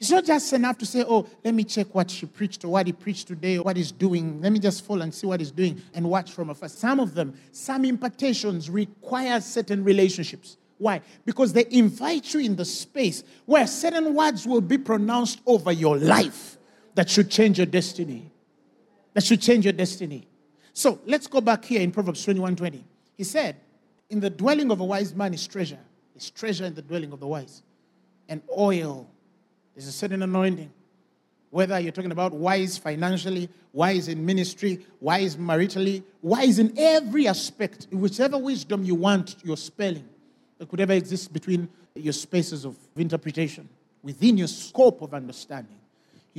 It's 0.02 0.12
not 0.12 0.26
just 0.26 0.52
enough 0.52 0.78
to 0.80 0.86
say, 0.86 1.06
oh, 1.08 1.28
let 1.46 1.54
me 1.54 1.64
check 1.64 1.96
what 1.96 2.12
she 2.12 2.26
preached 2.26 2.66
or 2.66 2.70
what 2.70 2.88
he 2.88 2.92
preached 2.92 3.28
today 3.28 3.58
or 3.58 3.64
what 3.64 3.78
he's 3.78 3.92
doing. 3.92 4.42
Let 4.42 4.52
me 4.52 4.60
just 4.60 4.84
fall 4.84 5.02
and 5.02 5.14
see 5.14 5.26
what 5.26 5.40
he's 5.40 5.52
doing 5.52 5.82
and 5.94 6.10
watch 6.10 6.32
from 6.32 6.50
afar. 6.50 6.68
Some 6.68 7.00
of 7.00 7.14
them, 7.14 7.34
some 7.54 7.86
impartations 7.86 8.70
require 8.70 9.40
certain 9.40 9.82
relationships. 9.82 10.58
Why? 10.78 11.02
Because 11.26 11.54
they 11.54 11.66
invite 11.72 12.34
you 12.34 12.42
in 12.42 12.58
the 12.58 12.66
space 12.66 13.24
where 13.46 13.66
certain 13.66 14.14
words 14.14 14.46
will 14.46 14.62
be 14.62 14.78
pronounced 14.78 15.40
over 15.46 15.72
your 15.72 15.98
life 15.98 16.59
that 16.96 17.10
should 17.10 17.30
change 17.30 17.58
your 17.58 17.68
destiny. 17.68 18.32
That 19.14 19.24
should 19.24 19.42
change 19.42 19.66
your 19.66 19.74
destiny. 19.74 20.28
So 20.74 21.00
let's 21.06 21.28
go 21.28 21.42
back 21.42 21.66
here 21.66 21.82
in 21.82 21.92
Proverbs 21.92 22.24
21 22.24 22.56
20. 22.56 22.84
He 23.18 23.24
said, 23.24 23.56
In 24.10 24.20
the 24.20 24.30
dwelling 24.30 24.72
of 24.72 24.80
a 24.80 24.86
wise 24.86 25.14
man 25.14 25.34
is 25.34 25.48
treasure. 25.48 25.80
Is 26.16 26.30
treasure 26.30 26.66
in 26.66 26.74
the 26.74 26.82
dwelling 26.82 27.12
of 27.12 27.20
the 27.20 27.28
wise. 27.28 27.64
And 28.28 28.42
oil 28.58 29.08
there's 29.80 29.88
a 29.88 29.94
certain 29.94 30.22
anointing. 30.24 30.70
Whether 31.52 31.80
you're 31.80 31.94
talking 31.94 32.12
about 32.12 32.34
wise 32.34 32.78
financially, 32.78 33.48
wise 33.72 34.10
in 34.10 34.26
ministry, 34.26 34.86
wise 35.00 35.38
maritally, 35.38 36.04
wise 36.22 36.60
in 36.60 36.74
every 36.78 37.30
aspect, 37.30 37.88
whichever 37.90 38.38
wisdom 38.38 38.84
you 38.84 38.96
want, 38.96 39.38
your 39.42 39.56
spelling, 39.56 40.08
that 40.58 40.68
could 40.68 40.82
ever 40.82 40.92
exist 40.92 41.32
between 41.32 41.70
your 41.96 42.12
spaces 42.12 42.66
of 42.66 42.76
interpretation, 42.98 43.70
within 44.04 44.38
your 44.38 44.50
scope 44.50 45.02
of 45.02 45.14
understanding. 45.14 45.78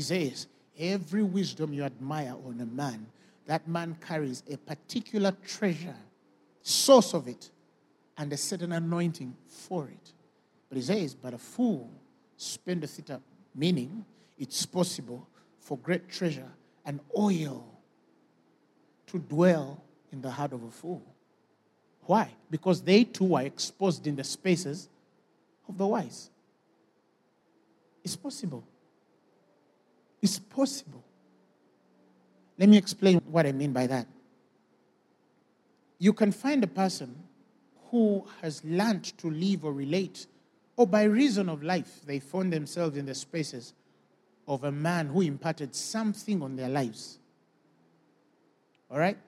He 0.00 0.04
says, 0.04 0.46
every 0.78 1.22
wisdom 1.22 1.74
you 1.74 1.82
admire 1.82 2.34
on 2.46 2.58
a 2.62 2.64
man, 2.64 3.06
that 3.44 3.68
man 3.68 3.98
carries 4.00 4.42
a 4.50 4.56
particular 4.56 5.36
treasure, 5.46 5.94
source 6.62 7.12
of 7.12 7.28
it, 7.28 7.50
and 8.16 8.32
a 8.32 8.36
certain 8.38 8.72
anointing 8.72 9.36
for 9.46 9.88
it. 9.88 10.12
But 10.70 10.76
he 10.76 10.82
says, 10.82 11.14
but 11.14 11.34
a 11.34 11.38
fool 11.38 11.90
spendeth 12.38 12.98
it 12.98 13.10
up 13.10 13.20
meaning 13.54 14.06
it's 14.38 14.64
possible 14.64 15.28
for 15.58 15.76
great 15.76 16.08
treasure 16.08 16.50
and 16.86 16.98
oil 17.18 17.66
to 19.08 19.18
dwell 19.18 19.84
in 20.12 20.22
the 20.22 20.30
heart 20.30 20.54
of 20.54 20.62
a 20.62 20.70
fool. 20.70 21.02
Why? 22.06 22.30
Because 22.50 22.80
they 22.80 23.04
too 23.04 23.34
are 23.34 23.42
exposed 23.42 24.06
in 24.06 24.16
the 24.16 24.24
spaces 24.24 24.88
of 25.68 25.76
the 25.76 25.86
wise. 25.86 26.30
It's 28.02 28.16
possible. 28.16 28.64
It's 30.22 30.38
possible. 30.38 31.02
Let 32.58 32.68
me 32.68 32.76
explain 32.76 33.20
what 33.30 33.46
I 33.46 33.52
mean 33.52 33.72
by 33.72 33.86
that. 33.86 34.06
You 35.98 36.12
can 36.12 36.32
find 36.32 36.62
a 36.62 36.66
person 36.66 37.14
who 37.90 38.26
has 38.42 38.64
learned 38.64 39.04
to 39.18 39.30
live 39.30 39.64
or 39.64 39.72
relate 39.72 40.26
or 40.80 40.86
by 40.86 41.02
reason 41.02 41.50
of 41.50 41.62
life, 41.62 42.00
they 42.06 42.18
found 42.18 42.50
themselves 42.50 42.96
in 42.96 43.04
the 43.04 43.14
spaces 43.14 43.74
of 44.48 44.64
a 44.64 44.72
man 44.72 45.08
who 45.08 45.20
imparted 45.20 45.74
something 45.74 46.40
on 46.40 46.56
their 46.56 46.70
lives. 46.70 47.18
All 48.90 48.98
right? 48.98 49.18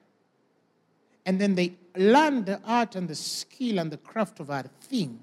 And 1.26 1.38
then 1.38 1.54
they 1.54 1.74
learn 1.94 2.46
the 2.46 2.58
art 2.64 2.96
and 2.96 3.06
the 3.06 3.14
skill 3.14 3.80
and 3.80 3.90
the 3.90 3.98
craft 3.98 4.40
of 4.40 4.46
that 4.46 4.70
thing. 4.80 5.20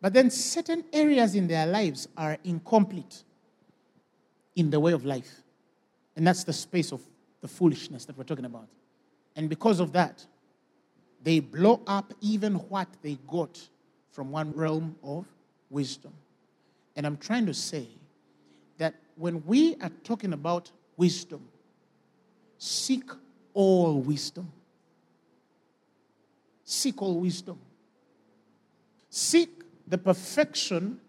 But 0.00 0.14
then 0.14 0.30
certain 0.30 0.84
areas 0.92 1.36
in 1.36 1.46
their 1.46 1.66
lives 1.66 2.08
are 2.16 2.36
incomplete 2.42 3.22
in 4.56 4.70
the 4.70 4.78
way 4.80 4.92
of 4.92 5.04
life. 5.04 5.42
And 6.16 6.26
that's 6.26 6.44
the 6.44 6.52
space 6.52 6.92
of 6.92 7.00
the 7.40 7.48
foolishness 7.48 8.04
that 8.04 8.16
we're 8.16 8.24
talking 8.24 8.44
about. 8.44 8.68
And 9.36 9.48
because 9.48 9.80
of 9.80 9.92
that, 9.92 10.24
they 11.22 11.40
blow 11.40 11.80
up 11.86 12.12
even 12.20 12.54
what 12.54 12.88
they 13.02 13.18
got 13.26 13.60
from 14.12 14.30
one 14.30 14.52
realm 14.52 14.96
of 15.02 15.26
wisdom. 15.70 16.12
And 16.96 17.06
I'm 17.06 17.16
trying 17.16 17.46
to 17.46 17.54
say 17.54 17.88
that 18.78 18.94
when 19.16 19.44
we 19.46 19.76
are 19.80 19.90
talking 20.04 20.32
about 20.32 20.70
wisdom, 20.96 21.48
seek 22.58 23.10
all 23.54 24.00
wisdom. 24.00 24.50
Seek 26.64 27.02
all 27.02 27.20
wisdom. 27.20 27.58
Seek 29.10 29.62
the 29.86 29.98
perfection 29.98 31.00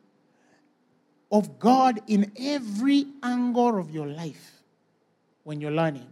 of 1.32 1.59
God 1.59 2.01
in 2.07 2.32
every 2.39 3.07
angle 3.23 3.80
of 3.80 3.91
your 3.91 4.07
life 4.07 4.61
when 5.43 5.61
you're 5.61 5.71
learning. 5.71 6.07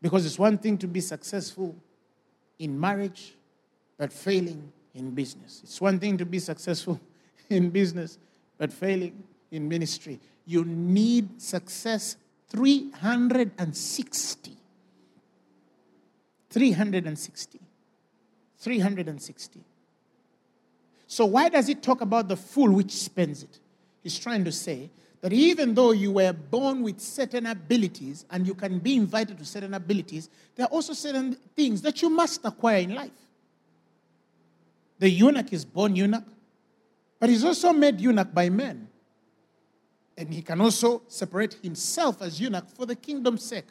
Because 0.00 0.24
it's 0.24 0.38
one 0.38 0.58
thing 0.58 0.78
to 0.78 0.86
be 0.86 1.00
successful 1.00 1.74
in 2.58 2.78
marriage, 2.78 3.34
but 3.96 4.12
failing 4.12 4.72
in 4.94 5.10
business. 5.10 5.60
It's 5.64 5.80
one 5.80 5.98
thing 5.98 6.16
to 6.18 6.24
be 6.24 6.38
successful 6.38 7.00
in 7.50 7.70
business, 7.70 8.18
but 8.58 8.72
failing 8.72 9.22
in 9.50 9.68
ministry. 9.68 10.20
You 10.46 10.64
need 10.64 11.40
success 11.40 12.16
360. 12.48 14.56
360. 16.50 17.60
360. 18.58 19.60
So, 21.10 21.24
why 21.24 21.48
does 21.48 21.70
it 21.70 21.82
talk 21.82 22.02
about 22.02 22.28
the 22.28 22.36
fool 22.36 22.70
which 22.70 22.92
spends 22.92 23.42
it? 23.42 23.58
He's 24.02 24.18
trying 24.18 24.44
to 24.44 24.52
say 24.52 24.90
that 25.22 25.32
even 25.32 25.74
though 25.74 25.92
you 25.92 26.12
were 26.12 26.34
born 26.34 26.82
with 26.82 27.00
certain 27.00 27.46
abilities 27.46 28.26
and 28.30 28.46
you 28.46 28.54
can 28.54 28.78
be 28.78 28.94
invited 28.94 29.38
to 29.38 29.44
certain 29.44 29.72
abilities, 29.72 30.28
there 30.54 30.66
are 30.66 30.68
also 30.68 30.92
certain 30.92 31.32
things 31.56 31.80
that 31.82 32.02
you 32.02 32.10
must 32.10 32.44
acquire 32.44 32.80
in 32.80 32.94
life. 32.94 33.10
The 34.98 35.08
eunuch 35.08 35.50
is 35.50 35.64
born 35.64 35.96
eunuch, 35.96 36.24
but 37.18 37.30
he's 37.30 37.42
also 37.42 37.72
made 37.72 37.98
eunuch 38.00 38.32
by 38.34 38.50
men. 38.50 38.86
And 40.18 40.32
he 40.32 40.42
can 40.42 40.60
also 40.60 41.02
separate 41.08 41.54
himself 41.62 42.20
as 42.20 42.38
eunuch 42.38 42.68
for 42.76 42.84
the 42.84 42.96
kingdom's 42.96 43.44
sake. 43.44 43.66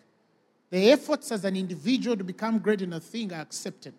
The 0.71 0.91
efforts 0.91 1.31
as 1.31 1.45
an 1.45 1.55
individual 1.55 2.17
to 2.17 2.23
become 2.23 2.57
great 2.57 2.81
in 2.81 2.93
a 2.93 2.99
thing 2.99 3.31
are 3.31 3.41
accepted. 3.41 3.93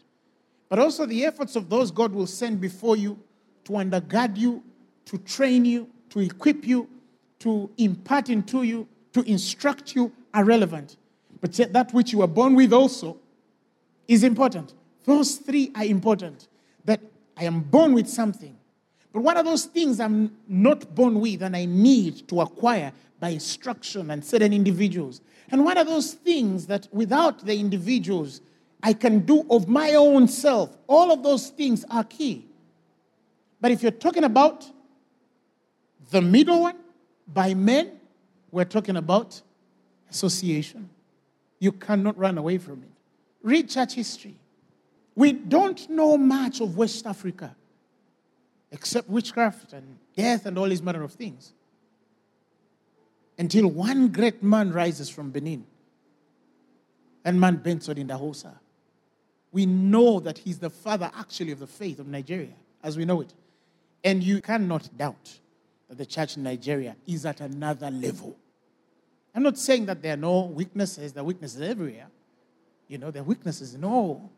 But 0.68 0.80
also 0.80 1.06
the 1.06 1.24
efforts 1.24 1.54
of 1.54 1.70
those 1.70 1.90
God 1.90 2.12
will 2.12 2.26
send 2.26 2.60
before 2.60 2.96
you 2.96 3.18
to 3.68 3.74
undergird 3.74 4.34
you, 4.38 4.62
to 5.04 5.18
train 5.18 5.62
you, 5.66 5.86
to 6.08 6.20
equip 6.20 6.66
you, 6.66 6.88
to 7.38 7.70
impart 7.76 8.30
into 8.30 8.62
you, 8.62 8.88
to 9.12 9.20
instruct 9.30 9.94
you 9.94 10.10
are 10.32 10.42
relevant. 10.42 10.96
But 11.42 11.58
yet 11.58 11.74
that 11.74 11.92
which 11.92 12.10
you 12.12 12.20
were 12.20 12.26
born 12.26 12.54
with 12.54 12.72
also 12.72 13.18
is 14.08 14.24
important. 14.24 14.72
Those 15.04 15.36
three 15.36 15.70
are 15.74 15.84
important. 15.84 16.48
That 16.86 17.00
I 17.36 17.44
am 17.44 17.60
born 17.60 17.92
with 17.92 18.08
something. 18.08 18.56
But 19.12 19.20
what 19.20 19.36
are 19.36 19.42
those 19.42 19.66
things 19.66 20.00
I'm 20.00 20.34
not 20.48 20.94
born 20.94 21.20
with 21.20 21.42
and 21.42 21.54
I 21.54 21.66
need 21.66 22.26
to 22.28 22.40
acquire 22.40 22.90
by 23.20 23.30
instruction 23.30 24.10
and 24.10 24.24
certain 24.24 24.54
individuals? 24.54 25.20
And 25.50 25.62
what 25.62 25.76
are 25.76 25.84
those 25.84 26.14
things 26.14 26.66
that 26.68 26.88
without 26.90 27.44
the 27.44 27.60
individuals 27.60 28.40
I 28.82 28.94
can 28.94 29.20
do 29.20 29.44
of 29.50 29.68
my 29.68 29.92
own 29.92 30.26
self? 30.26 30.74
All 30.86 31.12
of 31.12 31.22
those 31.22 31.50
things 31.50 31.84
are 31.90 32.04
key. 32.04 32.47
But 33.60 33.72
if 33.72 33.82
you're 33.82 33.90
talking 33.90 34.24
about 34.24 34.70
the 36.10 36.22
middle 36.22 36.62
one, 36.62 36.76
by 37.26 37.54
men, 37.54 37.92
we're 38.50 38.64
talking 38.64 38.96
about 38.96 39.40
association. 40.10 40.88
You 41.58 41.72
cannot 41.72 42.16
run 42.16 42.38
away 42.38 42.58
from 42.58 42.82
it. 42.82 42.90
Read 43.42 43.68
church 43.68 43.94
history. 43.94 44.36
We 45.14 45.32
don't 45.32 45.88
know 45.90 46.16
much 46.16 46.60
of 46.60 46.76
West 46.76 47.06
Africa 47.06 47.54
except 48.70 49.08
witchcraft 49.08 49.72
and 49.72 49.98
death 50.16 50.46
and 50.46 50.58
all 50.58 50.68
these 50.68 50.82
manner 50.82 51.02
of 51.02 51.12
things 51.12 51.52
until 53.38 53.68
one 53.68 54.08
great 54.08 54.42
man 54.42 54.72
rises 54.72 55.08
from 55.08 55.30
Benin, 55.30 55.64
and 57.24 57.40
man 57.40 57.56
Benson 57.56 57.96
Idahosa. 57.96 58.54
We 59.52 59.64
know 59.64 60.20
that 60.20 60.38
he's 60.38 60.58
the 60.58 60.70
father 60.70 61.10
actually 61.16 61.52
of 61.52 61.60
the 61.60 61.66
faith 61.66 62.00
of 62.00 62.08
Nigeria, 62.08 62.54
as 62.82 62.98
we 62.98 63.04
know 63.04 63.20
it. 63.20 63.32
And 64.04 64.22
you 64.22 64.40
cannot 64.40 64.96
doubt 64.96 65.38
that 65.88 65.98
the 65.98 66.06
church 66.06 66.36
in 66.36 66.42
Nigeria 66.42 66.96
is 67.06 67.26
at 67.26 67.40
another 67.40 67.90
level. 67.90 68.36
I'm 69.34 69.42
not 69.42 69.58
saying 69.58 69.86
that 69.86 70.02
there 70.02 70.14
are 70.14 70.18
no 70.18 70.42
weaknesses, 70.46 71.12
there 71.12 71.22
are 71.22 71.26
weaknesses 71.26 71.60
everywhere. 71.60 72.08
You 72.88 72.98
know, 72.98 73.10
there 73.10 73.22
are 73.22 73.24
weaknesses 73.24 73.74
in 73.74 73.84
all 73.84 74.30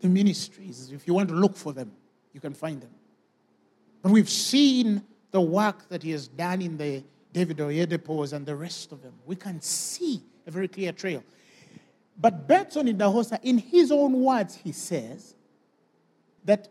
the 0.00 0.08
ministries. 0.08 0.90
If 0.92 1.06
you 1.06 1.14
want 1.14 1.28
to 1.28 1.34
look 1.34 1.56
for 1.56 1.72
them, 1.72 1.92
you 2.32 2.40
can 2.40 2.54
find 2.54 2.80
them. 2.80 2.90
But 4.02 4.12
we've 4.12 4.30
seen 4.30 5.02
the 5.30 5.40
work 5.40 5.88
that 5.88 6.02
he 6.02 6.10
has 6.10 6.26
done 6.26 6.62
in 6.62 6.76
the 6.76 7.04
David 7.32 7.58
Oyedepos 7.58 8.32
and 8.32 8.44
the 8.44 8.56
rest 8.56 8.92
of 8.92 9.02
them. 9.02 9.12
We 9.26 9.36
can 9.36 9.60
see 9.60 10.22
a 10.46 10.50
very 10.50 10.68
clear 10.68 10.92
trail. 10.92 11.22
But 12.20 12.46
Benson 12.48 12.86
Idahosa, 12.86 13.38
in 13.42 13.58
his 13.58 13.92
own 13.92 14.20
words, 14.20 14.56
he 14.56 14.72
says 14.72 15.34
that 16.44 16.68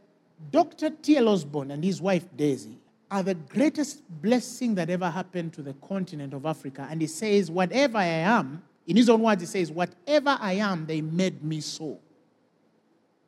Dr. 0.51 0.91
T.L. 0.91 1.27
Osborn 1.27 1.71
and 1.71 1.83
his 1.83 2.01
wife 2.01 2.25
Daisy 2.35 2.77
are 3.11 3.23
the 3.23 3.35
greatest 3.35 4.03
blessing 4.21 4.75
that 4.75 4.89
ever 4.89 5.09
happened 5.09 5.53
to 5.53 5.61
the 5.61 5.73
continent 5.73 6.33
of 6.33 6.45
Africa. 6.45 6.87
And 6.89 7.01
he 7.01 7.07
says, 7.07 7.51
Whatever 7.51 7.97
I 7.97 8.05
am, 8.05 8.63
in 8.87 8.95
his 8.97 9.09
own 9.09 9.21
words, 9.21 9.41
he 9.41 9.47
says, 9.47 9.71
Whatever 9.71 10.37
I 10.39 10.53
am, 10.53 10.85
they 10.85 11.01
made 11.01 11.43
me 11.43 11.61
so. 11.61 11.99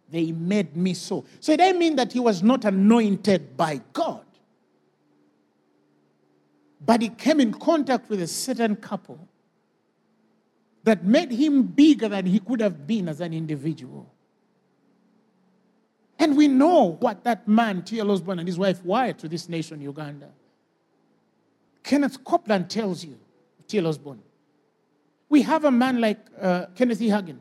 They 0.09 0.31
made 0.31 0.75
me 0.75 0.93
so. 0.93 1.25
So 1.39 1.53
it 1.53 1.57
didn't 1.57 1.79
mean 1.79 1.95
that 1.95 2.11
he 2.11 2.19
was 2.19 2.43
not 2.43 2.65
anointed 2.65 3.55
by 3.55 3.81
God. 3.93 4.25
But 6.83 7.01
he 7.01 7.09
came 7.09 7.39
in 7.39 7.53
contact 7.53 8.09
with 8.09 8.21
a 8.21 8.27
certain 8.27 8.75
couple 8.75 9.27
that 10.83 11.05
made 11.05 11.31
him 11.31 11.63
bigger 11.63 12.09
than 12.09 12.25
he 12.25 12.39
could 12.39 12.59
have 12.59 12.87
been 12.87 13.07
as 13.07 13.21
an 13.21 13.33
individual. 13.33 14.11
And 16.21 16.37
we 16.37 16.47
know 16.47 16.97
what 16.99 17.23
that 17.23 17.47
man, 17.47 17.81
T.L. 17.81 18.11
Osborn, 18.11 18.37
and 18.37 18.47
his 18.47 18.59
wife 18.59 18.85
wired 18.85 19.17
to 19.17 19.27
this 19.27 19.49
nation, 19.49 19.81
Uganda. 19.81 20.29
Kenneth 21.83 22.23
Copeland 22.23 22.69
tells 22.69 23.03
you, 23.03 23.17
T.L. 23.67 23.87
Osborn. 23.87 24.21
We 25.29 25.41
have 25.41 25.65
a 25.65 25.71
man 25.71 25.99
like 25.99 26.19
uh, 26.39 26.67
Kenneth 26.75 27.01
E. 27.01 27.07
Hagin. 27.07 27.39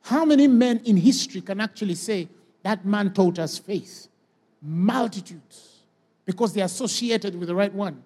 How 0.00 0.24
many 0.24 0.48
men 0.48 0.80
in 0.86 0.96
history 0.96 1.42
can 1.42 1.60
actually 1.60 1.96
say 1.96 2.30
that 2.62 2.86
man 2.86 3.12
taught 3.12 3.38
us 3.38 3.58
faith? 3.58 4.08
Multitudes, 4.62 5.80
because 6.24 6.54
they're 6.54 6.64
associated 6.64 7.38
with 7.38 7.48
the 7.48 7.54
right 7.54 7.74
one. 7.74 8.02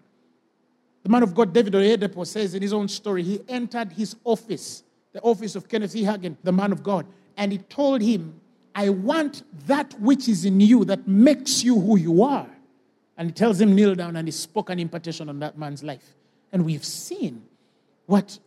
The 1.05 1.11
man 1.11 1.23
of 1.23 1.33
God, 1.33 1.53
David 1.53 1.75
Oyedepo, 1.75 2.27
says 2.27 2.57
in 2.57 2.63
his 2.63 2.73
own 2.73 2.89
story, 2.89 3.23
he 3.23 3.41
entered 3.49 3.93
his 3.93 4.17
office, 4.25 4.83
the 5.13 5.21
office 5.21 5.55
of 5.55 5.69
Kenneth 5.69 5.95
E. 5.95 6.03
Hagin, 6.03 6.37
the 6.43 6.51
man 6.51 6.73
of 6.73 6.83
God, 6.83 7.07
and 7.37 7.53
he 7.53 7.59
told 7.59 8.03
him 8.03 8.41
I 8.75 8.89
want 8.89 9.43
that 9.67 9.99
which 10.01 10.29
is 10.29 10.45
in 10.45 10.61
you 10.61 10.85
that 10.87 11.07
makes 11.07 11.63
you 11.63 11.79
who 11.79 11.97
you 11.97 12.23
are. 12.23 12.49
And 13.17 13.29
he 13.29 13.33
tells 13.33 13.61
him, 13.61 13.75
kneel 13.75 13.95
down, 13.95 14.17
and 14.17 14.27
he 14.27 14.33
spoke 14.33 14.71
an 14.71 14.81
impartation 14.81 15.29
on 15.29 15.39
that 15.39 15.57
man's 15.57 15.85
life. 15.85 16.17
And 16.53 16.65
we've 16.65 16.85
seen 16.85 17.45
what 18.07 18.39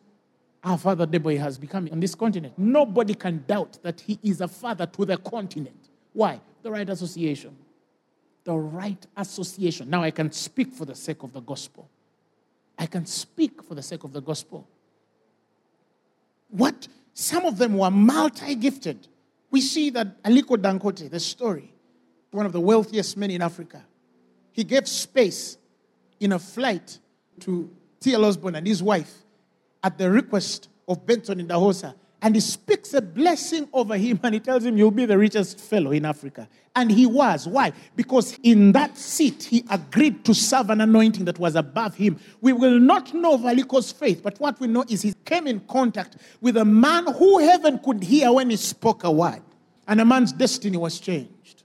our 0.64 0.78
father 0.78 1.08
Deboye 1.08 1.40
has 1.40 1.58
become 1.58 1.88
on 1.92 2.02
this 2.02 2.14
continent. 2.14 2.54
Nobody 2.58 3.14
can 3.14 3.46
doubt 3.48 3.80
that 3.84 4.02
he 4.02 4.20
is 4.22 4.42
a 4.42 4.48
father 4.48 4.86
to 4.86 5.06
the 5.06 5.18
continent. 5.18 5.90
Why? 6.12 6.42
The 6.62 6.72
right 6.72 6.90
association. 6.90 7.56
The 8.44 8.56
right 8.56 9.06
association. 9.16 9.90
Now 9.90 10.04
I 10.04 10.12
can 10.12 10.32
speak 10.32 10.74
for 10.74 10.84
the 10.84 10.96
sake 10.96 11.24
of 11.24 11.32
the 11.32 11.42
gospel. 11.42 11.90
I 12.78 12.86
can 12.86 13.06
speak 13.06 13.64
for 13.64 13.76
the 13.76 13.82
sake 13.82 14.04
of 14.04 14.12
the 14.12 14.22
gospel. 14.22 14.68
What? 16.50 16.88
Some 17.14 17.46
of 17.46 17.58
them 17.58 17.78
were 17.78 17.90
multi 17.90 18.56
gifted 18.56 19.08
we 19.52 19.62
see 19.62 19.90
that 19.92 20.22
Aliko 20.24 20.58
Dangote, 20.58 21.10
the 21.10 21.20
story, 21.20 21.74
one 22.32 22.46
of 22.46 22.52
the 22.52 22.60
wealthiest 22.60 23.18
men 23.18 23.32
in 23.32 23.42
Africa, 23.42 23.84
he 24.52 24.64
gave 24.64 24.88
space 24.88 25.58
in 26.20 26.34
a 26.34 26.40
flight 26.40 27.00
to 27.42 27.70
T.L. 28.00 28.26
Osborn 28.26 28.56
and 28.56 28.68
his 28.68 28.82
wife 28.82 29.14
at 29.84 29.98
the 29.98 30.10
request 30.10 30.70
of 30.88 31.06
Benson 31.06 31.40
Idahosa. 31.48 31.96
And 32.22 32.34
he 32.34 32.42
speaks 32.42 32.94
a 32.96 33.02
blessing 33.02 33.70
over 33.74 33.96
him 33.96 34.20
and 34.24 34.34
he 34.34 34.40
tells 34.40 34.66
him, 34.66 34.76
You'll 34.76 34.90
be 34.90 35.06
the 35.06 35.18
richest 35.18 35.60
fellow 35.60 35.92
in 35.92 36.04
Africa. 36.04 36.50
And 36.76 36.92
he 36.92 37.06
was. 37.06 37.48
Why? 37.48 37.74
Because 37.96 38.38
in 38.42 38.72
that 38.72 38.98
seat, 38.98 39.44
he 39.44 39.64
agreed 39.70 40.26
to 40.26 40.34
serve 40.34 40.72
an 40.72 40.82
anointing 40.82 41.26
that 41.26 41.38
was 41.38 41.56
above 41.56 41.96
him. 41.96 42.20
We 42.42 42.54
will 42.54 42.80
not 42.80 43.14
know 43.14 43.36
of 43.36 43.42
Aliko's 43.42 43.92
faith, 43.92 44.24
but 44.24 44.40
what 44.40 44.60
we 44.60 44.68
know 44.68 44.84
is 44.90 45.04
he 45.04 45.14
came 45.26 45.46
in 45.46 45.60
contact 45.62 46.18
with 46.42 46.58
a 46.58 46.66
man 46.66 47.06
who 47.14 47.40
heaven 47.40 47.80
could 47.80 48.04
hear 48.04 48.32
when 48.32 48.50
he 48.50 48.58
spoke 48.58 49.04
a 49.04 49.12
word. 49.12 49.42
And 49.88 50.02
a 50.02 50.06
man's 50.06 50.34
destiny 50.34 50.78
was 50.78 51.00
changed. 51.00 51.64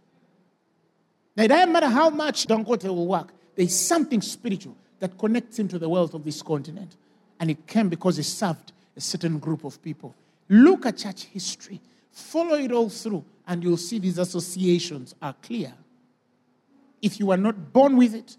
Now, 1.35 1.45
it 1.45 1.49
doesn't 1.49 1.73
matter 1.73 1.89
how 1.89 2.11
much 2.11 2.47
Dangote 2.47 2.85
will 2.85 3.07
work, 3.07 3.33
there's 3.57 3.79
something 3.79 4.21
spiritual 4.21 4.77
that 4.99 5.17
connects 5.19 5.59
him 5.59 5.69
to 5.69 5.79
the 5.79 5.89
wealth 5.89 6.13
of 6.15 6.25
this 6.25 6.43
continent. 6.43 6.97
And 7.41 7.51
it 7.51 7.67
came 7.67 7.89
because 7.89 8.19
he 8.19 8.23
served 8.23 8.73
a 8.97 9.01
certain 9.01 9.39
group 9.39 9.65
of 9.65 9.83
people. 9.83 10.15
Look 10.53 10.85
at 10.85 10.99
church 10.99 11.25
history, 11.25 11.81
follow 12.11 12.57
it 12.57 12.73
all 12.73 12.91
through, 12.91 13.25
and 13.47 13.65
you'll 13.65 13.79
see 13.79 13.99
these 13.99 14.19
associations 14.19 15.15
are 15.23 15.35
clear. 15.41 15.73
If 17.01 17.19
you 17.19 17.31
are 17.31 17.39
not 17.39 17.73
born 17.73 17.97
with 17.97 18.15
it, 18.15 18.37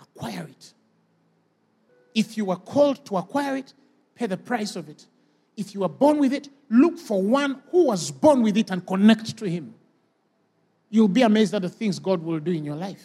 acquire 0.00 0.48
it. 0.48 0.72
If 2.14 2.38
you 2.38 2.50
are 2.50 2.56
called 2.56 3.04
to 3.04 3.18
acquire 3.18 3.58
it, 3.58 3.74
pay 4.14 4.24
the 4.24 4.38
price 4.38 4.74
of 4.74 4.88
it. 4.88 5.06
If 5.54 5.74
you 5.74 5.82
are 5.82 5.88
born 5.90 6.18
with 6.18 6.32
it, 6.32 6.48
look 6.70 6.96
for 6.98 7.20
one 7.20 7.60
who 7.70 7.88
was 7.88 8.10
born 8.10 8.40
with 8.40 8.56
it 8.56 8.70
and 8.70 8.86
connect 8.86 9.36
to 9.36 9.44
him. 9.44 9.74
You'll 10.88 11.08
be 11.08 11.20
amazed 11.20 11.52
at 11.52 11.60
the 11.60 11.68
things 11.68 11.98
God 11.98 12.22
will 12.22 12.40
do 12.40 12.52
in 12.52 12.64
your 12.64 12.76
life. 12.76 13.04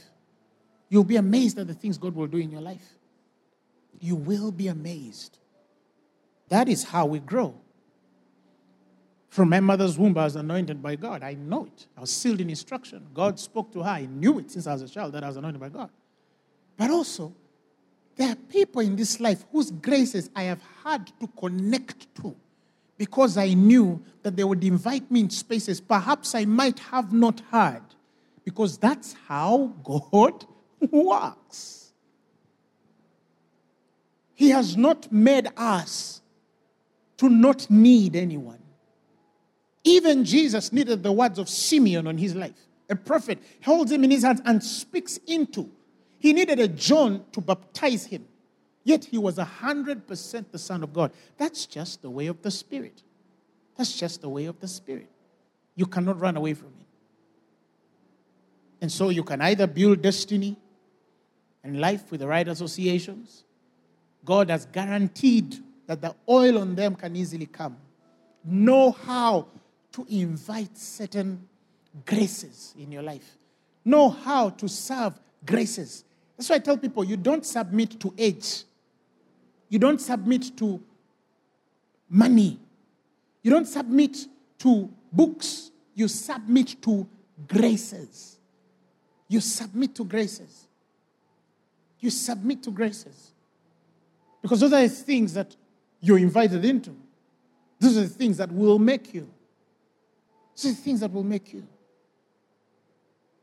You'll 0.87 1.03
be 1.03 1.17
amazed 1.17 1.59
at 1.59 1.67
the 1.67 1.73
things 1.73 1.97
God 1.97 2.15
will 2.15 2.27
do 2.27 2.37
in 2.37 2.51
your 2.51 2.61
life. 2.61 2.95
You 3.99 4.15
will 4.15 4.53
be 4.53 4.69
amazed. 4.69 5.39
That 6.47 6.69
is 6.69 6.85
how 6.85 7.05
we 7.05 7.19
grow. 7.19 7.53
From 9.29 9.49
my 9.49 9.59
mother's 9.59 9.97
womb, 9.97 10.17
I 10.17 10.23
was 10.23 10.35
anointed 10.35 10.81
by 10.81 10.95
God. 10.95 11.21
I 11.21 11.33
know 11.35 11.65
it. 11.65 11.87
I 11.95 12.01
was 12.01 12.11
sealed 12.11 12.41
in 12.41 12.49
instruction. 12.49 13.05
God 13.13 13.39
spoke 13.39 13.71
to 13.73 13.83
her. 13.83 13.89
I 13.89 14.05
knew 14.07 14.39
it 14.39 14.51
since 14.51 14.65
I 14.65 14.73
was 14.73 14.81
a 14.81 14.89
child 14.89 15.13
that 15.13 15.23
I 15.23 15.27
was 15.27 15.37
anointed 15.37 15.61
by 15.61 15.69
God. 15.69 15.91
But 16.77 16.89
also, 16.89 17.33
there 18.15 18.29
are 18.29 18.35
people 18.35 18.81
in 18.81 18.95
this 18.95 19.19
life 19.19 19.45
whose 19.51 19.71
graces 19.71 20.29
I 20.35 20.43
have 20.43 20.61
had 20.83 21.11
to 21.19 21.27
connect 21.27 22.13
to 22.15 22.35
because 22.97 23.37
I 23.37 23.53
knew 23.53 24.03
that 24.23 24.35
they 24.35 24.43
would 24.43 24.63
invite 24.63 25.09
me 25.09 25.21
in 25.21 25.29
spaces 25.29 25.79
perhaps 25.79 26.35
I 26.35 26.45
might 26.45 26.79
have 26.79 27.13
not 27.13 27.39
heard 27.51 27.83
because 28.43 28.77
that's 28.77 29.15
how 29.27 29.73
God 29.83 30.45
works. 30.91 31.93
He 34.33 34.49
has 34.49 34.75
not 34.75 35.11
made 35.11 35.47
us 35.55 36.21
to 37.17 37.29
not 37.29 37.69
need 37.69 38.15
anyone. 38.15 38.59
Even 39.89 40.23
Jesus 40.23 40.71
needed 40.71 41.01
the 41.01 41.11
words 41.11 41.39
of 41.39 41.49
Simeon 41.49 42.05
on 42.05 42.15
his 42.15 42.35
life. 42.35 42.67
A 42.91 42.95
prophet 42.95 43.39
holds 43.65 43.91
him 43.91 44.03
in 44.03 44.11
his 44.11 44.21
hands 44.21 44.39
and 44.45 44.63
speaks 44.63 45.17
into. 45.25 45.67
He 46.19 46.31
needed 46.31 46.59
a 46.59 46.67
John 46.67 47.25
to 47.31 47.41
baptize 47.41 48.05
him. 48.05 48.27
Yet 48.83 49.05
he 49.05 49.17
was 49.17 49.37
100% 49.37 50.51
the 50.51 50.59
Son 50.59 50.83
of 50.83 50.93
God. 50.93 51.11
That's 51.37 51.65
just 51.65 52.03
the 52.03 52.09
way 52.11 52.27
of 52.27 52.39
the 52.43 52.51
Spirit. 52.51 53.01
That's 53.77 53.97
just 53.97 54.21
the 54.21 54.29
way 54.29 54.45
of 54.45 54.59
the 54.59 54.67
Spirit. 54.67 55.09
You 55.75 55.87
cannot 55.87 56.19
run 56.19 56.37
away 56.37 56.53
from 56.53 56.67
it. 56.79 56.85
And 58.81 58.91
so 58.91 59.09
you 59.09 59.23
can 59.23 59.41
either 59.41 59.65
build 59.65 60.03
destiny 60.03 60.55
and 61.63 61.81
life 61.81 62.11
with 62.11 62.19
the 62.19 62.27
right 62.27 62.47
associations. 62.47 63.43
God 64.23 64.51
has 64.51 64.67
guaranteed 64.67 65.55
that 65.87 65.99
the 65.99 66.13
oil 66.29 66.59
on 66.59 66.75
them 66.75 66.93
can 66.93 67.15
easily 67.15 67.47
come. 67.47 67.75
Know 68.45 68.91
how 68.91 69.47
to 69.91 70.05
invite 70.09 70.77
certain 70.77 71.47
graces 72.05 72.73
in 72.77 72.91
your 72.91 73.03
life. 73.03 73.37
Know 73.85 74.09
how 74.09 74.49
to 74.51 74.67
serve 74.67 75.19
graces. 75.45 76.03
That's 76.37 76.49
why 76.49 76.57
I 76.57 76.59
tell 76.59 76.77
people 76.77 77.03
you 77.03 77.17
don't 77.17 77.45
submit 77.45 77.99
to 77.99 78.13
age. 78.17 78.63
You 79.69 79.79
don't 79.79 79.99
submit 79.99 80.57
to 80.57 80.81
money. 82.09 82.59
You 83.41 83.51
don't 83.51 83.67
submit 83.67 84.17
to 84.59 84.89
books. 85.11 85.71
You 85.93 86.07
submit 86.07 86.81
to 86.83 87.07
graces. 87.47 88.37
You 89.27 89.41
submit 89.41 89.95
to 89.95 90.05
graces. 90.05 90.67
You 91.99 92.09
submit 92.09 92.63
to 92.63 92.71
graces. 92.71 93.31
Because 94.41 94.59
those 94.59 94.73
are 94.73 94.81
the 94.81 94.89
things 94.89 95.33
that 95.33 95.55
you're 96.01 96.17
invited 96.17 96.63
into. 96.63 96.95
Those 97.79 97.97
are 97.97 98.01
the 98.01 98.07
things 98.07 98.37
that 98.37 98.51
will 98.51 98.79
make 98.79 99.13
you. 99.13 99.29
Those 100.61 100.71
are 100.71 100.75
the 100.75 100.81
things 100.81 100.99
that 100.99 101.13
will 101.13 101.23
make 101.23 101.53
you. 101.53 101.65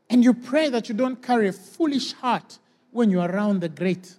And 0.09 0.23
you 0.23 0.35
pray 0.35 0.69
that 0.69 0.87
you 0.87 0.93
don't 0.93 1.21
carry 1.21 1.47
a 1.47 1.51
foolish 1.51 2.13
heart 2.13 2.59
when 2.91 3.09
you're 3.09 3.27
around 3.27 3.61
the 3.61 3.69
great. 3.69 4.15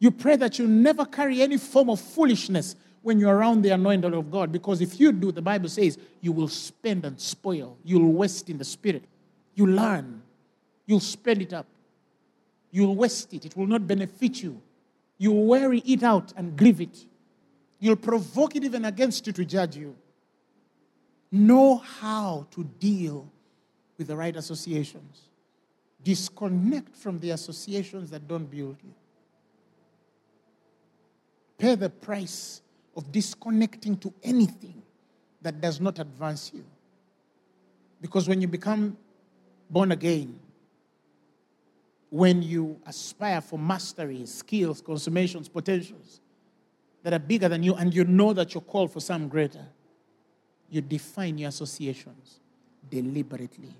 You 0.00 0.10
pray 0.10 0.34
that 0.36 0.58
you 0.58 0.66
never 0.66 1.04
carry 1.06 1.40
any 1.40 1.56
form 1.56 1.88
of 1.88 2.00
foolishness 2.00 2.74
when 3.02 3.20
you're 3.20 3.34
around 3.34 3.62
the 3.62 3.70
anointed 3.70 4.12
of 4.12 4.30
God. 4.30 4.50
Because 4.50 4.80
if 4.80 4.98
you 4.98 5.12
do, 5.12 5.30
the 5.30 5.40
Bible 5.40 5.68
says 5.68 5.98
you 6.20 6.32
will 6.32 6.48
spend 6.48 7.04
and 7.04 7.18
spoil. 7.20 7.76
You'll 7.84 8.12
waste 8.12 8.50
in 8.50 8.58
the 8.58 8.64
spirit. 8.64 9.04
You 9.54 9.68
learn. 9.68 10.20
You'll 10.84 11.00
spend 11.00 11.42
it 11.42 11.52
up. 11.52 11.66
You'll 12.72 12.96
waste 12.96 13.32
it. 13.32 13.46
It 13.46 13.56
will 13.56 13.68
not 13.68 13.86
benefit 13.86 14.42
you. 14.42 14.60
You'll 15.16 15.46
weary 15.46 15.78
it 15.86 16.02
out 16.02 16.32
and 16.36 16.56
grieve 16.58 16.80
it. 16.80 17.06
You'll 17.78 17.96
provoke 17.96 18.56
it 18.56 18.64
even 18.64 18.84
against 18.84 19.26
you 19.28 19.32
to 19.32 19.44
judge 19.44 19.76
you. 19.76 19.94
Know 21.36 21.76
how 21.76 22.46
to 22.52 22.64
deal 22.64 23.30
with 23.98 24.06
the 24.06 24.16
right 24.16 24.34
associations. 24.34 25.28
Disconnect 26.02 26.96
from 26.96 27.18
the 27.18 27.30
associations 27.30 28.10
that 28.10 28.26
don't 28.26 28.50
build 28.50 28.76
you. 28.82 28.94
Pay 31.58 31.74
the 31.74 31.90
price 31.90 32.62
of 32.96 33.12
disconnecting 33.12 33.98
to 33.98 34.14
anything 34.22 34.82
that 35.42 35.60
does 35.60 35.78
not 35.78 35.98
advance 35.98 36.52
you. 36.54 36.64
Because 38.00 38.26
when 38.28 38.40
you 38.40 38.48
become 38.48 38.96
born 39.68 39.92
again, 39.92 40.40
when 42.08 42.42
you 42.42 42.80
aspire 42.86 43.42
for 43.42 43.58
mastery, 43.58 44.24
skills, 44.24 44.80
consummations, 44.80 45.50
potentials 45.50 46.20
that 47.02 47.12
are 47.12 47.18
bigger 47.18 47.48
than 47.50 47.62
you, 47.62 47.74
and 47.74 47.94
you 47.94 48.04
know 48.04 48.32
that 48.32 48.54
you're 48.54 48.62
called 48.62 48.90
for 48.90 49.00
some 49.00 49.28
greater, 49.28 49.66
you 50.70 50.80
define 50.80 51.38
your 51.38 51.48
associations 51.48 52.40
deliberately. 52.90 53.74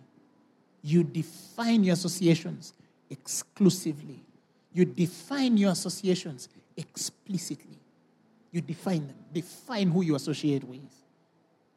You 0.82 1.02
define 1.02 1.84
your 1.84 1.94
associations 1.94 2.72
exclusively. 3.10 4.24
You 4.72 4.84
define 4.84 5.56
your 5.56 5.72
associations 5.72 6.48
explicitly. 6.76 7.78
You 8.52 8.60
define 8.60 9.06
them. 9.06 9.16
Define 9.32 9.90
who 9.90 10.02
you 10.02 10.14
associate 10.14 10.64
with. 10.64 10.80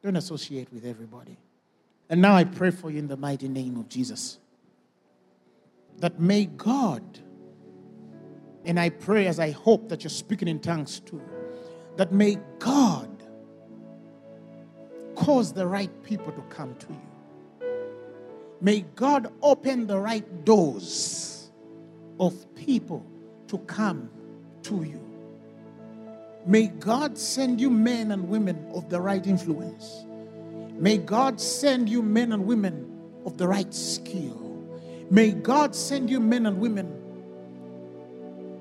Don't 0.04 0.16
associate 0.16 0.72
with 0.72 0.86
everybody. 0.86 1.38
And 2.10 2.22
now 2.22 2.36
I 2.36 2.44
pray 2.44 2.72
for 2.72 2.90
you 2.90 3.00
in 3.00 3.08
the 3.08 3.18
mighty 3.18 3.48
name 3.48 3.78
of 3.78 3.90
Jesus 3.90 4.40
that 6.00 6.20
may 6.20 6.46
God, 6.46 7.04
and 8.66 8.80
I 8.80 8.90
pray 8.90 9.28
as 9.28 9.40
I 9.40 9.52
hope 9.52 9.90
that 9.90 10.04
you're 10.04 10.10
speaking 10.10 10.48
in 10.48 10.60
tongues 10.60 11.00
too, 11.00 11.22
that 11.98 12.12
may 12.12 12.38
God 12.58 13.19
cause 15.20 15.52
the 15.52 15.68
right 15.68 15.92
people 16.04 16.32
to 16.32 16.42
come 16.44 16.74
to 16.76 16.88
you. 16.94 17.68
May 18.62 18.82
God 18.96 19.32
open 19.42 19.86
the 19.86 20.00
right 20.00 20.46
doors 20.46 21.52
of 22.20 22.34
people 22.56 23.06
to 23.48 23.58
come 23.60 24.10
to 24.64 24.84
you. 24.84 25.06
May 26.46 26.68
God 26.68 27.18
send 27.18 27.60
you 27.60 27.70
men 27.70 28.12
and 28.12 28.30
women 28.30 28.72
of 28.74 28.90
the 28.90 29.00
right 29.02 29.26
influence. 29.28 30.06
May 30.74 30.98
God 30.98 31.40
send 31.40 31.90
you 31.90 32.02
men 32.02 32.32
and 32.32 32.46
women 32.46 32.90
of 33.26 33.38
the 33.38 33.48
right 33.48 33.74
skill. 33.74 34.38
May 35.10 35.32
God 35.32 35.76
send 35.76 36.10
you 36.10 36.22
men 36.22 36.46
and 36.46 36.60
women 36.60 36.96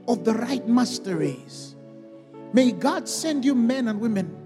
of 0.09 0.25
the 0.25 0.35
right 0.35 0.67
masteries. 0.67 1.77
May 2.53 2.73
God 2.73 3.09
send 3.09 3.45
you 3.45 3.55
men 3.55 3.87
and 3.89 4.01
women 4.01 4.38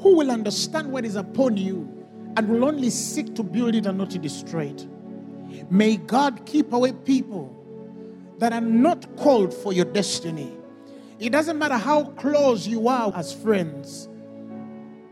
who 0.00 0.16
will 0.16 0.30
understand 0.30 0.90
what 0.90 1.04
is 1.04 1.16
upon 1.16 1.56
you 1.56 2.06
and 2.36 2.48
will 2.48 2.64
only 2.64 2.90
seek 2.90 3.34
to 3.34 3.42
build 3.42 3.74
it 3.74 3.86
and 3.86 3.98
not 3.98 4.10
to 4.10 4.18
destroy 4.18 4.66
it. 4.66 4.86
May 5.70 5.96
God 5.96 6.46
keep 6.46 6.72
away 6.72 6.92
people 6.92 7.56
that 8.38 8.52
are 8.52 8.60
not 8.60 9.16
called 9.16 9.52
for 9.52 9.72
your 9.72 9.84
destiny. 9.84 10.56
It 11.18 11.30
doesn't 11.30 11.58
matter 11.58 11.76
how 11.76 12.04
close 12.04 12.66
you 12.66 12.88
are 12.88 13.12
as 13.14 13.32
friends. 13.32 14.08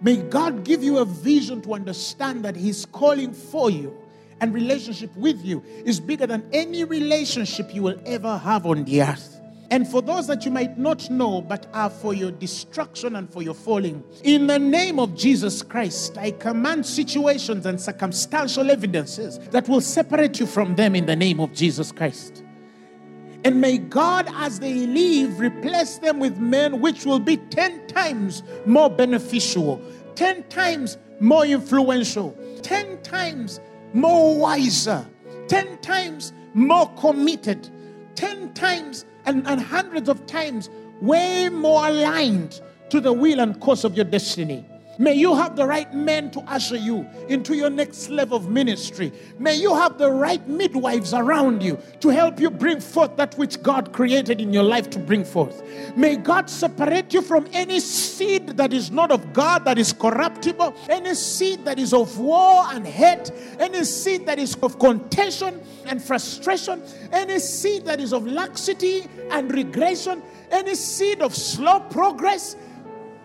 May 0.00 0.16
God 0.16 0.64
give 0.64 0.82
you 0.82 0.98
a 0.98 1.04
vision 1.04 1.60
to 1.62 1.74
understand 1.74 2.44
that 2.44 2.56
He's 2.56 2.86
calling 2.86 3.32
for 3.32 3.70
you 3.70 3.96
and 4.40 4.54
relationship 4.54 5.14
with 5.16 5.44
you 5.44 5.62
is 5.84 6.00
bigger 6.00 6.26
than 6.26 6.48
any 6.52 6.84
relationship 6.84 7.74
you 7.74 7.82
will 7.82 8.00
ever 8.06 8.38
have 8.38 8.66
on 8.66 8.84
the 8.84 9.02
earth. 9.02 9.37
And 9.70 9.86
for 9.86 10.00
those 10.00 10.26
that 10.28 10.44
you 10.46 10.50
might 10.50 10.78
not 10.78 11.10
know, 11.10 11.42
but 11.42 11.66
are 11.74 11.90
for 11.90 12.14
your 12.14 12.30
destruction 12.30 13.16
and 13.16 13.30
for 13.30 13.42
your 13.42 13.54
falling, 13.54 14.02
in 14.22 14.46
the 14.46 14.58
name 14.58 14.98
of 14.98 15.14
Jesus 15.14 15.62
Christ, 15.62 16.16
I 16.16 16.30
command 16.30 16.86
situations 16.86 17.66
and 17.66 17.78
circumstantial 17.78 18.70
evidences 18.70 19.38
that 19.50 19.68
will 19.68 19.82
separate 19.82 20.40
you 20.40 20.46
from 20.46 20.74
them 20.74 20.94
in 20.94 21.04
the 21.04 21.16
name 21.16 21.38
of 21.38 21.52
Jesus 21.52 21.92
Christ. 21.92 22.42
And 23.44 23.60
may 23.60 23.78
God, 23.78 24.28
as 24.34 24.58
they 24.58 24.74
leave, 24.86 25.38
replace 25.38 25.98
them 25.98 26.18
with 26.18 26.38
men 26.38 26.80
which 26.80 27.04
will 27.04 27.20
be 27.20 27.36
10 27.36 27.86
times 27.86 28.42
more 28.64 28.90
beneficial, 28.90 29.80
10 30.14 30.44
times 30.44 30.96
more 31.20 31.44
influential, 31.44 32.36
10 32.62 33.02
times 33.02 33.60
more 33.92 34.36
wiser, 34.36 35.06
10 35.48 35.78
times 35.78 36.32
more 36.54 36.90
committed, 36.94 37.68
10 38.16 38.54
times 38.54 39.04
and, 39.26 39.46
and 39.46 39.60
hundreds 39.60 40.08
of 40.08 40.24
times 40.26 40.70
way 41.00 41.48
more 41.48 41.86
aligned 41.86 42.60
to 42.90 43.00
the 43.00 43.12
will 43.12 43.40
and 43.40 43.60
course 43.60 43.84
of 43.84 43.94
your 43.94 44.04
destiny. 44.04 44.64
May 45.00 45.14
you 45.14 45.36
have 45.36 45.54
the 45.54 45.64
right 45.64 45.92
men 45.94 46.32
to 46.32 46.40
usher 46.40 46.76
you 46.76 47.06
into 47.28 47.54
your 47.54 47.70
next 47.70 48.10
level 48.10 48.36
of 48.36 48.50
ministry. 48.50 49.12
May 49.38 49.54
you 49.54 49.72
have 49.72 49.96
the 49.96 50.10
right 50.10 50.46
midwives 50.48 51.14
around 51.14 51.62
you 51.62 51.78
to 52.00 52.08
help 52.08 52.40
you 52.40 52.50
bring 52.50 52.80
forth 52.80 53.16
that 53.16 53.38
which 53.38 53.62
God 53.62 53.92
created 53.92 54.40
in 54.40 54.52
your 54.52 54.64
life 54.64 54.90
to 54.90 54.98
bring 54.98 55.24
forth. 55.24 55.62
May 55.96 56.16
God 56.16 56.50
separate 56.50 57.14
you 57.14 57.22
from 57.22 57.46
any 57.52 57.78
seed 57.78 58.48
that 58.56 58.72
is 58.72 58.90
not 58.90 59.12
of 59.12 59.32
God, 59.32 59.64
that 59.66 59.78
is 59.78 59.92
corruptible, 59.92 60.74
any 60.88 61.14
seed 61.14 61.64
that 61.64 61.78
is 61.78 61.92
of 61.92 62.18
war 62.18 62.64
and 62.70 62.84
hate, 62.84 63.30
any 63.60 63.84
seed 63.84 64.26
that 64.26 64.40
is 64.40 64.56
of 64.56 64.80
contention 64.80 65.60
and 65.86 66.02
frustration, 66.02 66.82
any 67.12 67.38
seed 67.38 67.84
that 67.84 68.00
is 68.00 68.12
of 68.12 68.26
laxity 68.26 69.06
and 69.30 69.52
regression, 69.54 70.24
any 70.50 70.74
seed 70.74 71.22
of 71.22 71.36
slow 71.36 71.78
progress 71.78 72.56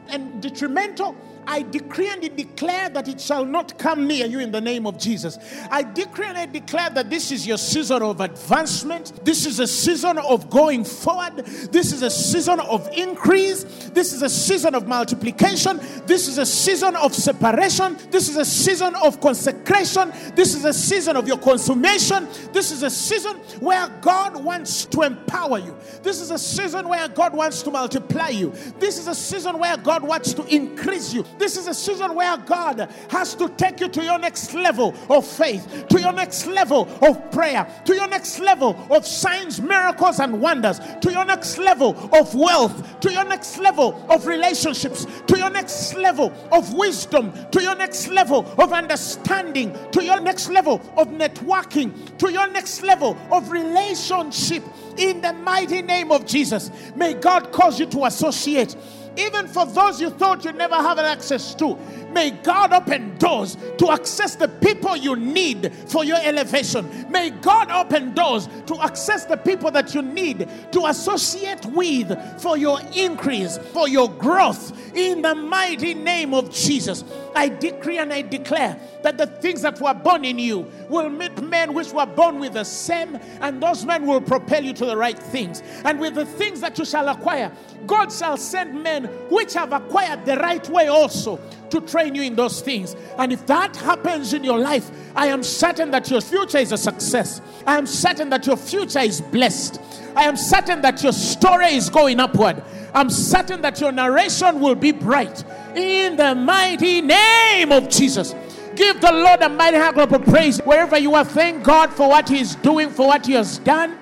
and 0.09 0.39
detrimental 0.39 1.15
I 1.47 1.63
decree 1.63 2.09
and 2.09 2.23
I 2.23 2.27
declare 2.29 2.89
that 2.89 3.07
it 3.07 3.19
shall 3.19 3.45
not 3.45 3.77
come 3.77 4.07
near 4.07 4.25
you 4.25 4.39
in 4.39 4.51
the 4.51 4.61
name 4.61 4.85
of 4.85 4.97
Jesus. 4.97 5.37
I 5.69 5.83
decree 5.83 6.27
and 6.27 6.37
I 6.37 6.45
declare 6.45 6.89
that 6.91 7.09
this 7.09 7.31
is 7.31 7.45
your 7.45 7.57
season 7.57 8.01
of 8.01 8.19
advancement. 8.21 9.23
This 9.25 9.45
is 9.45 9.59
a 9.59 9.67
season 9.67 10.17
of 10.17 10.49
going 10.49 10.83
forward. 10.83 11.45
This 11.45 11.91
is 11.91 12.01
a 12.01 12.09
season 12.09 12.59
of 12.59 12.89
increase. 12.93 13.63
This 13.93 14.13
is 14.13 14.21
a 14.21 14.29
season 14.29 14.75
of 14.75 14.87
multiplication. 14.87 15.79
This 16.05 16.27
is 16.27 16.37
a 16.37 16.45
season 16.45 16.95
of 16.95 17.13
separation. 17.13 17.97
This 18.09 18.29
is 18.29 18.37
a 18.37 18.45
season 18.45 18.95
of 18.95 19.19
consecration. 19.19 20.11
This 20.35 20.55
is 20.55 20.65
a 20.65 20.73
season 20.73 21.17
of 21.17 21.27
your 21.27 21.37
consummation. 21.37 22.27
This 22.51 22.71
is 22.71 22.83
a 22.83 22.89
season 22.89 23.37
where 23.59 23.87
God 24.01 24.43
wants 24.43 24.85
to 24.85 25.01
empower 25.01 25.59
you. 25.59 25.75
This 26.01 26.21
is 26.21 26.31
a 26.31 26.37
season 26.37 26.87
where 26.87 27.07
God 27.07 27.33
wants 27.33 27.61
to 27.63 27.71
multiply 27.71 28.29
you. 28.29 28.53
This 28.79 28.97
is 28.97 29.07
a 29.07 29.15
season 29.15 29.59
where 29.59 29.77
God 29.77 30.03
wants 30.03 30.33
to 30.33 30.45
increase 30.45 31.13
you. 31.13 31.25
This 31.37 31.57
is 31.57 31.67
a 31.67 31.73
season 31.73 32.15
where 32.15 32.37
God 32.37 32.89
has 33.09 33.35
to 33.35 33.49
take 33.49 33.79
you 33.79 33.89
to 33.89 34.03
your 34.03 34.19
next 34.19 34.53
level 34.53 34.93
of 35.09 35.25
faith, 35.25 35.87
to 35.89 35.99
your 35.99 36.13
next 36.13 36.45
level 36.45 36.87
of 37.01 37.31
prayer, 37.31 37.67
to 37.85 37.95
your 37.95 38.07
next 38.07 38.39
level 38.39 38.77
of 38.89 39.05
signs, 39.05 39.61
miracles, 39.61 40.19
and 40.19 40.41
wonders, 40.41 40.79
to 41.01 41.11
your 41.11 41.25
next 41.25 41.57
level 41.57 41.97
of 42.13 42.33
wealth, 42.35 42.99
to 43.01 43.11
your 43.11 43.25
next 43.25 43.57
level 43.57 44.05
of 44.09 44.25
relationships, 44.25 45.05
to 45.27 45.37
your 45.37 45.49
next 45.49 45.95
level 45.95 46.33
of 46.51 46.73
wisdom, 46.73 47.33
to 47.51 47.61
your 47.61 47.75
next 47.75 48.07
level 48.07 48.45
of 48.57 48.73
understanding, 48.73 49.75
to 49.91 50.03
your 50.03 50.19
next 50.19 50.49
level 50.49 50.81
of 50.97 51.07
networking, 51.09 52.17
to 52.17 52.31
your 52.31 52.47
next 52.47 52.83
level 52.83 53.17
of 53.31 53.51
relationship. 53.51 54.63
In 54.97 55.21
the 55.21 55.33
mighty 55.33 55.81
name 55.81 56.11
of 56.11 56.25
Jesus, 56.25 56.69
may 56.95 57.13
God 57.13 57.51
cause 57.51 57.79
you 57.79 57.85
to 57.87 58.05
associate 58.05 58.75
even 59.17 59.47
for 59.47 59.65
those 59.65 60.01
you 60.01 60.09
thought 60.09 60.43
you'd 60.45 60.55
never 60.55 60.75
have 60.75 60.97
access 60.99 61.53
to. 61.55 61.77
May 62.13 62.31
God 62.31 62.71
open 62.71 63.17
doors 63.17 63.57
to 63.77 63.91
access 63.91 64.35
the 64.35 64.47
people 64.47 64.95
you 64.95 65.15
need 65.15 65.73
for 65.87 66.05
your 66.05 66.17
elevation. 66.17 67.09
May 67.09 67.31
God 67.31 67.71
open 67.71 68.13
doors 68.13 68.47
to 68.67 68.79
access 68.81 69.25
the 69.25 69.37
people 69.37 69.71
that 69.71 69.95
you 69.95 70.01
need 70.01 70.47
to 70.71 70.85
associate 70.85 71.65
with 71.65 72.17
for 72.41 72.57
your 72.57 72.79
increase, 72.95 73.57
for 73.57 73.87
your 73.87 74.09
growth. 74.09 74.71
In 74.95 75.23
the 75.23 75.33
mighty 75.33 75.95
name 75.95 76.33
of 76.33 76.51
Jesus, 76.53 77.03
I 77.35 77.49
decree 77.49 77.97
and 77.97 78.13
I 78.13 78.21
declare 78.21 78.79
that 79.01 79.17
the 79.17 79.25
things 79.25 79.63
that 79.63 79.81
were 79.81 79.93
born 79.93 80.23
in 80.23 80.37
you 80.37 80.71
will 80.87 81.09
meet 81.09 81.41
men 81.41 81.73
which 81.73 81.91
were 81.91 82.05
born 82.05 82.39
with 82.39 82.53
the 82.53 82.63
same, 82.63 83.19
and 83.41 83.61
those 83.61 83.85
men 83.85 84.05
will 84.05 84.21
propel 84.21 84.63
you 84.63 84.73
to 84.73 84.85
the 84.85 84.95
right 84.95 85.17
things. 85.17 85.63
And 85.83 85.99
with 85.99 86.13
the 86.15 86.25
things 86.25 86.61
that 86.61 86.77
you 86.77 86.85
shall 86.85 87.09
acquire, 87.09 87.51
God 87.87 88.11
shall 88.11 88.37
send 88.37 88.81
men 88.81 89.05
which 89.29 89.53
have 89.55 89.73
acquired 89.73 90.25
the 90.25 90.37
right 90.37 90.67
way 90.69 90.87
also 90.87 91.39
to 91.73 91.81
train 91.81 92.15
you 92.15 92.21
in 92.21 92.35
those 92.35 92.61
things. 92.61 92.95
And 93.17 93.33
if 93.33 93.45
that 93.47 93.75
happens 93.75 94.33
in 94.33 94.43
your 94.43 94.59
life, 94.59 94.89
I 95.15 95.27
am 95.27 95.43
certain 95.43 95.91
that 95.91 96.09
your 96.09 96.21
future 96.21 96.59
is 96.59 96.71
a 96.71 96.77
success. 96.77 97.41
I 97.65 97.77
am 97.77 97.85
certain 97.85 98.29
that 98.29 98.45
your 98.45 98.57
future 98.57 98.99
is 98.99 99.21
blessed. 99.21 99.81
I 100.15 100.23
am 100.23 100.37
certain 100.37 100.81
that 100.81 101.01
your 101.03 101.11
story 101.11 101.73
is 101.73 101.89
going 101.89 102.19
upward. 102.19 102.63
I'm 102.93 103.09
certain 103.09 103.61
that 103.61 103.81
your 103.81 103.91
narration 103.91 104.59
will 104.59 104.75
be 104.75 104.91
bright. 104.91 105.43
In 105.75 106.15
the 106.15 106.35
mighty 106.35 107.01
name 107.01 107.71
of 107.71 107.89
Jesus. 107.89 108.35
Give 108.75 108.99
the 109.01 109.11
Lord 109.11 109.41
a 109.41 109.49
mighty 109.49 109.77
hand 109.77 109.97
of 109.97 110.25
praise 110.25 110.59
wherever 110.59 110.97
you 110.97 111.15
are. 111.15 111.25
Thank 111.25 111.63
God 111.63 111.91
for 111.93 112.09
what 112.09 112.29
He 112.29 112.39
is 112.39 112.55
doing, 112.55 112.89
for 112.89 113.07
what 113.07 113.25
He 113.25 113.33
has 113.33 113.57
done, 113.59 113.97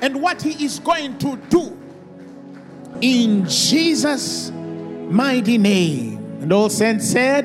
and 0.00 0.20
what 0.20 0.42
He 0.42 0.64
is 0.64 0.78
going 0.80 1.18
to 1.18 1.36
do. 1.48 1.76
In 3.00 3.48
Jesus' 3.48 4.50
mighty 4.50 5.58
name. 5.58 6.17
And 6.40 6.52
all 6.52 6.70
saints 6.70 7.08
said, 7.08 7.44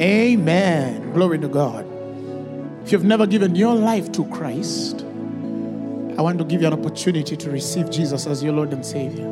Amen. 0.00 1.12
Glory 1.12 1.38
to 1.38 1.48
God. 1.48 1.86
If 2.84 2.92
you've 2.92 3.04
never 3.04 3.26
given 3.26 3.54
your 3.54 3.74
life 3.74 4.10
to 4.12 4.24
Christ, 4.26 5.04
I 6.16 6.22
want 6.22 6.38
to 6.38 6.44
give 6.44 6.60
you 6.60 6.66
an 6.66 6.72
opportunity 6.72 7.36
to 7.36 7.50
receive 7.50 7.90
Jesus 7.90 8.26
as 8.26 8.42
your 8.42 8.52
Lord 8.52 8.72
and 8.72 8.84
Savior. 8.84 9.24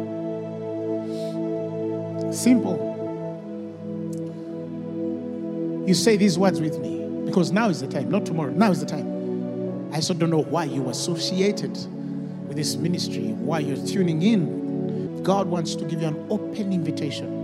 Simple. 2.33 2.85
You 5.87 5.95
say 5.95 6.17
these 6.17 6.39
words 6.39 6.61
with 6.61 6.79
me 6.79 7.25
because 7.25 7.53
now 7.53 7.69
is 7.69 7.81
the 7.81 7.89
time, 7.89 8.11
not 8.11 8.27
tomorrow. 8.27 8.51
Now 8.51 8.71
is 8.71 8.81
the 8.81 8.87
time. 8.87 9.07
I 9.93 9.97
also 9.97 10.13
don't 10.13 10.31
know 10.31 10.43
why 10.43 10.65
you 10.65 10.89
associated 10.91 11.73
with 12.47 12.57
this 12.57 12.77
ministry, 12.77 13.29
why 13.29 13.61
you're 13.61 13.87
tuning 13.87 14.23
in. 14.23 15.23
God 15.23 15.47
wants 15.47 15.75
to 15.77 15.85
give 15.85 16.03
you 16.03 16.09
an 16.09 16.27
open 16.31 16.73
invitation. 16.73 17.38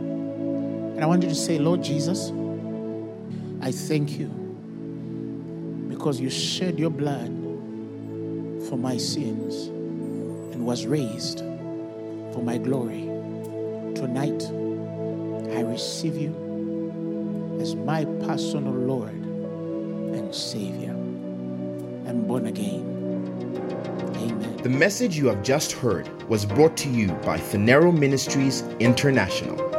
And 0.94 1.02
I 1.02 1.06
want 1.06 1.24
you 1.24 1.28
to 1.28 1.34
say, 1.34 1.58
Lord 1.58 1.82
Jesus, 1.82 2.30
I 3.60 3.72
thank 3.72 4.16
you 4.18 4.28
because 5.88 6.20
you 6.20 6.30
shed 6.30 6.78
your 6.78 6.90
blood 6.90 7.28
for 8.68 8.76
my 8.76 8.96
sins 8.96 9.66
and 10.54 10.64
was 10.64 10.86
raised 10.86 11.40
for 12.32 12.42
my 12.44 12.58
glory. 12.58 13.02
Tonight, 13.94 14.44
I 15.56 15.62
receive 15.62 16.16
you 16.16 17.58
as 17.60 17.74
my 17.74 18.04
personal 18.26 18.72
Lord 18.72 19.14
and 19.14 20.32
Savior. 20.32 20.92
I'm 22.06 22.24
born 22.28 22.46
again. 22.46 22.82
Amen. 24.16 24.56
The 24.58 24.68
message 24.68 25.16
you 25.16 25.26
have 25.26 25.42
just 25.42 25.72
heard 25.72 26.08
was 26.28 26.44
brought 26.44 26.76
to 26.78 26.88
you 26.88 27.08
by 27.24 27.38
Phaneroo 27.38 27.96
Ministries 27.96 28.62
International. 28.78 29.63